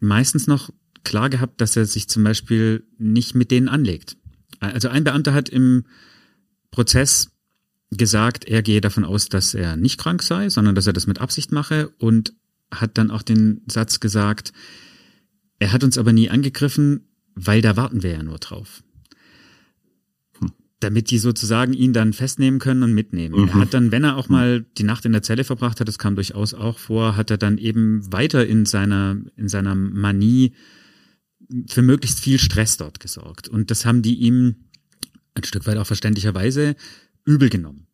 meistens 0.00 0.48
noch 0.48 0.70
klar 1.04 1.30
gehabt, 1.30 1.60
dass 1.60 1.76
er 1.76 1.86
sich 1.86 2.08
zum 2.08 2.24
Beispiel 2.24 2.84
nicht 2.98 3.34
mit 3.34 3.50
denen 3.50 3.68
anlegt. 3.68 4.16
Also 4.60 4.88
ein 4.88 5.04
Beamter 5.04 5.32
hat 5.32 5.48
im 5.48 5.84
Prozess 6.70 7.30
gesagt, 7.90 8.44
er 8.44 8.62
gehe 8.62 8.80
davon 8.80 9.04
aus, 9.04 9.28
dass 9.28 9.54
er 9.54 9.76
nicht 9.76 9.98
krank 9.98 10.22
sei, 10.22 10.48
sondern 10.48 10.74
dass 10.74 10.86
er 10.86 10.92
das 10.92 11.06
mit 11.06 11.20
Absicht 11.20 11.52
mache 11.52 11.88
und 11.98 12.34
hat 12.70 12.98
dann 12.98 13.10
auch 13.10 13.22
den 13.22 13.62
Satz 13.66 14.00
gesagt, 14.00 14.52
er 15.58 15.72
hat 15.72 15.82
uns 15.82 15.98
aber 15.98 16.12
nie 16.12 16.30
angegriffen, 16.30 17.08
weil 17.34 17.62
da 17.62 17.76
warten 17.76 18.02
wir 18.02 18.12
ja 18.12 18.22
nur 18.22 18.38
drauf. 18.38 18.82
Hm. 20.38 20.52
Damit 20.78 21.10
die 21.10 21.18
sozusagen 21.18 21.72
ihn 21.72 21.92
dann 21.92 22.12
festnehmen 22.12 22.60
können 22.60 22.84
und 22.84 22.94
mitnehmen. 22.94 23.40
Mhm. 23.40 23.48
Er 23.48 23.54
hat 23.54 23.74
dann, 23.74 23.90
wenn 23.90 24.04
er 24.04 24.16
auch 24.16 24.28
mal 24.28 24.64
die 24.78 24.84
Nacht 24.84 25.04
in 25.04 25.12
der 25.12 25.22
Zelle 25.22 25.44
verbracht 25.44 25.80
hat, 25.80 25.88
das 25.88 25.98
kam 25.98 26.14
durchaus 26.14 26.54
auch 26.54 26.78
vor, 26.78 27.16
hat 27.16 27.30
er 27.30 27.38
dann 27.38 27.58
eben 27.58 28.12
weiter 28.12 28.46
in 28.46 28.66
seiner, 28.66 29.16
in 29.36 29.48
seiner 29.48 29.74
Manie 29.74 30.52
für 31.66 31.82
möglichst 31.82 32.20
viel 32.20 32.38
Stress 32.38 32.76
dort 32.76 33.00
gesorgt. 33.00 33.48
Und 33.48 33.70
das 33.70 33.84
haben 33.84 34.02
die 34.02 34.14
ihm 34.14 34.56
ein 35.34 35.44
Stück 35.44 35.66
weit 35.66 35.76
auch 35.76 35.86
verständlicherweise 35.86 36.76
übel 37.24 37.50
genommen. 37.50 37.86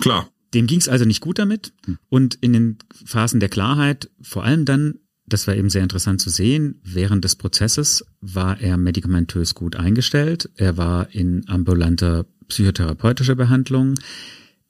Klar. 0.00 0.30
Dem 0.54 0.66
ging 0.66 0.80
es 0.80 0.88
also 0.88 1.04
nicht 1.04 1.20
gut 1.20 1.38
damit. 1.38 1.72
Hm. 1.86 1.98
Und 2.08 2.34
in 2.36 2.52
den 2.52 2.78
Phasen 3.04 3.40
der 3.40 3.48
Klarheit, 3.48 4.10
vor 4.20 4.44
allem 4.44 4.64
dann, 4.64 4.98
das 5.26 5.46
war 5.46 5.54
eben 5.54 5.70
sehr 5.70 5.82
interessant 5.82 6.20
zu 6.20 6.28
sehen, 6.28 6.80
während 6.82 7.24
des 7.24 7.36
Prozesses 7.36 8.04
war 8.20 8.60
er 8.60 8.76
medikamentös 8.76 9.54
gut 9.54 9.76
eingestellt. 9.76 10.50
Er 10.56 10.76
war 10.76 11.14
in 11.14 11.48
ambulanter 11.48 12.26
psychotherapeutischer 12.48 13.36
Behandlung. 13.36 13.94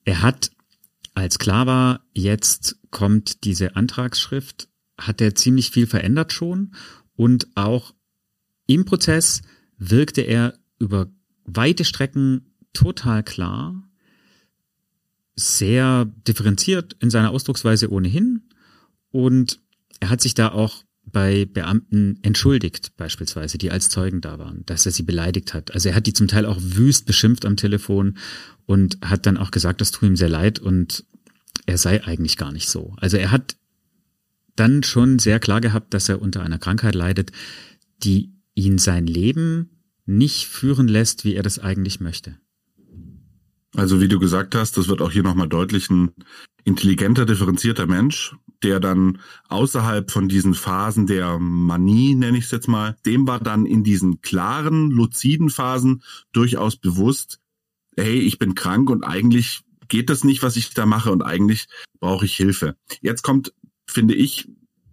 Er 0.04 0.20
hat, 0.20 0.50
als 1.14 1.38
klar 1.38 1.66
war, 1.66 2.04
jetzt 2.12 2.76
kommt 2.90 3.44
diese 3.44 3.74
Antragsschrift, 3.74 4.68
hat 4.98 5.22
er 5.22 5.34
ziemlich 5.34 5.70
viel 5.70 5.86
verändert 5.86 6.32
schon. 6.34 6.74
Und 7.16 7.48
auch 7.54 7.94
im 8.74 8.84
Prozess 8.84 9.42
wirkte 9.78 10.20
er 10.20 10.54
über 10.78 11.10
weite 11.44 11.84
Strecken 11.84 12.54
total 12.72 13.22
klar, 13.22 13.88
sehr 15.34 16.04
differenziert 16.28 16.94
in 17.00 17.10
seiner 17.10 17.30
Ausdrucksweise 17.30 17.90
ohnehin 17.90 18.42
und 19.10 19.60
er 20.00 20.10
hat 20.10 20.20
sich 20.20 20.34
da 20.34 20.52
auch 20.52 20.84
bei 21.04 21.46
Beamten 21.46 22.18
entschuldigt, 22.22 22.96
beispielsweise, 22.96 23.58
die 23.58 23.70
als 23.70 23.88
Zeugen 23.88 24.20
da 24.20 24.38
waren, 24.38 24.64
dass 24.66 24.86
er 24.86 24.92
sie 24.92 25.02
beleidigt 25.02 25.54
hat. 25.54 25.74
Also 25.74 25.88
er 25.88 25.96
hat 25.96 26.06
die 26.06 26.12
zum 26.12 26.28
Teil 26.28 26.46
auch 26.46 26.58
wüst 26.60 27.06
beschimpft 27.06 27.44
am 27.46 27.56
Telefon 27.56 28.18
und 28.66 28.98
hat 29.02 29.26
dann 29.26 29.36
auch 29.36 29.50
gesagt, 29.50 29.80
das 29.80 29.90
tut 29.90 30.08
ihm 30.08 30.16
sehr 30.16 30.28
leid 30.28 30.60
und 30.60 31.04
er 31.66 31.78
sei 31.78 32.04
eigentlich 32.04 32.36
gar 32.36 32.52
nicht 32.52 32.68
so. 32.68 32.94
Also 32.98 33.16
er 33.16 33.32
hat 33.32 33.56
dann 34.54 34.82
schon 34.84 35.18
sehr 35.18 35.40
klar 35.40 35.60
gehabt, 35.60 35.94
dass 35.94 36.08
er 36.08 36.22
unter 36.22 36.42
einer 36.42 36.58
Krankheit 36.58 36.94
leidet, 36.94 37.32
die 38.04 38.32
ihn 38.54 38.78
sein 38.78 39.06
Leben 39.06 39.82
nicht 40.06 40.46
führen 40.46 40.88
lässt, 40.88 41.24
wie 41.24 41.34
er 41.34 41.42
das 41.42 41.58
eigentlich 41.58 42.00
möchte. 42.00 42.38
Also 43.76 44.00
wie 44.00 44.08
du 44.08 44.18
gesagt 44.18 44.54
hast, 44.54 44.76
das 44.76 44.88
wird 44.88 45.00
auch 45.00 45.12
hier 45.12 45.22
nochmal 45.22 45.48
deutlich 45.48 45.90
ein 45.90 46.12
intelligenter, 46.64 47.24
differenzierter 47.24 47.86
Mensch, 47.86 48.34
der 48.62 48.80
dann 48.80 49.20
außerhalb 49.48 50.10
von 50.10 50.28
diesen 50.28 50.54
Phasen 50.54 51.06
der 51.06 51.38
Manie, 51.38 52.14
nenne 52.14 52.38
ich 52.38 52.44
es 52.44 52.50
jetzt 52.50 52.68
mal, 52.68 52.96
dem 53.06 53.26
war 53.26 53.40
dann 53.40 53.66
in 53.66 53.84
diesen 53.84 54.20
klaren, 54.20 54.90
luziden 54.90 55.50
Phasen 55.50 56.02
durchaus 56.32 56.76
bewusst, 56.76 57.40
hey, 57.96 58.18
ich 58.18 58.38
bin 58.38 58.54
krank 58.54 58.90
und 58.90 59.04
eigentlich 59.04 59.62
geht 59.88 60.10
das 60.10 60.24
nicht, 60.24 60.42
was 60.42 60.56
ich 60.56 60.74
da 60.74 60.86
mache 60.86 61.10
und 61.10 61.22
eigentlich 61.22 61.66
brauche 62.00 62.24
ich 62.24 62.36
Hilfe. 62.36 62.76
Jetzt 63.00 63.22
kommt, 63.22 63.52
finde 63.86 64.14
ich, 64.14 64.48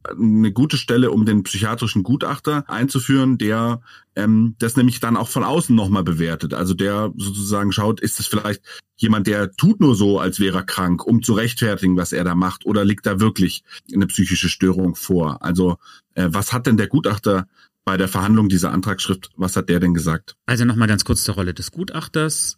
eine 0.10 0.52
gute 0.52 0.78
Stelle, 0.78 1.12
um 1.12 1.26
den 1.26 1.44
psychiatrischen 1.44 2.04
Gutachter 2.04 2.64
einzuführen, 2.68 3.38
der 3.38 3.82
ähm, 4.16 4.56
das 4.60 4.76
nämlich 4.76 5.00
dann 5.00 5.18
auch 5.18 5.28
von 5.28 5.44
außen 5.44 5.76
nochmal 5.76 6.04
bewertet. 6.04 6.54
Also 6.54 6.74
der 6.74 7.12
sozusagen 7.18 7.72
schaut, 7.72 8.00
ist 8.00 8.20
es 8.20 8.28
vielleicht 8.28 8.62
jemand, 8.96 9.28
der 9.28 9.52
tut 9.52 9.80
nur 9.80 9.96
so, 9.96 10.20
als 10.20 10.40
wäre 10.40 10.60
er 10.60 10.64
krank, 10.64 11.06
um 11.06 11.22
zu 11.22 11.34
rechtfertigen, 11.34 11.98
was 11.98 12.14
er 12.14 12.24
da 12.24 12.36
macht, 12.36 12.66
oder 12.66 12.84
liegt 12.84 13.06
da 13.06 13.20
wirklich 13.20 13.64
eine 13.94 14.08
psychische 14.08 14.50
Störung 14.50 14.96
vor? 14.96 15.44
Also 15.44 15.78
äh, 16.16 16.28
was 16.32 16.54
hat 16.54 16.68
denn 16.68 16.78
der 16.78 16.88
Gutachter 16.88 17.48
bei 17.86 17.96
der 17.96 18.10
Verhandlung 18.10 18.50
dieser 18.50 18.72
Antragsschrift, 18.74 19.30
was 19.38 19.56
hat 19.56 19.70
der 19.70 19.80
denn 19.80 19.94
gesagt? 19.94 20.36
Also 20.46 20.66
nochmal 20.66 20.90
ganz 20.90 21.06
kurz 21.06 21.24
zur 21.24 21.36
Rolle 21.36 21.54
des 21.54 21.72
Gutachters. 21.72 22.58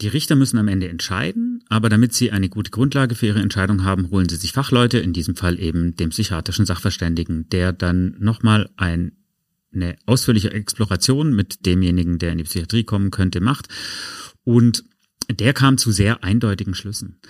Die 0.00 0.08
Richter 0.08 0.34
müssen 0.34 0.56
am 0.56 0.68
Ende 0.68 0.88
entscheiden, 0.88 1.62
aber 1.68 1.90
damit 1.90 2.14
sie 2.14 2.30
eine 2.30 2.48
gute 2.48 2.70
Grundlage 2.70 3.14
für 3.14 3.26
ihre 3.26 3.40
Entscheidung 3.40 3.84
haben, 3.84 4.10
holen 4.10 4.28
sie 4.28 4.36
sich 4.36 4.52
Fachleute, 4.52 4.98
in 4.98 5.12
diesem 5.12 5.36
Fall 5.36 5.60
eben 5.60 5.94
den 5.94 6.08
psychiatrischen 6.08 6.64
Sachverständigen, 6.64 7.48
der 7.50 7.72
dann 7.72 8.16
nochmal 8.18 8.70
ein, 8.76 9.12
eine 9.74 9.96
ausführliche 10.06 10.52
Exploration 10.52 11.34
mit 11.34 11.66
demjenigen, 11.66 12.18
der 12.18 12.32
in 12.32 12.38
die 12.38 12.44
Psychiatrie 12.44 12.84
kommen 12.84 13.10
könnte, 13.10 13.40
macht. 13.40 13.68
Und 14.42 14.84
der 15.30 15.52
kam 15.52 15.76
zu 15.76 15.92
sehr 15.92 16.24
eindeutigen 16.24 16.74
Schlüssen. 16.74 17.20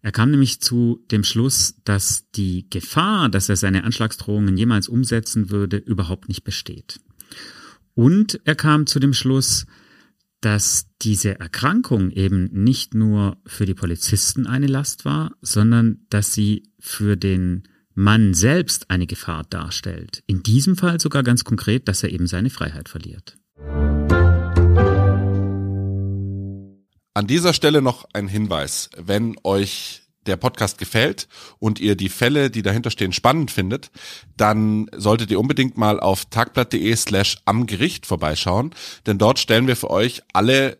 Er 0.00 0.12
kam 0.12 0.30
nämlich 0.30 0.60
zu 0.60 1.04
dem 1.10 1.24
Schluss, 1.24 1.74
dass 1.84 2.30
die 2.30 2.70
Gefahr, 2.70 3.28
dass 3.28 3.48
er 3.48 3.56
seine 3.56 3.84
Anschlagsdrohungen 3.84 4.56
jemals 4.56 4.88
umsetzen 4.88 5.50
würde, 5.50 5.76
überhaupt 5.76 6.28
nicht 6.28 6.44
besteht. 6.44 7.00
Und 7.94 8.40
er 8.44 8.54
kam 8.54 8.86
zu 8.86 8.98
dem 9.00 9.12
Schluss, 9.12 9.66
dass 10.40 10.86
diese 11.02 11.38
Erkrankung 11.38 12.10
eben 12.10 12.48
nicht 12.52 12.94
nur 12.94 13.36
für 13.46 13.66
die 13.66 13.74
Polizisten 13.74 14.46
eine 14.46 14.66
Last 14.66 15.04
war, 15.04 15.32
sondern 15.42 16.06
dass 16.08 16.32
sie 16.32 16.70
für 16.78 17.16
den 17.16 17.64
Mann 17.94 18.32
selbst 18.34 18.90
eine 18.90 19.06
Gefahr 19.06 19.44
darstellt. 19.44 20.22
In 20.26 20.42
diesem 20.42 20.76
Fall 20.76 21.00
sogar 21.00 21.22
ganz 21.22 21.44
konkret, 21.44 21.88
dass 21.88 22.02
er 22.02 22.10
eben 22.10 22.26
seine 22.26 22.50
Freiheit 22.50 22.88
verliert. 22.88 23.36
An 27.12 27.26
dieser 27.26 27.52
Stelle 27.52 27.82
noch 27.82 28.06
ein 28.12 28.28
Hinweis. 28.28 28.88
Wenn 28.96 29.36
euch 29.42 30.02
der 30.26 30.36
Podcast 30.36 30.78
gefällt 30.78 31.28
und 31.58 31.80
ihr 31.80 31.96
die 31.96 32.08
Fälle, 32.08 32.50
die 32.50 32.62
dahinter 32.62 32.90
stehen, 32.90 33.12
spannend 33.12 33.50
findet, 33.50 33.90
dann 34.36 34.86
solltet 34.96 35.30
ihr 35.30 35.40
unbedingt 35.40 35.76
mal 35.76 35.98
auf 36.00 36.26
tagblatt.de 36.26 36.94
slash 36.96 37.38
am 37.44 37.66
Gericht 37.66 38.06
vorbeischauen, 38.06 38.74
denn 39.06 39.18
dort 39.18 39.38
stellen 39.38 39.66
wir 39.66 39.76
für 39.76 39.90
euch 39.90 40.22
alle 40.32 40.78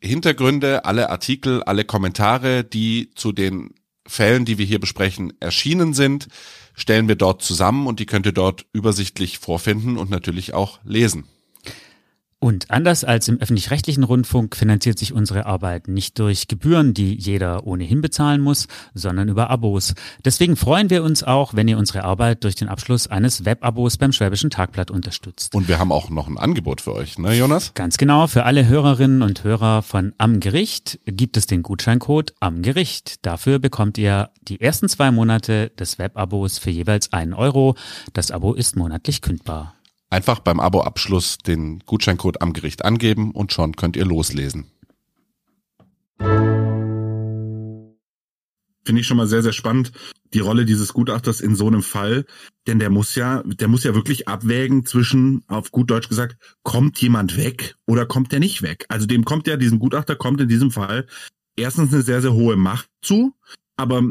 Hintergründe, 0.00 0.84
alle 0.84 1.10
Artikel, 1.10 1.62
alle 1.62 1.84
Kommentare, 1.84 2.64
die 2.64 3.10
zu 3.14 3.32
den 3.32 3.74
Fällen, 4.06 4.44
die 4.44 4.58
wir 4.58 4.66
hier 4.66 4.80
besprechen, 4.80 5.32
erschienen 5.40 5.94
sind, 5.94 6.26
stellen 6.74 7.06
wir 7.06 7.14
dort 7.14 7.42
zusammen 7.42 7.86
und 7.86 8.00
die 8.00 8.06
könnt 8.06 8.26
ihr 8.26 8.32
dort 8.32 8.66
übersichtlich 8.72 9.38
vorfinden 9.38 9.96
und 9.98 10.10
natürlich 10.10 10.54
auch 10.54 10.80
lesen. 10.84 11.28
Und 12.42 12.72
anders 12.72 13.04
als 13.04 13.28
im 13.28 13.38
öffentlich-rechtlichen 13.38 14.02
Rundfunk 14.02 14.56
finanziert 14.56 14.98
sich 14.98 15.12
unsere 15.12 15.46
Arbeit 15.46 15.86
nicht 15.86 16.18
durch 16.18 16.48
Gebühren, 16.48 16.92
die 16.92 17.14
jeder 17.14 17.68
ohnehin 17.68 18.00
bezahlen 18.00 18.40
muss, 18.40 18.66
sondern 18.94 19.28
über 19.28 19.48
Abos. 19.48 19.94
Deswegen 20.24 20.56
freuen 20.56 20.90
wir 20.90 21.04
uns 21.04 21.22
auch, 21.22 21.54
wenn 21.54 21.68
ihr 21.68 21.78
unsere 21.78 22.02
Arbeit 22.02 22.42
durch 22.42 22.56
den 22.56 22.66
Abschluss 22.66 23.06
eines 23.06 23.44
Webabos 23.44 23.96
beim 23.96 24.10
Schwäbischen 24.10 24.50
Tagblatt 24.50 24.90
unterstützt. 24.90 25.54
Und 25.54 25.68
wir 25.68 25.78
haben 25.78 25.92
auch 25.92 26.10
noch 26.10 26.26
ein 26.26 26.36
Angebot 26.36 26.80
für 26.80 26.96
euch, 26.96 27.16
ne 27.16 27.32
Jonas? 27.32 27.74
Ganz 27.74 27.96
genau, 27.96 28.26
für 28.26 28.42
alle 28.42 28.66
Hörerinnen 28.66 29.22
und 29.22 29.44
Hörer 29.44 29.82
von 29.82 30.12
Am 30.18 30.40
Gericht 30.40 30.98
gibt 31.06 31.36
es 31.36 31.46
den 31.46 31.62
Gutscheincode 31.62 32.34
Am 32.40 32.62
Gericht. 32.62 33.24
Dafür 33.24 33.60
bekommt 33.60 33.98
ihr 33.98 34.30
die 34.48 34.60
ersten 34.60 34.88
zwei 34.88 35.12
Monate 35.12 35.70
des 35.78 36.00
Webabos 36.00 36.58
für 36.58 36.70
jeweils 36.70 37.12
einen 37.12 37.34
Euro. 37.34 37.76
Das 38.14 38.32
Abo 38.32 38.54
ist 38.54 38.74
monatlich 38.74 39.22
kündbar. 39.22 39.76
Einfach 40.12 40.40
beim 40.40 40.60
Abo-Abschluss 40.60 41.38
den 41.38 41.78
Gutscheincode 41.86 42.42
am 42.42 42.52
Gericht 42.52 42.84
angeben 42.84 43.30
und 43.30 43.50
schon 43.50 43.76
könnt 43.76 43.96
ihr 43.96 44.04
loslesen. 44.04 44.66
Finde 48.84 49.00
ich 49.00 49.06
schon 49.06 49.16
mal 49.16 49.26
sehr, 49.26 49.42
sehr 49.42 49.54
spannend, 49.54 49.92
die 50.34 50.40
Rolle 50.40 50.66
dieses 50.66 50.92
Gutachters 50.92 51.40
in 51.40 51.56
so 51.56 51.66
einem 51.66 51.82
Fall. 51.82 52.26
Denn 52.66 52.78
der 52.78 52.90
muss 52.90 53.14
ja, 53.14 53.42
der 53.42 53.68
muss 53.68 53.84
ja 53.84 53.94
wirklich 53.94 54.28
abwägen 54.28 54.84
zwischen, 54.84 55.44
auf 55.46 55.70
gut 55.70 55.90
Deutsch 55.90 56.10
gesagt, 56.10 56.36
kommt 56.62 57.00
jemand 57.00 57.38
weg 57.38 57.76
oder 57.86 58.04
kommt 58.04 58.32
der 58.32 58.40
nicht 58.40 58.60
weg? 58.60 58.84
Also 58.90 59.06
dem 59.06 59.24
kommt 59.24 59.46
ja, 59.46 59.56
diesem 59.56 59.78
Gutachter 59.78 60.14
kommt 60.14 60.42
in 60.42 60.48
diesem 60.48 60.72
Fall 60.72 61.06
erstens 61.56 61.90
eine 61.90 62.02
sehr, 62.02 62.20
sehr 62.20 62.34
hohe 62.34 62.56
Macht 62.56 62.90
zu, 63.00 63.32
aber 63.78 64.02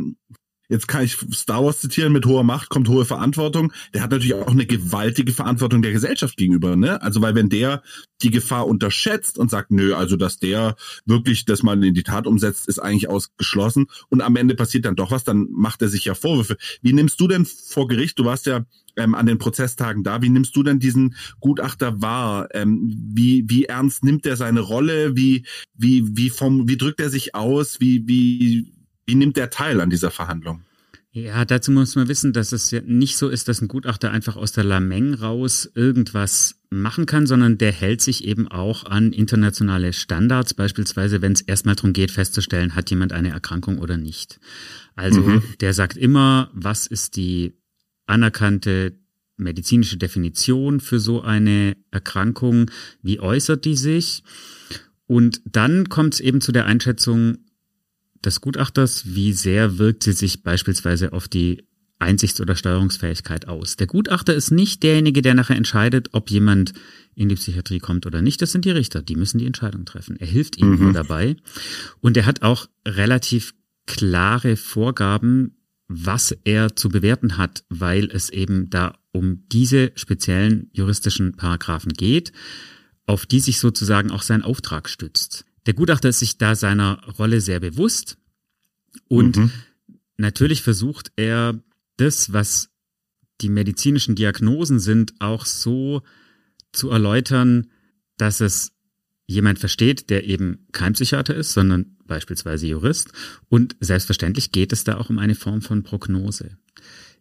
jetzt 0.72 0.88
kann 0.88 1.04
ich 1.04 1.18
Star 1.34 1.64
Wars 1.64 1.82
zitieren, 1.82 2.14
mit 2.14 2.26
hoher 2.26 2.44
Macht 2.44 2.70
kommt 2.70 2.88
hohe 2.88 3.04
Verantwortung. 3.04 3.74
Der 3.94 4.02
hat 4.02 4.12
natürlich 4.12 4.34
auch 4.34 4.48
eine 4.48 4.66
gewaltige 4.66 5.34
Verantwortung 5.34 5.82
der 5.82 5.92
Gesellschaft 5.92 6.38
gegenüber, 6.38 6.78
ne? 6.78 7.02
Also 7.02 7.22
weil 7.22 7.36
wenn 7.36 7.50
der 7.50 7.84
die 8.22 8.32
Gefahr 8.32 8.68
unterschätzt 8.68 9.38
und 9.38 9.52
sagt, 9.52 9.72
nö, 9.72 9.94
also 9.94 10.16
dass 10.16 10.40
der 10.40 10.76
wirklich 11.06 11.44
das 11.44 11.62
mal 11.62 11.84
in 11.84 11.94
die 11.94 12.04
Tat 12.04 12.26
umsetzt, 12.26 12.70
ist 12.70 12.80
eigentlich 12.80 13.10
ausgeschlossen 13.10 13.88
und 14.10 14.22
am 14.22 14.38
Ende 14.38 14.56
passiert 14.56 14.86
dann 14.86 14.96
doch 14.96 15.12
was, 15.12 15.26
dann 15.26 15.48
macht 15.52 15.82
er 15.82 15.90
sich 15.90 16.06
ja 16.06 16.16
Vorwürfe. 16.16 16.56
Wie 16.82 16.94
nimmst 16.94 17.20
du 17.20 17.28
denn 17.28 17.46
vor 17.46 17.90
Gericht, 17.90 18.18
du 18.18 18.24
warst 18.24 18.46
ja 18.46 18.66
ähm, 18.96 19.14
an 19.14 19.26
den 19.26 19.40
Prozesstagen 19.40 20.04
da, 20.04 20.22
wie 20.22 20.30
nimmst 20.30 20.56
du 20.56 20.64
denn 20.64 20.80
diesen 20.80 21.16
Gutachter 21.42 22.02
wahr? 22.02 22.48
Ähm, 22.54 23.12
wie, 23.14 23.44
wie 23.48 23.66
ernst 23.66 24.06
nimmt 24.06 24.26
er 24.26 24.38
seine 24.38 24.62
Rolle? 24.62 25.18
Wie, 25.18 25.46
wie, 25.76 26.16
wie 26.16 26.30
vom, 26.30 26.70
wie 26.70 26.78
drückt 26.78 27.02
er 27.02 27.10
sich 27.10 27.36
aus? 27.36 27.80
Wie, 27.80 28.08
wie, 28.08 28.72
wie 29.12 29.16
nimmt 29.16 29.36
der 29.36 29.50
teil 29.50 29.82
an 29.82 29.90
dieser 29.90 30.10
Verhandlung? 30.10 30.62
Ja, 31.12 31.44
dazu 31.44 31.72
muss 31.72 31.98
man 31.98 32.08
wissen, 32.08 32.32
dass 32.32 32.54
es 32.54 32.72
ja 32.72 32.80
nicht 32.86 33.18
so 33.18 33.28
ist, 33.28 33.50
dass 33.50 33.62
ein 33.62 33.68
Gutachter 33.68 34.12
einfach 34.12 34.38
aus 34.38 34.54
der 34.54 34.64
Lameng 34.64 35.14
raus 35.14 35.70
irgendwas 35.76 36.62
machen 36.70 37.06
kann, 37.06 37.28
sondern 37.28 37.58
der 37.58 37.74
hält 37.74 38.00
sich 38.00 38.24
eben 38.24 38.48
auch 38.48 38.86
an 38.86 39.12
internationale 39.12 39.92
Standards, 39.92 40.54
beispielsweise 40.54 41.22
wenn 41.22 41.34
es 41.34 41.42
erstmal 41.42 41.76
darum 41.76 41.92
geht, 41.92 42.12
festzustellen, 42.12 42.74
hat 42.74 42.90
jemand 42.90 43.12
eine 43.12 43.32
Erkrankung 43.32 43.80
oder 43.80 43.98
nicht. 43.98 44.40
Also 44.96 45.20
mhm. 45.20 45.44
der 45.60 45.74
sagt 45.74 45.98
immer, 45.98 46.50
was 46.54 46.88
ist 46.88 47.18
die 47.18 47.58
anerkannte 48.06 48.98
medizinische 49.36 49.98
Definition 49.98 50.80
für 50.80 51.02
so 51.02 51.22
eine 51.22 51.76
Erkrankung, 51.92 52.72
wie 53.02 53.20
äußert 53.20 53.66
die 53.66 53.76
sich? 53.76 54.24
Und 55.08 55.42
dann 55.44 55.90
kommt 55.90 56.14
es 56.14 56.20
eben 56.22 56.40
zu 56.40 56.54
der 56.54 56.68
Einschätzung, 56.68 57.40
des 58.24 58.42
Gutachters, 58.42 59.16
wie 59.16 59.34
sehr 59.34 59.78
wirkt 59.78 60.04
sie 60.04 60.14
sich 60.14 60.44
beispielsweise 60.44 61.14
auf 61.14 61.28
die 61.28 61.64
Einsichts- 62.00 62.42
oder 62.42 62.56
Steuerungsfähigkeit 62.56 63.48
aus. 63.48 63.76
Der 63.76 63.88
Gutachter 63.88 64.34
ist 64.34 64.52
nicht 64.52 64.84
derjenige, 64.84 65.22
der 65.22 65.36
nachher 65.36 65.56
entscheidet, 65.56 66.10
ob 66.14 66.32
jemand 66.32 66.74
in 67.14 67.30
die 67.30 67.36
Psychiatrie 67.36 67.80
kommt 67.80 68.06
oder 68.06 68.22
nicht. 68.22 68.42
Das 68.42 68.52
sind 68.52 68.66
die 68.66 68.72
Richter, 68.72 69.02
die 69.02 69.16
müssen 69.16 69.38
die 69.38 69.46
Entscheidung 69.46 69.86
treffen. 69.86 70.18
Er 70.18 70.28
hilft 70.28 70.58
ihnen 70.58 70.72
mhm. 70.72 70.84
nur 70.84 70.94
dabei. 70.94 71.36
Und 72.00 72.18
er 72.18 72.26
hat 72.26 72.42
auch 72.42 72.68
relativ 72.88 73.54
klare 73.86 74.58
Vorgaben, 74.58 75.58
was 75.88 76.32
er 76.44 76.76
zu 76.76 76.90
bewerten 76.90 77.38
hat, 77.38 77.66
weil 77.70 78.06
es 78.06 78.30
eben 78.30 78.70
da 78.70 78.98
um 79.12 79.44
diese 79.52 79.92
speziellen 79.96 80.70
juristischen 80.72 81.36
Paragraphen 81.36 81.94
geht, 81.94 82.32
auf 83.06 83.26
die 83.26 83.42
sich 83.42 83.60
sozusagen 83.60 84.10
auch 84.10 84.22
sein 84.22 84.42
Auftrag 84.42 84.88
stützt. 84.88 85.46
Der 85.66 85.74
Gutachter 85.74 86.10
ist 86.10 86.20
sich 86.20 86.38
da 86.38 86.56
seiner 86.56 87.04
Rolle 87.18 87.42
sehr 87.42 87.60
bewusst 87.60 88.18
und 89.08 89.38
mhm. 89.38 89.52
natürlich 90.18 90.62
versucht 90.62 91.12
er 91.16 91.60
das, 91.98 92.34
was 92.34 92.70
die 93.42 93.50
medizinischen 93.50 94.16
Diagnosen 94.16 94.80
sind, 94.80 95.14
auch 95.20 95.46
so 95.46 96.04
zu 96.72 96.90
erläutern, 96.90 97.68
dass 98.18 98.40
es 98.40 98.72
jemand 99.28 99.60
versteht, 99.60 100.10
der 100.10 100.26
eben 100.26 100.68
kein 100.72 100.94
Psychiater 100.94 101.36
ist, 101.36 101.54
sondern 101.54 101.98
beispielsweise 102.06 102.68
Jurist. 102.68 103.12
Und 103.50 103.76
selbstverständlich 103.80 104.52
geht 104.52 104.74
es 104.74 104.84
da 104.84 104.98
auch 104.98 105.10
um 105.10 105.20
eine 105.20 105.36
Form 105.36 105.62
von 105.62 105.84
Prognose. 105.84 106.58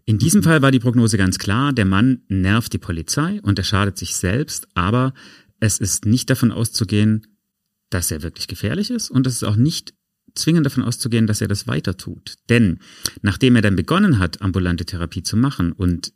In 0.05 0.19
diesem 0.19 0.43
Fall 0.43 0.63
war 0.63 0.73
die 0.73 0.81
Prognose 0.81 1.17
ganz 1.17 1.39
klar, 1.39 1.73
der 1.73 1.85
Mann 1.85 2.23
nervt 2.29 2.73
die 2.73 2.79
Polizei 2.79 3.41
und 3.43 3.59
er 3.59 3.65
schadet 3.65 3.97
sich 3.97 4.17
selbst, 4.17 4.67
aber 4.75 5.15
es 5.61 5.79
ist 5.79 6.07
nicht 6.07 6.31
davon 6.31 6.51
auszugehen, 6.51 7.27
dass 7.91 8.11
er 8.11 8.23
wirklich 8.23 8.49
gefährlich 8.49 8.91
ist 8.91 9.11
und 9.11 9.27
es 9.27 9.35
ist 9.35 9.45
auch 9.45 9.57
nicht 9.57 9.95
zwingend 10.35 10.65
davon 10.65 10.85
auszugehen, 10.85 11.27
dass 11.27 11.41
er 11.41 11.49
das 11.49 11.67
weiter 11.67 11.97
tut. 11.97 12.37
Denn 12.49 12.79
nachdem 13.23 13.57
er 13.57 13.63
dann 13.63 13.77
begonnen 13.77 14.19
hat, 14.19 14.43
ambulante 14.43 14.85
Therapie 14.85 15.23
zu 15.23 15.37
machen 15.37 15.73
und 15.73 16.13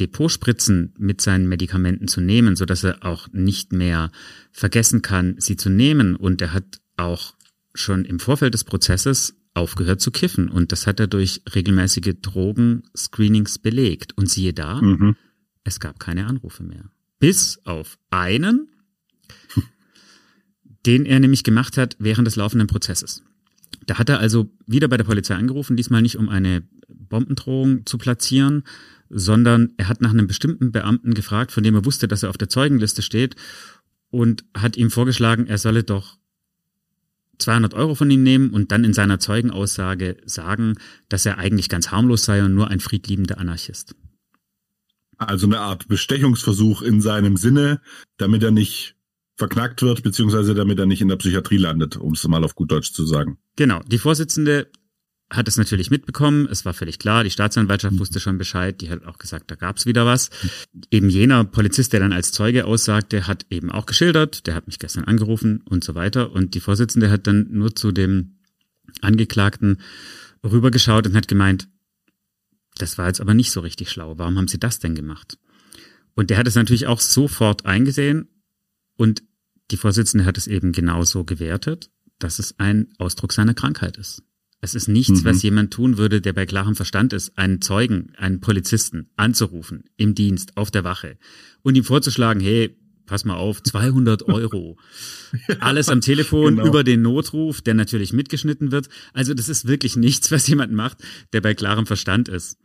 Depotspritzen 0.00 0.94
mit 0.98 1.20
seinen 1.20 1.48
Medikamenten 1.48 2.08
zu 2.08 2.20
nehmen, 2.20 2.56
so 2.56 2.64
dass 2.64 2.84
er 2.84 3.04
auch 3.04 3.28
nicht 3.32 3.72
mehr 3.72 4.10
vergessen 4.50 5.02
kann, 5.02 5.36
sie 5.38 5.56
zu 5.56 5.70
nehmen 5.70 6.16
und 6.16 6.42
er 6.42 6.52
hat 6.52 6.80
auch 6.96 7.34
schon 7.74 8.04
im 8.04 8.18
Vorfeld 8.18 8.54
des 8.54 8.64
Prozesses 8.64 9.36
aufgehört 9.54 10.00
zu 10.00 10.10
kiffen 10.10 10.48
und 10.48 10.72
das 10.72 10.86
hat 10.86 10.98
er 10.98 11.06
durch 11.06 11.42
regelmäßige 11.54 12.14
Drogen-Screenings 12.20 13.58
belegt 13.58 14.16
und 14.18 14.28
siehe 14.28 14.52
da, 14.52 14.82
mhm. 14.82 15.16
es 15.62 15.78
gab 15.78 16.00
keine 16.00 16.26
Anrufe 16.26 16.64
mehr. 16.64 16.90
Bis 17.20 17.60
auf 17.64 17.96
einen, 18.10 18.68
den 20.86 21.06
er 21.06 21.20
nämlich 21.20 21.44
gemacht 21.44 21.76
hat 21.76 21.96
während 21.98 22.26
des 22.26 22.36
laufenden 22.36 22.68
Prozesses. 22.68 23.22
Da 23.86 23.98
hat 23.98 24.08
er 24.08 24.18
also 24.18 24.50
wieder 24.66 24.88
bei 24.88 24.96
der 24.96 25.04
Polizei 25.04 25.34
angerufen, 25.34 25.76
diesmal 25.76 26.02
nicht 26.02 26.16
um 26.16 26.28
eine 26.28 26.62
Bombendrohung 26.88 27.86
zu 27.86 27.98
platzieren, 27.98 28.64
sondern 29.10 29.70
er 29.76 29.88
hat 29.88 30.00
nach 30.00 30.10
einem 30.10 30.26
bestimmten 30.26 30.72
Beamten 30.72 31.14
gefragt, 31.14 31.52
von 31.52 31.62
dem 31.62 31.74
er 31.74 31.84
wusste, 31.84 32.08
dass 32.08 32.22
er 32.22 32.30
auf 32.30 32.38
der 32.38 32.48
Zeugenliste 32.48 33.02
steht 33.02 33.36
und 34.10 34.44
hat 34.56 34.76
ihm 34.76 34.90
vorgeschlagen, 34.90 35.46
er 35.46 35.58
solle 35.58 35.84
doch 35.84 36.18
200 37.38 37.74
Euro 37.74 37.94
von 37.94 38.10
ihm 38.10 38.22
nehmen 38.22 38.50
und 38.50 38.72
dann 38.72 38.84
in 38.84 38.94
seiner 38.94 39.18
Zeugenaussage 39.18 40.16
sagen, 40.24 40.78
dass 41.08 41.26
er 41.26 41.38
eigentlich 41.38 41.68
ganz 41.68 41.90
harmlos 41.90 42.24
sei 42.24 42.44
und 42.44 42.54
nur 42.54 42.68
ein 42.68 42.80
friedliebender 42.80 43.38
Anarchist. 43.38 43.94
Also 45.18 45.46
eine 45.46 45.60
Art 45.60 45.88
Bestechungsversuch 45.88 46.82
in 46.82 47.00
seinem 47.00 47.36
Sinne, 47.36 47.80
damit 48.16 48.42
er 48.42 48.50
nicht 48.50 48.96
verknackt 49.36 49.82
wird, 49.82 50.02
beziehungsweise 50.02 50.54
damit 50.54 50.78
er 50.78 50.86
nicht 50.86 51.00
in 51.00 51.08
der 51.08 51.16
Psychiatrie 51.16 51.56
landet, 51.56 51.96
um 51.96 52.12
es 52.12 52.26
mal 52.26 52.44
auf 52.44 52.54
gut 52.54 52.70
Deutsch 52.70 52.92
zu 52.92 53.04
sagen. 53.04 53.38
Genau. 53.56 53.80
Die 53.86 53.98
Vorsitzende 53.98 54.68
hat 55.30 55.48
es 55.48 55.56
natürlich 55.56 55.90
mitbekommen. 55.90 56.46
Es 56.50 56.64
war 56.64 56.74
völlig 56.74 56.98
klar. 56.98 57.24
Die 57.24 57.30
Staatsanwaltschaft 57.30 57.98
wusste 57.98 58.20
schon 58.20 58.38
Bescheid. 58.38 58.80
Die 58.80 58.90
hat 58.90 59.04
auch 59.04 59.18
gesagt, 59.18 59.50
da 59.50 59.56
gab's 59.56 59.86
wieder 59.86 60.06
was. 60.06 60.30
Eben 60.90 61.08
jener 61.08 61.44
Polizist, 61.44 61.92
der 61.92 62.00
dann 62.00 62.12
als 62.12 62.30
Zeuge 62.30 62.66
aussagte, 62.66 63.26
hat 63.26 63.46
eben 63.50 63.70
auch 63.70 63.86
geschildert. 63.86 64.46
Der 64.46 64.54
hat 64.54 64.66
mich 64.66 64.78
gestern 64.78 65.04
angerufen 65.04 65.62
und 65.68 65.82
so 65.82 65.94
weiter. 65.94 66.32
Und 66.32 66.54
die 66.54 66.60
Vorsitzende 66.60 67.10
hat 67.10 67.26
dann 67.26 67.48
nur 67.50 67.74
zu 67.74 67.90
dem 67.90 68.38
Angeklagten 69.00 69.80
rübergeschaut 70.44 71.06
und 71.06 71.16
hat 71.16 71.26
gemeint, 71.26 71.68
das 72.76 72.98
war 72.98 73.06
jetzt 73.06 73.20
aber 73.20 73.34
nicht 73.34 73.50
so 73.50 73.60
richtig 73.60 73.90
schlau. 73.90 74.18
Warum 74.18 74.36
haben 74.36 74.48
Sie 74.48 74.58
das 74.58 74.78
denn 74.78 74.94
gemacht? 74.94 75.38
Und 76.14 76.30
der 76.30 76.38
hat 76.38 76.46
es 76.46 76.54
natürlich 76.54 76.86
auch 76.86 77.00
sofort 77.00 77.66
eingesehen 77.66 78.28
und 78.96 79.22
die 79.70 79.76
Vorsitzende 79.76 80.24
hat 80.24 80.38
es 80.38 80.46
eben 80.46 80.72
genauso 80.72 81.24
gewertet, 81.24 81.90
dass 82.18 82.38
es 82.38 82.58
ein 82.58 82.88
Ausdruck 82.98 83.32
seiner 83.32 83.54
Krankheit 83.54 83.96
ist. 83.96 84.22
Es 84.60 84.74
ist 84.74 84.88
nichts, 84.88 85.22
mhm. 85.22 85.24
was 85.24 85.42
jemand 85.42 85.72
tun 85.72 85.98
würde, 85.98 86.22
der 86.22 86.32
bei 86.32 86.46
klarem 86.46 86.74
Verstand 86.74 87.12
ist, 87.12 87.36
einen 87.36 87.60
Zeugen, 87.60 88.14
einen 88.16 88.40
Polizisten 88.40 89.10
anzurufen 89.16 89.84
im 89.96 90.14
Dienst, 90.14 90.56
auf 90.56 90.70
der 90.70 90.84
Wache 90.84 91.18
und 91.62 91.74
ihm 91.74 91.84
vorzuschlagen, 91.84 92.40
hey, 92.40 92.74
pass 93.04 93.26
mal 93.26 93.36
auf, 93.36 93.62
200 93.64 94.22
Euro. 94.22 94.78
Alles 95.60 95.90
am 95.90 96.00
Telefon 96.00 96.56
genau. 96.56 96.66
über 96.66 96.82
den 96.82 97.02
Notruf, 97.02 97.60
der 97.60 97.74
natürlich 97.74 98.14
mitgeschnitten 98.14 98.72
wird. 98.72 98.88
Also 99.12 99.34
das 99.34 99.50
ist 99.50 99.66
wirklich 99.66 99.96
nichts, 99.96 100.30
was 100.30 100.46
jemand 100.46 100.72
macht, 100.72 100.98
der 101.34 101.42
bei 101.42 101.52
klarem 101.54 101.86
Verstand 101.86 102.28
ist. 102.28 102.58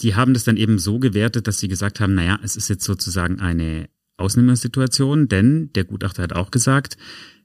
Die 0.00 0.14
haben 0.14 0.32
das 0.32 0.44
dann 0.44 0.56
eben 0.56 0.78
so 0.78 0.98
gewertet, 0.98 1.46
dass 1.48 1.58
sie 1.58 1.68
gesagt 1.68 2.00
haben, 2.00 2.14
naja, 2.14 2.38
es 2.42 2.56
ist 2.56 2.68
jetzt 2.68 2.84
sozusagen 2.84 3.40
eine 3.40 3.90
Ausnehmersituation, 4.18 5.28
denn 5.28 5.72
der 5.74 5.84
Gutachter 5.84 6.22
hat 6.22 6.32
auch 6.32 6.50
gesagt, 6.50 6.96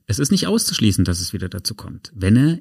es 0.05 0.19
ist 0.19 0.32
nicht 0.32 0.47
auszuschließen, 0.47 1.05
dass 1.05 1.21
es 1.21 1.34
wieder 1.34 1.49
dazu 1.49 1.76
kommt, 1.76 2.11
wenn 2.15 2.36
er 2.36 2.59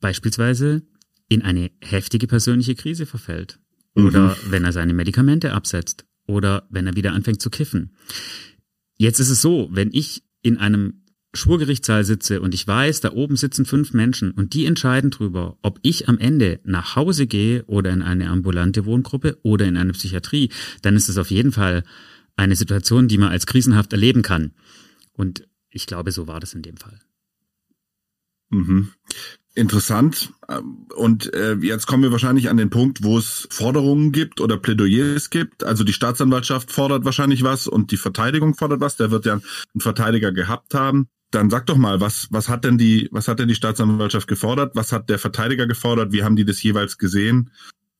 beispielsweise 0.00 0.82
in 1.28 1.42
eine 1.42 1.70
heftige 1.80 2.26
persönliche 2.26 2.74
Krise 2.74 3.06
verfällt 3.06 3.58
oder 3.94 4.30
mhm. 4.30 4.50
wenn 4.50 4.64
er 4.64 4.72
seine 4.72 4.94
Medikamente 4.94 5.52
absetzt 5.52 6.04
oder 6.26 6.66
wenn 6.70 6.86
er 6.86 6.96
wieder 6.96 7.12
anfängt 7.12 7.40
zu 7.40 7.50
kiffen. 7.50 7.94
Jetzt 8.96 9.20
ist 9.20 9.30
es 9.30 9.40
so, 9.40 9.68
wenn 9.72 9.90
ich 9.92 10.24
in 10.42 10.58
einem 10.58 11.00
Schwurgerichtssaal 11.32 12.04
sitze 12.04 12.40
und 12.40 12.54
ich 12.54 12.66
weiß, 12.66 13.00
da 13.00 13.12
oben 13.12 13.36
sitzen 13.36 13.64
fünf 13.64 13.92
Menschen 13.92 14.32
und 14.32 14.52
die 14.52 14.66
entscheiden 14.66 15.10
drüber, 15.10 15.58
ob 15.62 15.78
ich 15.82 16.08
am 16.08 16.18
Ende 16.18 16.58
nach 16.64 16.96
Hause 16.96 17.26
gehe 17.26 17.64
oder 17.66 17.90
in 17.92 18.02
eine 18.02 18.28
ambulante 18.28 18.84
Wohngruppe 18.84 19.38
oder 19.42 19.66
in 19.66 19.76
eine 19.76 19.92
Psychiatrie, 19.92 20.50
dann 20.82 20.96
ist 20.96 21.08
es 21.08 21.18
auf 21.18 21.30
jeden 21.30 21.52
Fall 21.52 21.84
eine 22.36 22.56
Situation, 22.56 23.08
die 23.08 23.18
man 23.18 23.30
als 23.30 23.46
krisenhaft 23.46 23.92
erleben 23.92 24.22
kann. 24.22 24.52
Und 25.12 25.46
ich 25.70 25.86
glaube, 25.86 26.12
so 26.12 26.26
war 26.26 26.40
das 26.40 26.54
in 26.54 26.62
dem 26.62 26.76
Fall. 26.76 26.98
Mhm. 28.50 28.90
Interessant. 29.54 30.32
Und 30.94 31.34
äh, 31.34 31.54
jetzt 31.56 31.86
kommen 31.86 32.02
wir 32.04 32.12
wahrscheinlich 32.12 32.48
an 32.48 32.56
den 32.56 32.70
Punkt, 32.70 33.02
wo 33.02 33.18
es 33.18 33.48
Forderungen 33.50 34.12
gibt 34.12 34.40
oder 34.40 34.56
Plädoyers 34.56 35.30
gibt. 35.30 35.64
Also 35.64 35.82
die 35.82 35.92
Staatsanwaltschaft 35.92 36.70
fordert 36.70 37.04
wahrscheinlich 37.04 37.42
was 37.42 37.66
und 37.66 37.90
die 37.90 37.96
Verteidigung 37.96 38.54
fordert 38.54 38.80
was. 38.80 38.96
Der 38.96 39.10
wird 39.10 39.26
ja 39.26 39.34
einen 39.34 39.80
Verteidiger 39.80 40.30
gehabt 40.32 40.74
haben. 40.74 41.08
Dann 41.32 41.50
sag 41.50 41.66
doch 41.66 41.76
mal, 41.76 42.00
was, 42.00 42.28
was 42.30 42.48
hat 42.48 42.64
denn 42.64 42.78
die, 42.78 43.08
was 43.12 43.28
hat 43.28 43.38
denn 43.40 43.48
die 43.48 43.54
Staatsanwaltschaft 43.54 44.28
gefordert? 44.28 44.76
Was 44.76 44.92
hat 44.92 45.08
der 45.08 45.18
Verteidiger 45.18 45.66
gefordert? 45.66 46.12
Wie 46.12 46.22
haben 46.22 46.36
die 46.36 46.44
das 46.44 46.62
jeweils 46.62 46.96
gesehen? 46.96 47.50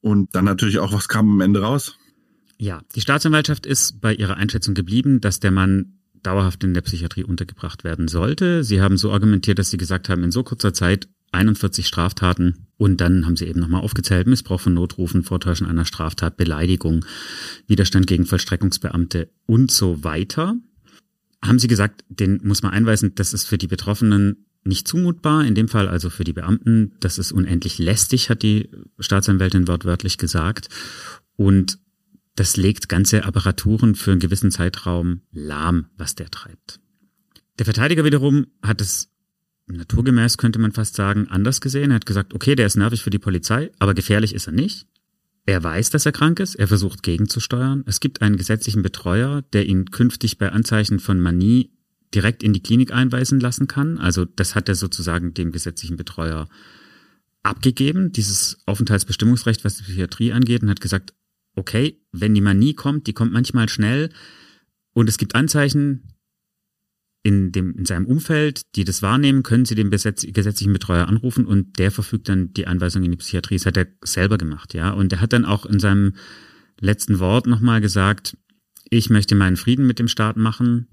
Und 0.01 0.35
dann 0.35 0.45
natürlich 0.45 0.79
auch, 0.79 0.93
was 0.93 1.09
kam 1.09 1.31
am 1.31 1.41
Ende 1.41 1.63
raus? 1.63 1.97
Ja, 2.61 2.83
die 2.95 3.01
Staatsanwaltschaft 3.01 3.65
ist 3.65 4.03
bei 4.03 4.15
ihrer 4.15 4.37
Einschätzung 4.37 4.75
geblieben, 4.75 5.23
dass 5.23 5.41
der 5.41 5.51
Mann 5.51 5.95
dauerhaft 6.23 6.63
in 6.63 6.75
der 6.75 6.83
Psychiatrie 6.83 7.25
untergebracht 7.25 7.85
werden 7.85 8.07
sollte. 8.07 8.65
Sie 8.65 8.83
haben 8.83 8.99
so 8.99 9.13
argumentiert, 9.13 9.59
dass 9.59 9.71
sie 9.71 9.79
gesagt 9.79 10.11
haben, 10.11 10.23
in 10.23 10.31
so 10.31 10.43
kurzer 10.43 10.75
Zeit 10.75 11.09
41 11.33 11.87
Straftaten 11.87 12.67
und 12.77 13.01
dann 13.01 13.25
haben 13.25 13.37
sie 13.37 13.47
eben 13.47 13.61
nochmal 13.61 13.81
aufgezählt, 13.81 14.27
Missbrauch 14.27 14.61
von 14.61 14.75
Notrufen, 14.75 15.23
Vortäuschen 15.23 15.67
einer 15.67 15.87
Straftat, 15.87 16.37
Beleidigung, 16.37 17.07
Widerstand 17.67 18.07
gegen 18.07 18.27
Vollstreckungsbeamte 18.27 19.31
und 19.47 19.71
so 19.71 20.05
weiter. 20.05 20.55
Haben 21.43 21.59
sie 21.59 21.69
gesagt, 21.69 22.05
den 22.11 22.41
muss 22.45 22.63
man 22.63 22.73
einweisen, 22.73 23.15
das 23.15 23.33
ist 23.33 23.45
für 23.45 23.57
die 23.57 23.69
Betroffenen 23.69 24.45
nicht 24.65 24.87
zumutbar, 24.87 25.47
in 25.47 25.55
dem 25.55 25.69
Fall 25.69 25.89
also 25.89 26.11
für 26.11 26.25
die 26.25 26.35
Beamten, 26.35 26.93
das 27.01 27.17
ist 27.17 27.33
unendlich 27.33 27.79
lästig, 27.79 28.29
hat 28.29 28.43
die 28.43 28.69
Staatsanwältin 28.99 29.67
wortwörtlich 29.67 30.19
gesagt. 30.19 30.69
Und 31.37 31.79
das 32.37 32.57
legt 32.57 32.89
ganze 32.89 33.25
Apparaturen 33.25 33.95
für 33.95 34.13
einen 34.13 34.21
gewissen 34.21 34.51
Zeitraum 34.51 35.23
lahm, 35.33 35.87
was 35.97 36.15
der 36.15 36.31
treibt. 36.31 36.81
Der 37.59 37.65
Verteidiger 37.67 38.05
wiederum 38.05 38.47
hat 38.63 38.81
es 38.81 39.11
naturgemäß, 39.67 40.39
könnte 40.39 40.59
man 40.59 40.73
fast 40.73 40.95
sagen, 40.95 41.29
anders 41.29 41.61
gesehen. 41.61 41.91
Er 41.91 41.97
hat 41.97 42.07
gesagt, 42.07 42.35
okay, 42.35 42.55
der 42.55 42.67
ist 42.67 42.77
nervig 42.77 43.03
für 43.03 43.11
die 43.11 43.19
Polizei, 43.19 43.71
aber 43.79 43.95
gefährlich 43.95 44.35
ist 44.35 44.47
er 44.47 44.53
nicht. 44.53 44.87
Er 45.47 45.63
weiß, 45.63 45.91
dass 45.91 46.07
er 46.07 46.13
krank 46.13 46.39
ist, 46.41 46.55
er 46.55 46.69
versucht 46.69 47.03
gegenzusteuern. 47.03 47.83
Es 47.87 48.01
gibt 48.01 48.23
einen 48.23 48.37
gesetzlichen 48.37 48.83
Betreuer, 48.83 49.43
der 49.53 49.67
ihn 49.67 49.91
künftig 49.91 50.39
bei 50.39 50.53
Anzeichen 50.53 51.01
von 51.01 51.21
Manie 51.21 51.71
direkt 52.15 52.43
in 52.43 52.53
die 52.53 52.63
Klinik 52.63 52.93
einweisen 52.93 53.41
lassen 53.41 53.67
kann. 53.67 53.99
Also 53.99 54.25
das 54.25 54.55
hat 54.55 54.69
er 54.69 54.75
sozusagen 54.75 55.35
dem 55.35 55.53
gesetzlichen 55.53 55.97
Betreuer 55.97 56.49
abgegeben, 57.43 58.13
dieses 58.13 58.59
Aufenthaltsbestimmungsrecht, 58.67 59.65
was 59.65 59.77
die 59.77 59.85
Psychiatrie 59.85 60.33
angeht, 60.33 60.63
und 60.63 60.71
hat 60.71 60.81
gesagt, 60.81 61.15
okay, 61.61 62.01
wenn 62.11 62.35
die 62.35 62.41
Manie 62.41 62.75
kommt, 62.75 63.07
die 63.07 63.13
kommt 63.13 63.33
manchmal 63.33 63.69
schnell 63.69 64.11
und 64.93 65.09
es 65.09 65.19
gibt 65.19 65.35
Anzeichen 65.35 66.17
in, 67.23 67.53
dem, 67.53 67.77
in 67.77 67.85
seinem 67.85 68.07
Umfeld, 68.07 68.75
die 68.77 68.85
das 68.85 69.03
wahrnehmen, 69.03 69.43
können 69.43 69.67
sie 69.67 69.75
den 69.75 69.91
gesetzlichen 69.91 70.73
Betreuer 70.73 71.07
anrufen 71.07 71.45
und 71.45 71.79
der 71.79 71.91
verfügt 71.91 72.29
dann 72.29 72.53
die 72.55 72.67
Anweisung 72.67 73.03
in 73.03 73.11
die 73.11 73.19
Psychiatrie. 73.19 73.57
Das 73.57 73.67
hat 73.67 73.77
er 73.77 73.87
selber 74.03 74.39
gemacht, 74.39 74.73
ja. 74.73 74.91
Und 74.91 75.13
er 75.13 75.21
hat 75.21 75.35
dann 75.35 75.45
auch 75.45 75.67
in 75.67 75.81
seinem 75.81 76.15
letzten 76.81 77.19
Wort 77.19 77.47
nochmal 77.47 77.83
gesagt, 77.83 78.39
ich 78.89 79.11
möchte 79.11 79.35
meinen 79.35 79.57
Frieden 79.57 79.87
mit 79.87 79.99
dem 79.99 80.09
Staat 80.09 80.39
machen. 80.39 80.89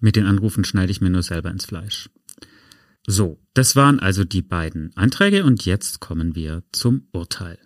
Mit 0.00 0.16
den 0.16 0.26
Anrufen 0.26 0.64
schneide 0.64 0.92
ich 0.92 1.00
mir 1.00 1.10
nur 1.10 1.22
selber 1.22 1.50
ins 1.50 1.64
Fleisch. 1.64 2.10
So, 3.06 3.38
das 3.54 3.74
waren 3.74 4.00
also 4.00 4.24
die 4.24 4.42
beiden 4.42 4.94
Anträge 4.96 5.44
und 5.44 5.64
jetzt 5.64 6.00
kommen 6.00 6.34
wir 6.34 6.62
zum 6.72 7.08
Urteil. 7.12 7.58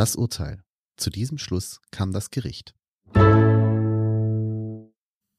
Das 0.00 0.16
Urteil. 0.16 0.62
Zu 0.96 1.10
diesem 1.10 1.36
Schluss 1.36 1.82
kam 1.90 2.10
das 2.10 2.30
Gericht. 2.30 2.72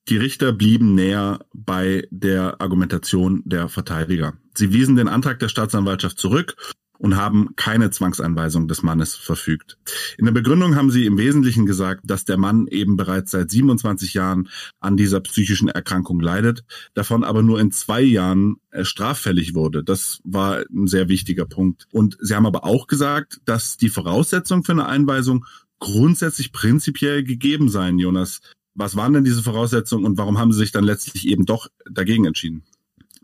Die 0.08 0.18
Richter 0.18 0.54
blieben 0.54 0.94
näher 0.94 1.40
bei 1.52 2.08
der 2.12 2.62
Argumentation 2.62 3.42
der 3.44 3.70
Verteidiger. 3.70 4.38
Sie 4.56 4.72
wiesen 4.72 4.96
den 4.96 5.08
Antrag 5.08 5.40
der 5.40 5.50
Staatsanwaltschaft 5.50 6.20
zurück 6.20 6.56
und 7.02 7.16
haben 7.16 7.56
keine 7.56 7.90
Zwangseinweisung 7.90 8.68
des 8.68 8.84
Mannes 8.84 9.16
verfügt. 9.16 9.80
In 10.20 10.26
der 10.26 10.34
Begründung 10.34 10.76
haben 10.76 10.92
sie 10.92 11.08
im 11.08 11.18
Wesentlichen 11.18 11.66
gesagt, 11.66 12.02
dass 12.04 12.26
der 12.26 12.38
Mann 12.38 12.68
eben 12.68 12.96
bereits 12.96 13.32
seit 13.32 13.50
27 13.50 14.14
Jahren 14.14 14.50
an 14.80 14.98
dieser 14.98 15.20
psychischen 15.22 15.68
Erkrankung 15.68 16.20
leidet, 16.20 16.64
davon 16.94 17.24
aber 17.24 17.42
nur 17.42 17.60
in 17.60 17.72
zwei 17.72 18.02
Jahren 18.02 18.58
äh, 18.70 18.86
straffällig 18.86 19.56
wurde. 19.56 19.84
Das 19.84 20.20
war 20.24 20.64
ein 20.72 20.86
sehr 20.86 21.10
wichtiger 21.10 21.48
Punkt. 21.48 21.88
Und 21.92 22.18
sie 22.22 22.36
haben 22.36 22.46
aber 22.46 22.66
auch 22.66 22.86
gesagt, 22.86 23.42
dass 23.46 23.78
die 23.78 23.90
Voraussetzungen 23.90 24.64
für 24.64 24.74
eine 24.74 24.86
Einweisung 24.86 25.46
grundsätzlich 25.80 26.52
prinzipiell 26.52 27.24
gegeben 27.24 27.70
seien, 27.70 27.98
Jonas. 27.98 28.42
Was 28.76 28.96
waren 28.96 29.14
denn 29.14 29.24
diese 29.24 29.42
Voraussetzungen 29.42 30.06
und 30.06 30.20
warum 30.20 30.38
haben 30.38 30.54
sie 30.54 30.60
sich 30.60 30.72
dann 30.72 30.84
letztlich 30.84 31.28
eben 31.28 31.48
doch 31.48 31.68
dagegen 31.90 32.26
entschieden? 32.26 32.64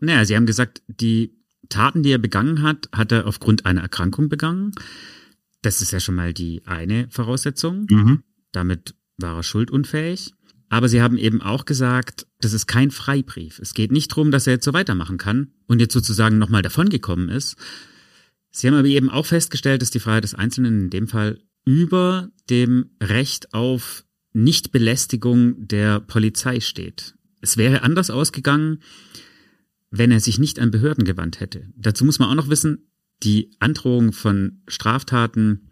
Naja, 0.00 0.24
sie 0.24 0.34
haben 0.34 0.46
gesagt, 0.46 0.82
die 0.88 1.38
Taten, 1.68 2.02
die 2.02 2.10
er 2.10 2.18
begangen 2.18 2.62
hat, 2.62 2.88
hat 2.92 3.12
er 3.12 3.26
aufgrund 3.26 3.66
einer 3.66 3.82
Erkrankung 3.82 4.28
begangen. 4.28 4.72
Das 5.62 5.82
ist 5.82 5.92
ja 5.92 6.00
schon 6.00 6.14
mal 6.14 6.32
die 6.32 6.62
eine 6.66 7.08
Voraussetzung. 7.10 7.86
Mhm. 7.90 8.22
Damit 8.52 8.94
war 9.18 9.36
er 9.36 9.42
schuldunfähig. 9.42 10.32
Aber 10.70 10.88
sie 10.88 11.00
haben 11.00 11.16
eben 11.16 11.40
auch 11.40 11.64
gesagt, 11.64 12.26
das 12.40 12.52
ist 12.52 12.66
kein 12.66 12.90
Freibrief. 12.90 13.58
Es 13.58 13.72
geht 13.72 13.90
nicht 13.90 14.12
darum, 14.12 14.30
dass 14.30 14.46
er 14.46 14.54
jetzt 14.54 14.64
so 14.64 14.72
weitermachen 14.72 15.16
kann 15.16 15.52
und 15.66 15.80
jetzt 15.80 15.94
sozusagen 15.94 16.38
nochmal 16.38 16.62
davongekommen 16.62 17.30
ist. 17.30 17.56
Sie 18.50 18.66
haben 18.66 18.74
aber 18.74 18.88
eben 18.88 19.08
auch 19.08 19.26
festgestellt, 19.26 19.82
dass 19.82 19.90
die 19.90 20.00
Freiheit 20.00 20.24
des 20.24 20.34
Einzelnen 20.34 20.82
in 20.82 20.90
dem 20.90 21.08
Fall 21.08 21.40
über 21.64 22.28
dem 22.50 22.90
Recht 23.02 23.54
auf 23.54 24.04
Nichtbelästigung 24.32 25.66
der 25.66 26.00
Polizei 26.00 26.60
steht. 26.60 27.14
Es 27.40 27.56
wäre 27.56 27.82
anders 27.82 28.10
ausgegangen, 28.10 28.80
wenn 29.90 30.10
er 30.10 30.20
sich 30.20 30.38
nicht 30.38 30.58
an 30.58 30.70
Behörden 30.70 31.04
gewandt 31.04 31.40
hätte. 31.40 31.68
Dazu 31.76 32.04
muss 32.04 32.18
man 32.18 32.28
auch 32.28 32.34
noch 32.34 32.48
wissen, 32.48 32.90
die 33.22 33.50
Androhung 33.58 34.12
von 34.12 34.62
Straftaten 34.68 35.70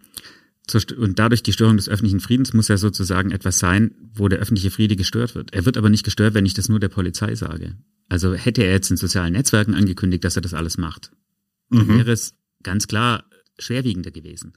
und 0.97 1.19
dadurch 1.19 1.45
die 1.45 1.53
Störung 1.53 1.77
des 1.77 1.89
öffentlichen 1.89 2.19
Friedens 2.19 2.53
muss 2.53 2.69
ja 2.69 2.77
sozusagen 2.77 3.31
etwas 3.31 3.61
sein, 3.61 3.95
wo 4.13 4.27
der 4.27 4.41
öffentliche 4.41 4.73
Friede 4.73 4.97
gestört 4.97 5.37
wird. 5.37 5.55
Er 5.55 5.65
wird 5.65 5.77
aber 5.77 5.91
nicht 5.91 6.05
gestört, 6.05 6.35
wenn 6.35 6.47
ich 6.47 6.55
das 6.55 6.69
nur 6.69 6.81
der 6.81 6.89
Polizei 6.89 7.37
sage. 7.37 7.77
Also 8.09 8.35
hätte 8.35 8.65
er 8.65 8.73
jetzt 8.73 8.91
in 8.91 8.97
sozialen 8.97 9.35
Netzwerken 9.35 9.75
angekündigt, 9.75 10.25
dass 10.25 10.37
er 10.37 10.43
das 10.43 10.55
alles 10.55 10.77
macht, 10.77 11.13
dann 11.71 11.87
mhm. 11.87 11.99
wäre 11.99 12.13
es 12.13 12.35
ganz 12.63 12.89
klar 12.89 13.25
schwerwiegender 13.59 14.11
gewesen. 14.11 14.55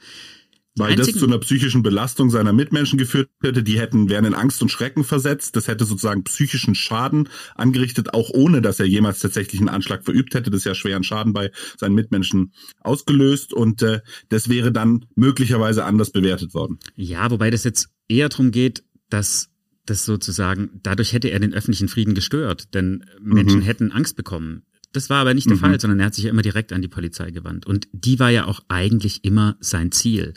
Weil 0.80 0.96
das 0.96 1.12
zu 1.12 1.26
einer 1.26 1.40
psychischen 1.40 1.84
Belastung 1.84 2.30
seiner 2.30 2.54
Mitmenschen 2.54 2.98
geführt 2.98 3.30
hätte, 3.42 3.64
die 3.64 3.80
hätten, 3.80 4.10
wären 4.10 4.26
in 4.26 4.34
Angst 4.34 4.62
und 4.62 4.70
Schrecken 4.70 5.04
versetzt, 5.04 5.56
das 5.56 5.68
hätte 5.68 5.86
sozusagen 5.86 6.24
psychischen 6.24 6.76
Schaden 6.76 7.30
angerichtet, 7.56 8.14
auch 8.14 8.30
ohne, 8.30 8.62
dass 8.62 8.80
er 8.80 8.86
jemals 8.86 9.20
tatsächlich 9.20 9.62
einen 9.62 9.70
Anschlag 9.70 10.04
verübt 10.04 10.34
hätte, 10.34 10.50
das 10.50 10.60
ist 10.60 10.66
ja 10.66 10.76
schweren 10.76 11.04
Schaden 11.04 11.34
bei 11.34 11.52
seinen 11.78 11.96
Mitmenschen 11.96 12.54
ausgelöst 12.82 13.54
und 13.54 13.82
äh, 13.82 14.02
das 14.30 14.50
wäre 14.50 14.72
dann 14.72 15.06
möglicherweise 15.16 15.86
anders 15.86 16.12
bewertet 16.12 16.54
worden. 16.54 16.80
Ja, 16.96 17.30
wobei 17.30 17.50
das 17.52 17.64
jetzt 17.64 17.90
eher 18.08 18.30
darum 18.30 18.52
geht, 18.52 18.84
dass 19.10 19.50
das 19.86 20.06
sozusagen, 20.06 20.80
dadurch 20.84 21.14
hätte 21.14 21.30
er 21.30 21.40
den 21.40 21.54
öffentlichen 21.54 21.88
Frieden 21.88 22.14
gestört, 22.14 22.74
denn 22.74 23.06
Menschen 23.22 23.60
mhm. 23.60 23.64
hätten 23.64 23.92
Angst 23.92 24.16
bekommen. 24.16 24.64
Das 24.92 25.10
war 25.10 25.18
aber 25.22 25.34
nicht 25.34 25.50
der 25.50 25.58
mhm. 25.58 25.62
Fall, 25.62 25.80
sondern 25.80 26.00
er 26.00 26.08
hat 26.08 26.16
sich 26.16 26.26
ja 26.26 26.30
immer 26.30 26.42
direkt 26.42 26.74
an 26.74 26.82
die 26.82 26.88
Polizei 26.88 27.32
gewandt. 27.32 27.66
Und 27.66 27.88
die 27.92 28.20
war 28.20 28.30
ja 28.30 28.46
auch 28.46 28.62
eigentlich 28.68 29.24
immer 29.24 29.56
sein 29.60 29.92
Ziel. 29.92 30.34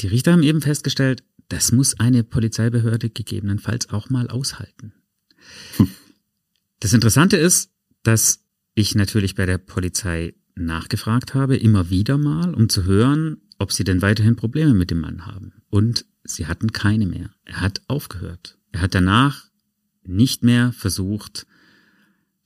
Die 0.00 0.08
Richter 0.08 0.32
haben 0.32 0.42
eben 0.42 0.60
festgestellt, 0.60 1.22
das 1.48 1.70
muss 1.70 1.98
eine 2.00 2.24
Polizeibehörde 2.24 3.10
gegebenenfalls 3.10 3.90
auch 3.90 4.10
mal 4.10 4.28
aushalten. 4.28 4.94
Hm. 5.76 5.88
Das 6.80 6.92
Interessante 6.92 7.36
ist, 7.36 7.70
dass 8.02 8.40
ich 8.74 8.94
natürlich 8.94 9.34
bei 9.34 9.46
der 9.46 9.58
Polizei 9.58 10.34
nachgefragt 10.54 11.34
habe, 11.34 11.56
immer 11.56 11.90
wieder 11.90 12.18
mal, 12.18 12.54
um 12.54 12.68
zu 12.68 12.84
hören, 12.84 13.42
ob 13.58 13.72
sie 13.72 13.84
denn 13.84 14.02
weiterhin 14.02 14.36
Probleme 14.36 14.74
mit 14.74 14.90
dem 14.90 15.00
Mann 15.00 15.26
haben. 15.26 15.52
Und 15.70 16.04
sie 16.24 16.46
hatten 16.46 16.72
keine 16.72 17.06
mehr. 17.06 17.30
Er 17.44 17.60
hat 17.60 17.82
aufgehört. 17.86 18.58
Er 18.72 18.80
hat 18.80 18.94
danach 18.94 19.46
nicht 20.04 20.42
mehr 20.42 20.72
versucht, 20.72 21.46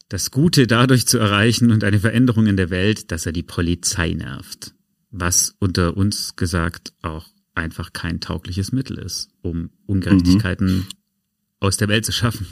das 0.09 0.31
Gute 0.31 0.67
dadurch 0.67 1.07
zu 1.07 1.19
erreichen 1.19 1.71
und 1.71 1.83
eine 1.85 2.01
Veränderung 2.01 2.47
in 2.47 2.57
der 2.57 2.71
Welt, 2.71 3.11
dass 3.11 3.27
er 3.27 3.33
die 3.33 3.43
Polizei 3.43 4.13
nervt. 4.13 4.75
Was 5.11 5.57
unter 5.59 5.97
uns 5.97 6.37
gesagt 6.37 6.93
auch 7.03 7.27
einfach 7.55 7.93
kein 7.93 8.21
taugliches 8.21 8.73
Mittel 8.73 8.99
ist, 8.99 9.31
um 9.43 9.71
Ungerechtigkeiten 9.87 10.69
mhm. 10.69 10.87
aus 11.59 11.77
der 11.77 11.89
Welt 11.89 12.05
zu 12.05 12.13
schaffen. 12.13 12.47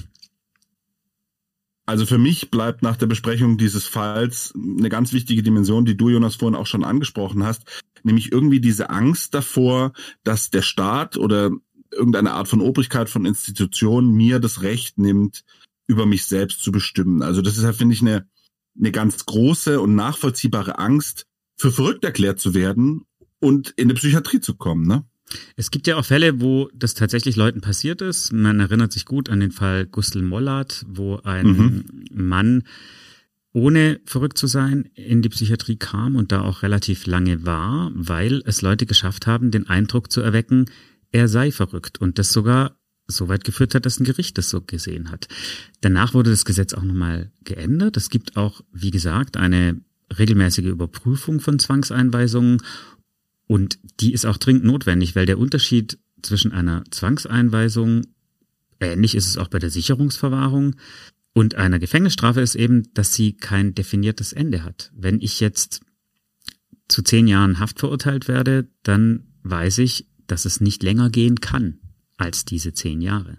Also 1.86 2.06
für 2.06 2.16
mich 2.16 2.50
bleibt 2.50 2.82
nach 2.82 2.96
der 2.96 3.06
Besprechung 3.06 3.58
dieses 3.58 3.86
Falls 3.86 4.54
eine 4.56 4.88
ganz 4.88 5.12
wichtige 5.12 5.42
Dimension, 5.42 5.84
die 5.84 5.96
du, 5.96 6.08
Jonas, 6.08 6.36
vorhin 6.36 6.58
auch 6.58 6.66
schon 6.66 6.82
angesprochen 6.82 7.44
hast, 7.44 7.82
nämlich 8.02 8.32
irgendwie 8.32 8.60
diese 8.60 8.88
Angst 8.88 9.34
davor, 9.34 9.92
dass 10.22 10.50
der 10.50 10.62
Staat 10.62 11.18
oder 11.18 11.50
irgendeine 11.92 12.32
Art 12.32 12.48
von 12.48 12.62
Obrigkeit 12.62 13.10
von 13.10 13.26
Institutionen 13.26 14.12
mir 14.12 14.40
das 14.40 14.62
Recht 14.62 14.98
nimmt, 14.98 15.44
über 15.86 16.06
mich 16.06 16.24
selbst 16.26 16.62
zu 16.62 16.72
bestimmen. 16.72 17.22
Also 17.22 17.42
das 17.42 17.56
ist 17.56 17.64
ja, 17.64 17.72
finde 17.72 17.94
ich, 17.94 18.00
eine, 18.00 18.26
eine 18.78 18.92
ganz 18.92 19.26
große 19.26 19.80
und 19.80 19.94
nachvollziehbare 19.94 20.78
Angst, 20.78 21.26
für 21.56 21.70
verrückt 21.70 22.04
erklärt 22.04 22.40
zu 22.40 22.54
werden 22.54 23.02
und 23.38 23.70
in 23.76 23.88
die 23.88 23.94
Psychiatrie 23.94 24.40
zu 24.40 24.54
kommen, 24.54 24.86
ne? 24.86 25.04
Es 25.56 25.70
gibt 25.70 25.86
ja 25.86 25.96
auch 25.96 26.04
Fälle, 26.04 26.40
wo 26.40 26.68
das 26.74 26.94
tatsächlich 26.94 27.36
Leuten 27.36 27.60
passiert 27.60 28.02
ist. 28.02 28.32
Man 28.32 28.60
erinnert 28.60 28.92
sich 28.92 29.04
gut 29.04 29.30
an 29.30 29.40
den 29.40 29.52
Fall 29.52 29.86
Gustl 29.86 30.22
Mollert, 30.22 30.84
wo 30.86 31.16
ein 31.24 31.46
mhm. 31.46 31.84
Mann 32.12 32.64
ohne 33.52 34.00
verrückt 34.04 34.36
zu 34.36 34.46
sein 34.46 34.90
in 34.94 35.22
die 35.22 35.28
Psychiatrie 35.28 35.76
kam 35.76 36.16
und 36.16 36.32
da 36.32 36.42
auch 36.42 36.62
relativ 36.62 37.06
lange 37.06 37.46
war, 37.46 37.90
weil 37.94 38.42
es 38.46 38.62
Leute 38.62 38.84
geschafft 38.84 39.26
haben, 39.26 39.50
den 39.50 39.68
Eindruck 39.68 40.10
zu 40.10 40.20
erwecken, 40.20 40.66
er 41.12 41.28
sei 41.28 41.52
verrückt 41.52 42.00
und 42.00 42.18
das 42.18 42.32
sogar 42.32 42.76
so 43.06 43.28
weit 43.28 43.44
geführt 43.44 43.74
hat, 43.74 43.86
dass 43.86 44.00
ein 44.00 44.04
Gericht 44.04 44.38
das 44.38 44.48
so 44.50 44.60
gesehen 44.60 45.10
hat. 45.10 45.28
Danach 45.80 46.14
wurde 46.14 46.30
das 46.30 46.44
Gesetz 46.44 46.72
auch 46.74 46.82
nochmal 46.82 47.30
geändert. 47.44 47.96
Es 47.96 48.08
gibt 48.08 48.36
auch, 48.36 48.62
wie 48.72 48.90
gesagt, 48.90 49.36
eine 49.36 49.80
regelmäßige 50.18 50.66
Überprüfung 50.66 51.40
von 51.40 51.58
Zwangseinweisungen 51.58 52.62
und 53.46 53.78
die 54.00 54.12
ist 54.12 54.24
auch 54.24 54.38
dringend 54.38 54.64
notwendig, 54.64 55.16
weil 55.16 55.26
der 55.26 55.38
Unterschied 55.38 55.98
zwischen 56.22 56.52
einer 56.52 56.84
Zwangseinweisung, 56.90 58.06
ähnlich 58.80 59.14
ist 59.14 59.26
es 59.26 59.36
auch 59.36 59.48
bei 59.48 59.58
der 59.58 59.70
Sicherungsverwahrung, 59.70 60.76
und 61.36 61.56
einer 61.56 61.80
Gefängnisstrafe 61.80 62.40
ist 62.40 62.54
eben, 62.54 62.94
dass 62.94 63.12
sie 63.12 63.32
kein 63.32 63.74
definiertes 63.74 64.32
Ende 64.32 64.62
hat. 64.62 64.92
Wenn 64.94 65.20
ich 65.20 65.40
jetzt 65.40 65.80
zu 66.86 67.02
zehn 67.02 67.26
Jahren 67.26 67.58
Haft 67.58 67.80
verurteilt 67.80 68.28
werde, 68.28 68.68
dann 68.84 69.24
weiß 69.42 69.78
ich, 69.78 70.06
dass 70.28 70.44
es 70.44 70.60
nicht 70.60 70.84
länger 70.84 71.10
gehen 71.10 71.40
kann 71.40 71.80
als 72.16 72.44
diese 72.44 72.72
zehn 72.72 73.00
Jahre. 73.00 73.38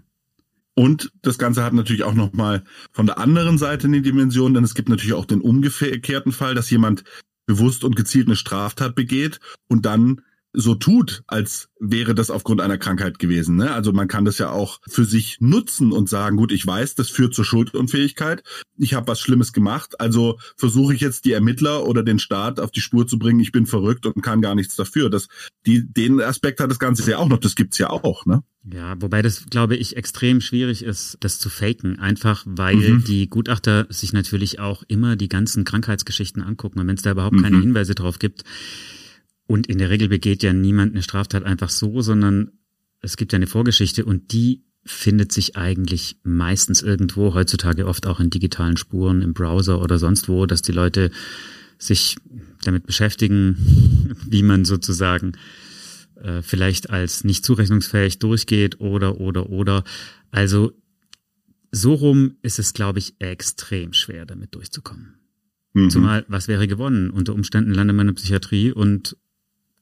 Und 0.74 1.10
das 1.22 1.38
Ganze 1.38 1.64
hat 1.64 1.72
natürlich 1.72 2.04
auch 2.04 2.14
nochmal 2.14 2.62
von 2.92 3.06
der 3.06 3.18
anderen 3.18 3.56
Seite 3.56 3.86
eine 3.86 4.02
Dimension, 4.02 4.52
denn 4.52 4.64
es 4.64 4.74
gibt 4.74 4.90
natürlich 4.90 5.14
auch 5.14 5.24
den 5.24 5.40
umgekehrten 5.40 6.32
Fall, 6.32 6.54
dass 6.54 6.68
jemand 6.68 7.02
bewusst 7.46 7.82
und 7.82 7.96
gezielt 7.96 8.26
eine 8.26 8.36
Straftat 8.36 8.94
begeht 8.94 9.40
und 9.68 9.86
dann 9.86 10.20
so 10.56 10.74
tut, 10.74 11.22
als 11.26 11.68
wäre 11.78 12.14
das 12.14 12.30
aufgrund 12.30 12.62
einer 12.62 12.78
Krankheit 12.78 13.18
gewesen. 13.18 13.56
Ne? 13.56 13.70
Also 13.72 13.92
man 13.92 14.08
kann 14.08 14.24
das 14.24 14.38
ja 14.38 14.50
auch 14.50 14.80
für 14.88 15.04
sich 15.04 15.36
nutzen 15.38 15.92
und 15.92 16.08
sagen, 16.08 16.38
gut, 16.38 16.50
ich 16.50 16.66
weiß, 16.66 16.94
das 16.94 17.10
führt 17.10 17.34
zur 17.34 17.44
Schuldunfähigkeit. 17.44 18.42
Ich 18.78 18.94
habe 18.94 19.06
was 19.06 19.20
Schlimmes 19.20 19.52
gemacht, 19.52 20.00
also 20.00 20.38
versuche 20.56 20.94
ich 20.94 21.02
jetzt 21.02 21.26
die 21.26 21.32
Ermittler 21.32 21.86
oder 21.86 22.02
den 22.02 22.18
Staat 22.18 22.58
auf 22.58 22.70
die 22.70 22.80
Spur 22.80 23.06
zu 23.06 23.18
bringen, 23.18 23.38
ich 23.40 23.52
bin 23.52 23.66
verrückt 23.66 24.06
und 24.06 24.22
kann 24.22 24.40
gar 24.40 24.54
nichts 24.54 24.76
dafür. 24.76 25.10
Das, 25.10 25.28
die, 25.66 25.86
den 25.86 26.20
Aspekt 26.22 26.60
hat 26.60 26.70
das 26.70 26.78
Ganze 26.78 27.08
ja 27.10 27.18
auch 27.18 27.28
noch, 27.28 27.38
das 27.38 27.54
gibt's 27.54 27.76
ja 27.76 27.90
auch, 27.90 28.24
ne? 28.24 28.42
Ja, 28.72 29.00
wobei 29.00 29.22
das, 29.22 29.46
glaube 29.46 29.76
ich, 29.76 29.96
extrem 29.96 30.40
schwierig 30.40 30.82
ist, 30.82 31.18
das 31.20 31.38
zu 31.38 31.48
faken. 31.50 32.00
Einfach 32.00 32.42
weil 32.46 32.76
mhm. 32.76 33.04
die 33.04 33.28
Gutachter 33.28 33.86
sich 33.90 34.12
natürlich 34.12 34.58
auch 34.58 34.82
immer 34.88 35.14
die 35.14 35.28
ganzen 35.28 35.64
Krankheitsgeschichten 35.64 36.42
angucken. 36.42 36.80
Und 36.80 36.88
wenn 36.88 36.96
es 36.96 37.02
da 37.02 37.12
überhaupt 37.12 37.36
mhm. 37.36 37.42
keine 37.42 37.60
Hinweise 37.60 37.94
drauf 37.94 38.18
gibt, 38.18 38.42
und 39.46 39.66
in 39.66 39.78
der 39.78 39.90
Regel 39.90 40.08
begeht 40.08 40.42
ja 40.42 40.52
niemand 40.52 40.92
eine 40.92 41.02
Straftat 41.02 41.44
einfach 41.44 41.70
so, 41.70 42.00
sondern 42.00 42.52
es 43.00 43.16
gibt 43.16 43.32
ja 43.32 43.36
eine 43.36 43.46
Vorgeschichte 43.46 44.04
und 44.04 44.32
die 44.32 44.64
findet 44.84 45.32
sich 45.32 45.56
eigentlich 45.56 46.16
meistens 46.22 46.82
irgendwo, 46.82 47.34
heutzutage 47.34 47.86
oft 47.86 48.06
auch 48.06 48.20
in 48.20 48.30
digitalen 48.30 48.76
Spuren 48.76 49.22
im 49.22 49.34
Browser 49.34 49.82
oder 49.82 49.98
sonst 49.98 50.28
wo, 50.28 50.46
dass 50.46 50.62
die 50.62 50.72
Leute 50.72 51.10
sich 51.78 52.16
damit 52.64 52.86
beschäftigen, 52.86 54.14
wie 54.28 54.42
man 54.42 54.64
sozusagen 54.64 55.32
äh, 56.16 56.42
vielleicht 56.42 56.90
als 56.90 57.24
nicht 57.24 57.44
zurechnungsfähig 57.44 58.18
durchgeht 58.18 58.80
oder 58.80 59.20
oder 59.20 59.50
oder. 59.50 59.84
Also 60.30 60.72
so 61.72 61.94
rum 61.94 62.36
ist 62.42 62.58
es, 62.58 62.72
glaube 62.72 63.00
ich, 63.00 63.14
extrem 63.18 63.92
schwer, 63.92 64.24
damit 64.24 64.54
durchzukommen. 64.54 65.16
Mhm. 65.74 65.90
Zumal, 65.90 66.24
was 66.28 66.48
wäre 66.48 66.68
gewonnen? 66.68 67.10
Unter 67.10 67.34
Umständen 67.34 67.74
landet 67.74 67.96
man 67.96 68.08
in 68.08 68.14
der 68.14 68.20
Psychiatrie 68.20 68.72
und 68.72 69.16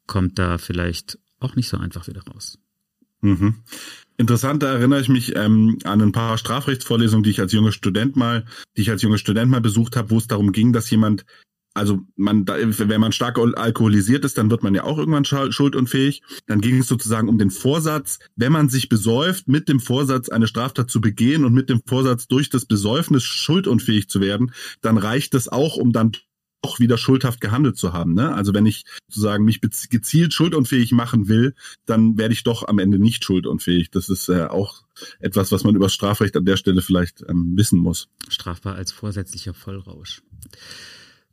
kommt 0.06 0.38
da 0.38 0.58
vielleicht 0.58 1.18
auch 1.40 1.56
nicht 1.56 1.68
so 1.68 1.76
einfach 1.76 2.06
wieder 2.06 2.22
raus. 2.22 2.58
Mhm. 3.20 3.56
Interessant, 4.16 4.62
da 4.62 4.72
erinnere 4.72 5.00
ich 5.00 5.08
mich 5.08 5.34
ähm, 5.34 5.78
an 5.84 6.00
ein 6.00 6.12
paar 6.12 6.38
Strafrechtsvorlesungen, 6.38 7.24
die 7.24 7.30
ich 7.30 7.40
als 7.40 7.52
junger 7.52 7.72
Student 7.72 8.16
mal, 8.16 8.44
die 8.76 8.82
ich 8.82 8.90
als 8.90 9.02
junger 9.02 9.18
Student 9.18 9.50
mal 9.50 9.60
besucht 9.60 9.96
habe, 9.96 10.10
wo 10.10 10.18
es 10.18 10.28
darum 10.28 10.52
ging, 10.52 10.72
dass 10.72 10.90
jemand 10.90 11.24
also 11.76 12.02
man, 12.14 12.46
wenn 12.46 13.00
man 13.00 13.10
stark 13.10 13.36
alkoholisiert 13.36 14.24
ist, 14.24 14.38
dann 14.38 14.48
wird 14.48 14.62
man 14.62 14.76
ja 14.76 14.84
auch 14.84 14.96
irgendwann 14.96 15.24
schuldunfähig. 15.24 16.22
Dann 16.46 16.60
ging 16.60 16.78
es 16.78 16.86
sozusagen 16.86 17.28
um 17.28 17.36
den 17.36 17.50
Vorsatz, 17.50 18.20
wenn 18.36 18.52
man 18.52 18.68
sich 18.68 18.88
besäuft, 18.88 19.48
mit 19.48 19.68
dem 19.68 19.80
Vorsatz, 19.80 20.28
eine 20.28 20.46
Straftat 20.46 20.88
zu 20.88 21.00
begehen 21.00 21.44
und 21.44 21.52
mit 21.52 21.68
dem 21.68 21.82
Vorsatz, 21.84 22.28
durch 22.28 22.48
das 22.48 22.64
Besäufnis 22.64 23.24
schuldunfähig 23.24 24.08
zu 24.08 24.20
werden, 24.20 24.52
dann 24.82 24.98
reicht 24.98 25.34
es 25.34 25.48
auch, 25.48 25.76
um 25.76 25.92
dann 25.92 26.12
auch 26.64 26.80
wieder 26.80 26.98
schuldhaft 26.98 27.40
gehandelt 27.40 27.76
zu 27.76 27.92
haben. 27.92 28.14
Ne? 28.14 28.34
Also 28.34 28.54
wenn 28.54 28.66
ich 28.66 28.84
sozusagen 29.08 29.44
mich 29.44 29.60
gezielt 29.60 30.32
schuldunfähig 30.32 30.92
machen 30.92 31.28
will, 31.28 31.54
dann 31.86 32.18
werde 32.18 32.34
ich 32.34 32.42
doch 32.42 32.66
am 32.66 32.78
Ende 32.78 32.98
nicht 32.98 33.24
schuldunfähig. 33.24 33.90
Das 33.90 34.08
ist 34.08 34.28
äh, 34.28 34.44
auch 34.44 34.82
etwas, 35.20 35.52
was 35.52 35.64
man 35.64 35.76
über 35.76 35.88
Strafrecht 35.88 36.36
an 36.36 36.44
der 36.44 36.56
Stelle 36.56 36.82
vielleicht 36.82 37.22
ähm, 37.28 37.52
wissen 37.56 37.78
muss. 37.78 38.08
Strafbar 38.28 38.74
als 38.74 38.92
vorsätzlicher 38.92 39.54
Vollrausch. 39.54 40.22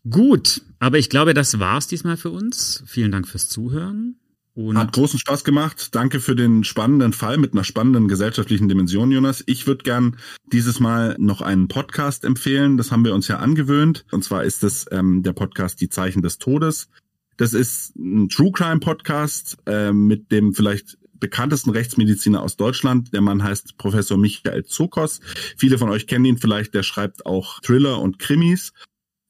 Gut, 0.10 0.62
aber 0.80 0.98
ich 0.98 1.10
glaube, 1.10 1.34
das 1.34 1.60
war's 1.60 1.88
diesmal 1.88 2.18
für 2.18 2.32
uns. 2.32 2.84
Vielen 2.88 3.12
Dank 3.12 3.28
fürs 3.28 3.50
Zuhören. 3.50 4.16
Und 4.54 4.78
Hat 4.78 4.92
großen 4.92 5.18
Spaß 5.18 5.46
gemacht. 5.46 5.96
Danke 5.96 6.20
für 6.20 6.36
den 6.36 6.66
spannenden 6.66 7.14
Fall 7.14 7.38
mit 7.38 7.54
einer 7.54 7.64
spannenden 7.64 8.10
gesellschaftlichen 8.10 8.68
Dimension, 8.68 9.12
Jonas. 9.12 9.44
Ich 9.46 9.66
würde 9.66 9.84
gern 9.84 10.18
dieses 10.52 10.82
Mal 10.82 11.16
noch 11.20 11.42
einen 11.42 11.70
Podcast 11.70 12.26
empfehlen. 12.26 12.76
Das 12.76 12.92
haben 12.92 13.06
wir 13.06 13.14
uns 13.14 13.30
ja 13.30 13.38
angewöhnt. 13.38 14.06
Und 14.12 14.26
zwar 14.26 14.44
ist 14.44 14.66
es 14.66 14.86
ähm, 14.92 15.24
der 15.24 15.32
Podcast 15.32 15.80
Die 15.80 15.88
Zeichen 15.88 16.22
des 16.22 16.38
Todes. 16.38 16.90
Das 17.38 17.54
ist 17.54 17.96
ein 17.96 18.28
True 18.28 18.52
Crime 18.52 18.82
Podcast 18.82 19.58
äh, 19.66 19.94
mit 19.94 20.32
dem 20.34 20.54
vielleicht 20.54 20.98
bekanntesten 21.14 21.70
Rechtsmediziner 21.70 22.44
aus 22.44 22.58
Deutschland. 22.58 23.14
Der 23.14 23.22
Mann 23.22 23.42
heißt 23.44 23.78
Professor 23.78 24.18
Michael 24.18 24.66
Zokos. 24.66 25.22
Viele 25.56 25.78
von 25.78 25.90
euch 25.90 26.08
kennen 26.08 26.26
ihn 26.26 26.38
vielleicht. 26.38 26.74
Der 26.74 26.84
schreibt 26.84 27.26
auch 27.26 27.62
Thriller 27.62 28.02
und 28.02 28.20
Krimis. 28.20 28.74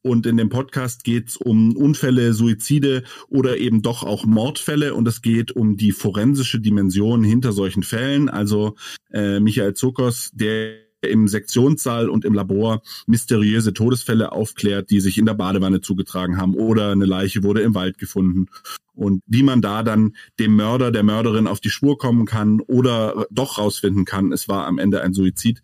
Und 0.03 0.25
in 0.25 0.37
dem 0.37 0.49
Podcast 0.49 1.03
geht 1.03 1.29
es 1.29 1.37
um 1.37 1.75
Unfälle, 1.75 2.33
Suizide 2.33 3.03
oder 3.27 3.57
eben 3.57 3.81
doch 3.81 4.03
auch 4.03 4.25
Mordfälle. 4.25 4.93
Und 4.95 5.07
es 5.07 5.21
geht 5.21 5.51
um 5.51 5.77
die 5.77 5.91
forensische 5.91 6.59
Dimension 6.59 7.23
hinter 7.23 7.51
solchen 7.51 7.83
Fällen. 7.83 8.29
Also 8.29 8.75
äh, 9.11 9.39
Michael 9.39 9.73
Zuckers, 9.73 10.31
der 10.33 10.91
im 11.01 11.27
Sektionssaal 11.27 12.09
und 12.09 12.25
im 12.25 12.33
Labor 12.33 12.81
mysteriöse 13.07 13.73
Todesfälle 13.73 14.31
aufklärt, 14.31 14.89
die 14.91 14.99
sich 14.99 15.17
in 15.17 15.25
der 15.25 15.33
Badewanne 15.33 15.81
zugetragen 15.81 16.37
haben 16.37 16.53
oder 16.55 16.91
eine 16.91 17.05
Leiche 17.05 17.43
wurde 17.43 17.61
im 17.61 17.75
Wald 17.75 17.97
gefunden. 17.97 18.47
Und 18.93 19.23
wie 19.25 19.43
man 19.43 19.61
da 19.61 19.83
dann 19.83 20.15
dem 20.39 20.55
Mörder, 20.55 20.91
der 20.91 21.03
Mörderin 21.03 21.47
auf 21.47 21.59
die 21.59 21.69
Spur 21.69 21.97
kommen 21.97 22.25
kann 22.25 22.59
oder 22.59 23.25
doch 23.31 23.57
rausfinden 23.57 24.05
kann, 24.05 24.31
es 24.31 24.47
war 24.47 24.67
am 24.67 24.77
Ende 24.77 25.01
ein 25.01 25.13
Suizid 25.13 25.63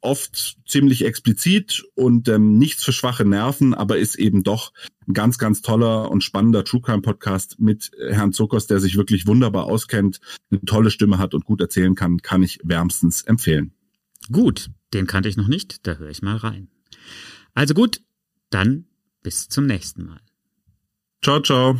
oft 0.00 0.58
ziemlich 0.66 1.04
explizit 1.04 1.84
und 1.94 2.28
ähm, 2.28 2.58
nichts 2.58 2.84
für 2.84 2.92
schwache 2.92 3.24
Nerven, 3.24 3.74
aber 3.74 3.98
ist 3.98 4.14
eben 4.16 4.42
doch 4.42 4.72
ein 5.06 5.14
ganz, 5.14 5.38
ganz 5.38 5.62
toller 5.62 6.10
und 6.10 6.22
spannender 6.22 6.64
True 6.64 6.80
Crime 6.80 7.02
Podcast 7.02 7.58
mit 7.58 7.90
Herrn 8.08 8.32
Zuckers, 8.32 8.66
der 8.66 8.80
sich 8.80 8.96
wirklich 8.96 9.26
wunderbar 9.26 9.64
auskennt, 9.64 10.20
eine 10.50 10.60
tolle 10.62 10.90
Stimme 10.90 11.18
hat 11.18 11.34
und 11.34 11.44
gut 11.44 11.60
erzählen 11.60 11.94
kann, 11.94 12.18
kann 12.18 12.42
ich 12.42 12.60
wärmstens 12.62 13.22
empfehlen. 13.22 13.72
Gut, 14.30 14.70
den 14.92 15.06
kannte 15.06 15.28
ich 15.28 15.36
noch 15.36 15.48
nicht, 15.48 15.86
da 15.86 15.94
höre 15.94 16.10
ich 16.10 16.22
mal 16.22 16.36
rein. 16.36 16.68
Also 17.54 17.74
gut, 17.74 18.00
dann 18.50 18.86
bis 19.22 19.48
zum 19.48 19.66
nächsten 19.66 20.04
Mal. 20.04 20.20
Ciao, 21.22 21.40
ciao. 21.40 21.78